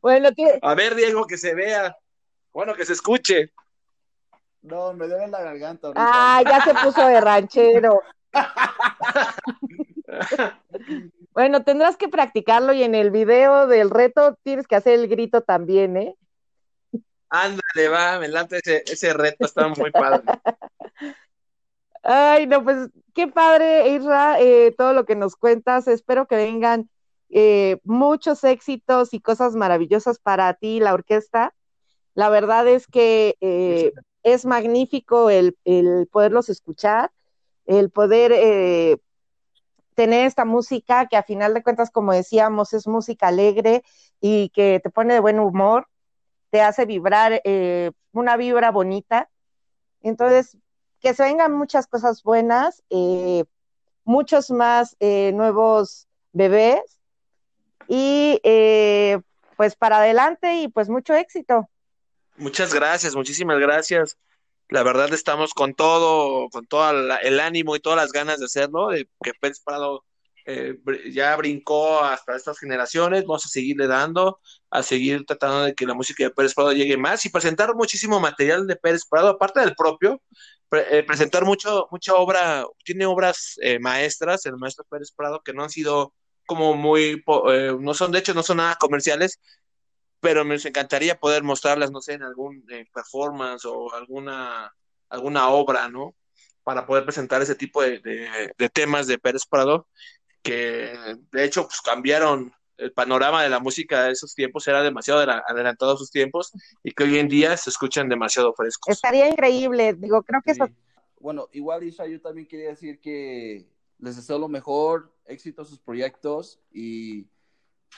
Bueno, 0.00 0.30
A 0.62 0.74
ver, 0.74 0.94
Diego, 0.94 1.26
que 1.26 1.36
se 1.36 1.54
vea, 1.54 1.94
bueno, 2.54 2.74
que 2.74 2.86
se 2.86 2.94
escuche. 2.94 3.52
No, 4.62 4.94
me 4.94 5.06
duele 5.08 5.28
la 5.28 5.42
garganta 5.42 5.88
ahorita. 5.88 6.36
Ay, 6.36 6.44
ya 6.46 6.64
se 6.64 6.74
puso 6.74 7.06
de 7.06 7.20
ranchero. 7.20 8.00
Bueno, 11.32 11.64
tendrás 11.64 11.96
que 11.96 12.08
practicarlo 12.08 12.72
y 12.72 12.84
en 12.84 12.94
el 12.94 13.10
video 13.10 13.66
del 13.66 13.90
reto 13.90 14.38
tienes 14.44 14.68
que 14.68 14.76
hacer 14.76 14.94
el 14.94 15.08
grito 15.08 15.40
también, 15.40 15.96
¿eh? 15.96 16.16
Ándale, 17.28 17.88
va, 17.88 18.20
me 18.20 18.28
late 18.28 18.58
ese, 18.58 18.84
ese 18.86 19.12
reto, 19.12 19.44
está 19.44 19.66
muy 19.66 19.90
padre. 19.90 20.22
Ay, 22.04 22.46
no, 22.46 22.62
pues 22.62 22.88
qué 23.14 23.26
padre, 23.26 23.88
Isra, 23.88 24.38
eh, 24.38 24.72
todo 24.78 24.92
lo 24.92 25.04
que 25.04 25.16
nos 25.16 25.34
cuentas. 25.34 25.88
Espero 25.88 26.26
que 26.26 26.36
vengan 26.36 26.88
eh, 27.30 27.78
muchos 27.82 28.44
éxitos 28.44 29.12
y 29.12 29.20
cosas 29.20 29.56
maravillosas 29.56 30.20
para 30.20 30.54
ti, 30.54 30.78
la 30.78 30.94
orquesta. 30.94 31.52
La 32.14 32.28
verdad 32.28 32.68
es 32.68 32.86
que 32.86 33.36
eh, 33.40 33.92
es 34.22 34.44
magnífico 34.44 35.30
el, 35.30 35.56
el 35.64 36.06
poderlos 36.12 36.48
escuchar, 36.48 37.10
el 37.66 37.90
poder 37.90 38.32
eh, 38.32 38.98
tener 39.94 40.26
esta 40.26 40.44
música 40.44 41.06
que 41.06 41.16
a 41.16 41.22
final 41.22 41.54
de 41.54 41.62
cuentas, 41.62 41.90
como 41.90 42.12
decíamos, 42.12 42.72
es 42.72 42.86
música 42.86 43.28
alegre 43.28 43.82
y 44.20 44.50
que 44.50 44.80
te 44.82 44.90
pone 44.90 45.14
de 45.14 45.20
buen 45.20 45.38
humor, 45.40 45.88
te 46.50 46.60
hace 46.60 46.84
vibrar 46.86 47.40
eh, 47.44 47.90
una 48.12 48.36
vibra 48.36 48.70
bonita. 48.70 49.30
Entonces, 50.02 50.56
que 51.00 51.14
se 51.14 51.22
vengan 51.22 51.52
muchas 51.52 51.86
cosas 51.86 52.22
buenas, 52.22 52.82
eh, 52.90 53.44
muchos 54.04 54.50
más 54.50 54.96
eh, 55.00 55.32
nuevos 55.34 56.06
bebés 56.32 56.98
y 57.88 58.40
eh, 58.42 59.20
pues 59.56 59.76
para 59.76 59.98
adelante 59.98 60.54
y 60.60 60.68
pues 60.68 60.88
mucho 60.88 61.14
éxito. 61.14 61.68
Muchas 62.36 62.74
gracias, 62.74 63.14
muchísimas 63.14 63.58
gracias. 63.58 64.16
La 64.68 64.82
verdad 64.82 65.12
estamos 65.12 65.54
con 65.54 65.74
todo, 65.74 66.48
con 66.50 66.66
todo 66.66 66.90
el 67.22 67.40
ánimo 67.40 67.76
y 67.76 67.80
todas 67.80 67.96
las 67.98 68.12
ganas 68.12 68.38
de 68.38 68.46
hacerlo, 68.46 68.88
de 68.88 69.08
que 69.22 69.32
Pérez 69.34 69.60
Prado 69.60 70.04
eh, 70.46 70.76
ya 71.10 71.34
brincó 71.36 72.00
hasta 72.00 72.36
estas 72.36 72.58
generaciones, 72.58 73.22
vamos 73.24 73.46
a 73.46 73.48
seguirle 73.48 73.86
dando, 73.86 74.40
a 74.70 74.82
seguir 74.82 75.24
tratando 75.26 75.64
de 75.64 75.74
que 75.74 75.86
la 75.86 75.94
música 75.94 76.24
de 76.24 76.30
Pérez 76.30 76.54
Prado 76.54 76.72
llegue 76.72 76.96
más 76.96 77.24
y 77.24 77.30
presentar 77.30 77.74
muchísimo 77.74 78.20
material 78.20 78.66
de 78.66 78.76
Pérez 78.76 79.04
Prado, 79.08 79.28
aparte 79.28 79.60
del 79.60 79.74
propio, 79.74 80.20
eh, 80.72 81.04
presentar 81.06 81.44
mucho, 81.44 81.88
mucha 81.90 82.14
obra, 82.14 82.66
tiene 82.84 83.06
obras 83.06 83.58
eh, 83.62 83.78
maestras, 83.78 84.44
el 84.46 84.56
maestro 84.56 84.84
Pérez 84.90 85.12
Prado, 85.12 85.40
que 85.44 85.52
no 85.52 85.62
han 85.62 85.70
sido 85.70 86.12
como 86.46 86.74
muy, 86.74 87.22
eh, 87.50 87.76
no 87.78 87.94
son, 87.94 88.12
de 88.12 88.18
hecho, 88.18 88.34
no 88.34 88.42
son 88.42 88.58
nada 88.58 88.76
comerciales, 88.76 89.40
pero 90.24 90.42
me 90.42 90.54
encantaría 90.54 91.20
poder 91.20 91.42
mostrarlas, 91.42 91.90
no 91.90 92.00
sé, 92.00 92.14
en 92.14 92.22
algún 92.22 92.64
eh, 92.70 92.86
performance 92.92 93.66
o 93.66 93.92
alguna, 93.94 94.74
alguna 95.10 95.50
obra, 95.50 95.88
¿no? 95.88 96.14
Para 96.62 96.86
poder 96.86 97.04
presentar 97.04 97.42
ese 97.42 97.54
tipo 97.54 97.82
de, 97.82 97.98
de- 97.98 98.54
de 98.56 98.68
temas 98.70 99.06
de 99.06 99.18
Pérez 99.18 99.44
Prado, 99.44 99.86
que 100.42 100.94
de 101.30 101.44
hecho 101.44 101.66
pues, 101.66 101.82
cambiaron 101.82 102.52
el 102.78 102.90
panorama 102.92 103.42
de 103.42 103.50
la 103.50 103.60
música 103.60 104.04
de 104.04 104.12
esos 104.12 104.34
tiempos, 104.34 104.66
era 104.66 104.82
demasiado 104.82 105.20
adela- 105.20 105.44
adelantado 105.46 105.92
a 105.92 105.96
sus 105.98 106.10
tiempos 106.10 106.52
y 106.82 106.90
que 106.92 107.04
hoy 107.04 107.18
en 107.18 107.28
día 107.28 107.54
se 107.58 107.68
escuchan 107.68 108.08
demasiado 108.08 108.54
frescos. 108.54 108.92
Estaría 108.94 109.28
increíble, 109.28 109.92
digo, 109.92 110.22
creo 110.22 110.40
que 110.42 110.52
eso 110.52 110.66
Sí. 110.66 110.72
Bueno, 111.20 111.48
igual 111.52 111.82
Isha, 111.84 112.06
yo 112.06 112.20
también 112.20 112.46
quería 112.46 112.68
decir 112.70 112.98
que 112.98 113.66
les 113.98 114.16
deseo 114.16 114.38
lo 114.38 114.48
mejor, 114.48 115.14
éxito 115.26 115.62
a 115.62 115.64
sus 115.66 115.78
proyectos 115.78 116.60
y 116.72 117.26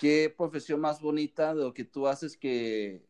qué 0.01 0.35
profesión 0.37 0.81
más 0.81 1.01
bonita 1.01 1.55
de 1.55 1.63
lo 1.63 1.75
que 1.75 1.85
tú 1.85 2.07
haces 2.07 2.37
que 2.37 3.03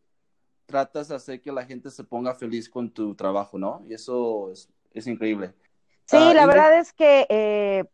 tratas 0.67 1.09
de 1.09 1.15
hacer 1.15 1.41
que 1.41 1.53
la 1.53 1.65
gente 1.65 1.91
se 1.91 2.05
ponga 2.05 2.35
feliz 2.35 2.69
con 2.69 2.91
tu 2.91 3.15
trabajo, 3.15 3.59
¿no? 3.59 3.83
Y 3.89 3.95
eso 3.95 4.51
es, 4.51 4.69
es 4.93 5.07
increíble. 5.07 5.55
Sí, 6.07 6.17
Ah, 6.19 6.35
la 6.35 6.47
verdad 6.47 6.79
es 6.79 6.93
que 6.93 7.27
eh, 7.29 7.85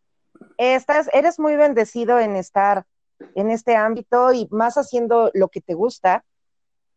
estás, 0.58 1.08
eres 1.12 1.38
muy 1.38 1.56
bendecido 1.56 2.18
en 2.18 2.36
estar 2.36 2.86
en 3.34 3.50
este 3.50 3.76
ámbito 3.76 4.32
y 4.32 4.48
más 4.50 4.76
haciendo 4.76 5.30
lo 5.34 5.48
que 5.48 5.60
te 5.60 5.74
gusta, 5.74 6.24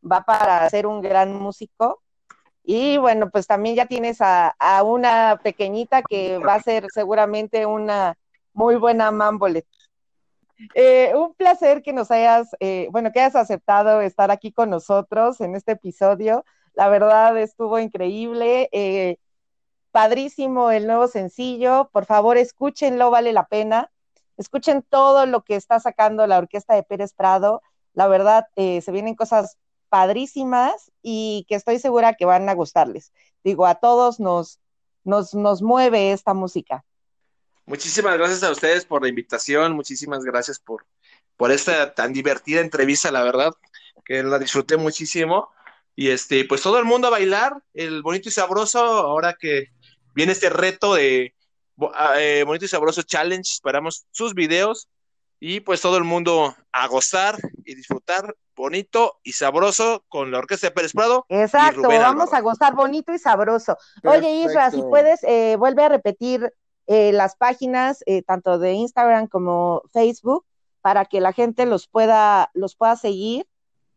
va 0.10 0.22
para 0.24 0.70
ser 0.70 0.88
un 0.88 1.02
gran 1.02 1.34
músico. 1.34 2.02
Y 2.64 2.98
bueno, 2.98 3.30
pues 3.30 3.46
también 3.46 3.76
ya 3.76 3.86
tienes 3.86 4.22
a, 4.22 4.56
a 4.58 4.84
una 4.84 5.40
pequeñita 5.44 6.02
que 6.02 6.40
va 6.40 6.56
a 6.56 6.64
ser 6.64 6.88
seguramente 6.92 7.66
una 7.66 8.18
muy 8.54 8.76
buena 8.76 9.12
mambolet. 9.12 9.68
Eh, 10.74 11.14
un 11.16 11.34
placer 11.34 11.82
que 11.82 11.94
nos 11.94 12.12
hayas, 12.12 12.50
eh, 12.60 12.88
bueno, 12.92 13.12
que 13.12 13.20
hayas 13.20 13.36
aceptado 13.36 14.02
estar 14.02 14.32
aquí 14.32 14.52
con 14.52 14.70
nosotros 14.70 15.42
en 15.42 15.56
este 15.56 15.74
episodio. 15.74 16.46
La 16.74 16.90
verdad 16.90 17.38
estuvo 17.38 17.80
increíble. 17.80 18.70
Eh, 18.72 19.18
padrísimo 19.92 20.72
el 20.72 20.88
nuevo 20.88 21.08
sencillo. 21.08 21.90
Por 21.92 22.06
favor, 22.06 22.38
escúchenlo, 22.38 23.12
vale 23.12 23.34
la 23.34 23.48
pena. 23.48 23.92
Escuchen 24.38 24.84
todo 24.84 25.26
lo 25.26 25.44
que 25.44 25.56
está 25.56 25.80
sacando 25.80 26.28
la 26.28 26.38
orquesta 26.38 26.76
de 26.76 26.84
Pérez 26.84 27.14
Prado. 27.14 27.62
La 27.94 28.08
verdad, 28.08 28.48
se 28.56 28.92
vienen 28.92 29.16
cosas 29.16 29.58
padrísimas 29.88 30.92
y 31.02 31.46
que 31.48 31.56
estoy 31.56 31.80
segura 31.80 32.16
que 32.16 32.26
van 32.26 32.50
a 32.50 32.54
gustarles. 32.54 33.14
Digo, 33.44 33.66
a 33.66 33.76
todos 33.76 34.20
nos, 34.20 34.60
nos, 35.06 35.34
nos 35.34 35.62
mueve 35.62 36.12
esta 36.12 36.34
música. 36.34 36.84
Muchísimas 37.66 38.18
gracias 38.18 38.44
a 38.44 38.52
ustedes 38.52 38.86
por 38.86 39.02
la 39.02 39.10
invitación, 39.10 39.74
muchísimas 39.74 40.24
gracias 40.24 40.60
por, 40.60 40.86
por 41.36 41.52
esta 41.52 41.94
tan 41.94 42.14
divertida 42.14 42.62
entrevista, 42.62 43.12
la 43.12 43.24
verdad, 43.24 43.54
que 44.06 44.22
la 44.22 44.38
disfruté 44.38 44.78
muchísimo. 44.78 45.50
Y 45.96 46.10
este, 46.10 46.46
pues 46.46 46.62
todo 46.62 46.78
el 46.78 46.86
mundo 46.86 47.08
a 47.08 47.12
bailar, 47.12 47.54
el 47.74 48.02
bonito 48.04 48.30
y 48.30 48.32
sabroso, 48.32 48.80
ahora 48.80 49.36
que 49.40 49.70
viene 50.14 50.34
este 50.34 50.50
reto 50.50 50.96
de 50.96 51.34
eh, 52.18 52.44
bonito 52.46 52.66
y 52.66 52.68
sabroso 52.68 53.02
challenge, 53.02 53.52
esperamos 53.52 54.06
sus 54.12 54.34
videos 54.34 54.90
y 55.40 55.60
pues 55.62 55.82
todo 55.82 55.98
el 55.98 56.04
mundo 56.04 56.56
a 56.72 56.88
gozar 56.88 57.38
y 57.66 57.76
disfrutar 57.76 58.36
bonito 58.56 59.20
y 59.24 59.34
sabroso 59.34 60.06
con 60.08 60.32
la 60.32 60.40
Orquesta 60.40 60.68
de 60.68 60.72
Pérez 60.72 60.94
Prado. 60.94 61.26
Exacto, 61.30 61.82
vamos 61.82 62.34
a 62.34 62.40
gozar 62.42 62.74
bonito 62.74 63.14
y 63.14 63.20
sabroso. 63.20 63.78
Oye, 64.04 64.44
Isra, 64.44 64.72
si 64.72 64.82
puedes, 64.82 65.24
eh, 65.24 65.56
vuelve 65.58 65.84
a 65.84 65.90
repetir 65.90 66.54
eh, 66.88 67.12
las 67.12 67.36
páginas, 67.36 68.04
eh, 68.06 68.22
tanto 68.22 68.60
de 68.60 68.74
Instagram 68.74 69.28
como 69.28 69.84
Facebook, 69.92 70.46
para 70.82 71.06
que 71.06 71.20
la 71.20 71.34
gente 71.34 71.66
los 71.66 71.88
pueda, 71.88 72.52
los 72.54 72.76
pueda 72.76 72.96
seguir. 72.96 73.48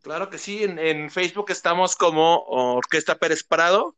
Claro 0.01 0.29
que 0.29 0.37
sí, 0.37 0.63
en, 0.63 1.11
Facebook 1.11 1.51
estamos 1.51 1.95
como 1.95 2.43
Orquesta 2.47 3.19
Pérez 3.19 3.43
Prado, 3.43 3.95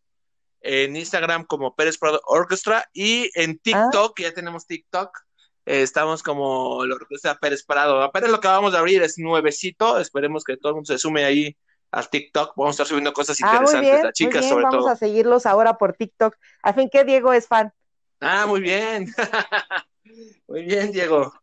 en 0.61 0.95
Instagram 0.95 1.45
como 1.45 1.75
Pérez 1.75 1.97
Prado 1.97 2.21
Orchestra 2.25 2.85
y 2.91 3.29
en 3.35 3.59
TikTok, 3.59 4.19
ya 4.19 4.33
tenemos 4.33 4.65
TikTok, 4.65 5.17
eh, 5.65 5.83
estamos 5.83 6.21
como 6.21 6.85
la 6.85 6.95
Orquesta 6.95 7.35
Pérez 7.35 7.63
Prado. 7.63 8.01
Apenas 8.01 8.29
lo 8.29 8.41
que 8.41 8.47
vamos 8.47 8.73
a 8.73 8.79
abrir 8.79 9.01
es 9.03 9.17
nuevecito, 9.17 9.99
esperemos 9.99 10.43
que 10.43 10.57
todo 10.57 10.71
el 10.71 10.75
mundo 10.75 10.87
se 10.91 10.97
sume 10.97 11.23
ahí 11.23 11.55
a 11.91 12.03
TikTok, 12.03 12.55
vamos 12.57 12.71
a 12.71 12.75
estar 12.75 12.87
subiendo 12.87 13.13
cosas 13.13 13.37
ah, 13.41 13.51
interesantes, 13.53 14.03
las 14.03 14.13
chicas 14.13 14.49
sobre 14.49 14.63
vamos 14.63 14.71
todo. 14.71 14.85
Vamos 14.85 14.97
a 14.97 15.05
seguirlos 15.05 15.45
ahora 15.45 15.77
por 15.77 15.93
TikTok, 15.93 16.35
a 16.63 16.73
fin 16.73 16.89
que 16.89 17.03
Diego 17.03 17.31
es 17.31 17.47
fan. 17.47 17.71
Ah, 18.21 18.45
muy 18.45 18.61
bien. 18.61 19.11
muy 20.47 20.63
bien, 20.63 20.91
Diego. 20.91 21.33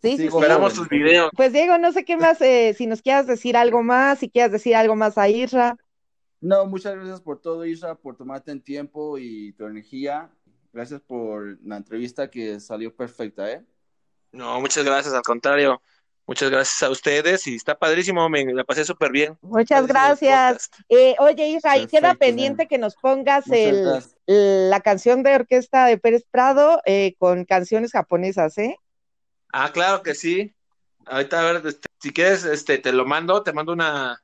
Sí, 0.00 0.16
sí, 0.16 0.26
esperamos 0.26 0.74
tus 0.74 0.88
videos. 0.88 1.30
Pues 1.36 1.52
Diego, 1.52 1.76
no 1.78 1.92
sé 1.92 2.04
qué 2.04 2.16
más, 2.16 2.40
eh, 2.40 2.74
si 2.76 2.86
nos 2.86 3.02
quieras 3.02 3.26
decir 3.26 3.56
algo 3.56 3.82
más, 3.82 4.20
si 4.20 4.30
quieras 4.30 4.52
decir 4.52 4.76
algo 4.76 4.96
más 4.96 5.18
a 5.18 5.28
Isra. 5.28 5.76
No, 6.40 6.66
muchas 6.66 6.94
gracias 6.94 7.20
por 7.20 7.40
todo, 7.40 7.64
Isra, 7.64 7.94
por 7.94 8.16
tomarte 8.16 8.52
el 8.52 8.62
tiempo 8.62 9.18
y 9.18 9.52
tu 9.54 9.66
energía. 9.66 10.30
Gracias 10.72 11.00
por 11.00 11.58
la 11.64 11.78
entrevista 11.78 12.30
que 12.30 12.60
salió 12.60 12.94
perfecta, 12.94 13.50
¿eh? 13.50 13.64
No, 14.32 14.60
muchas 14.60 14.84
gracias, 14.84 15.14
al 15.14 15.22
contrario. 15.22 15.80
Muchas 16.26 16.50
gracias 16.50 16.82
a 16.82 16.90
ustedes 16.90 17.46
y 17.46 17.56
está 17.56 17.78
padrísimo, 17.78 18.26
me 18.30 18.44
la 18.46 18.64
pasé 18.64 18.84
súper 18.84 19.12
bien. 19.12 19.36
Muchas 19.42 19.86
gracias. 19.86 20.70
Eh, 20.88 21.14
oye, 21.18 21.48
Israel, 21.48 21.86
queda 21.86 22.14
pendiente 22.14 22.66
que 22.66 22.78
nos 22.78 22.94
pongas 22.94 23.44
el, 23.50 24.02
la 24.26 24.80
canción 24.80 25.22
de 25.22 25.34
orquesta 25.34 25.86
de 25.86 25.98
Pérez 25.98 26.24
Prado 26.30 26.80
eh, 26.86 27.14
con 27.18 27.44
canciones 27.44 27.92
japonesas, 27.92 28.56
¿eh? 28.56 28.78
Ah, 29.52 29.70
claro 29.70 30.02
que 30.02 30.14
sí. 30.14 30.54
Ahorita, 31.06 31.40
a 31.40 31.52
ver, 31.52 31.66
este, 31.66 31.86
si 32.00 32.10
quieres, 32.10 32.44
este, 32.44 32.78
te 32.78 32.92
lo 32.92 33.04
mando, 33.04 33.42
te 33.42 33.52
mando 33.52 33.74
una, 33.74 34.22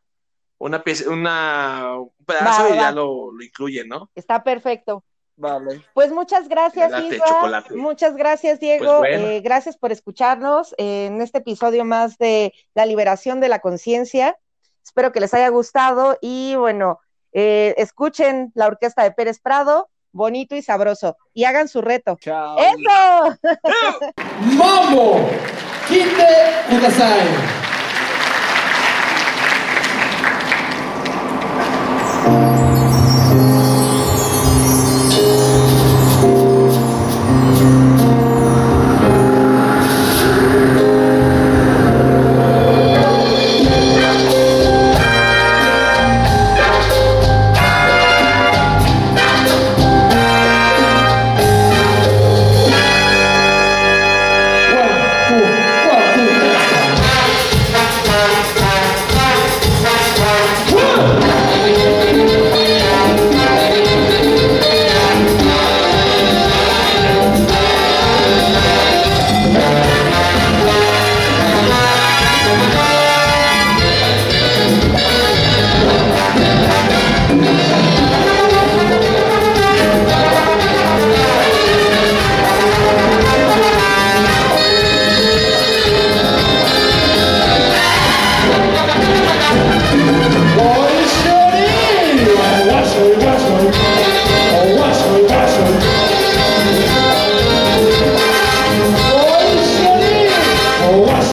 una 0.56 0.82
pieza, 0.82 1.10
una, 1.10 1.98
un 1.98 2.12
pedazo 2.24 2.72
y 2.72 2.76
ya 2.76 2.92
lo, 2.92 3.30
lo 3.30 3.44
incluye, 3.44 3.84
¿no? 3.84 4.10
Está 4.14 4.42
perfecto. 4.42 5.04
Vale. 5.36 5.82
Pues 5.94 6.12
muchas 6.12 6.48
gracias, 6.48 6.92
Isra. 7.02 7.64
Muchas 7.70 8.14
gracias, 8.16 8.60
Diego. 8.60 8.98
Pues 8.98 9.20
eh, 9.20 9.40
gracias 9.42 9.76
por 9.76 9.90
escucharnos 9.92 10.74
en 10.76 11.20
este 11.20 11.38
episodio 11.38 11.84
más 11.84 12.18
de 12.18 12.52
La 12.74 12.84
liberación 12.86 13.40
de 13.40 13.48
la 13.48 13.60
conciencia. 13.60 14.36
Espero 14.84 15.12
que 15.12 15.20
les 15.20 15.32
haya 15.32 15.48
gustado 15.48 16.18
y 16.20 16.56
bueno, 16.56 17.00
eh, 17.32 17.74
escuchen 17.78 18.50
la 18.54 18.66
orquesta 18.66 19.02
de 19.02 19.12
Pérez 19.12 19.40
Prado, 19.40 19.88
bonito 20.12 20.56
y 20.56 20.62
sabroso, 20.62 21.16
y 21.32 21.44
hagan 21.44 21.68
su 21.68 21.80
reto. 21.80 22.16
Chao. 22.20 22.58
¡Eso! 22.58 23.38
¡Mambo! 24.56 25.20
¡Quite 25.88 27.59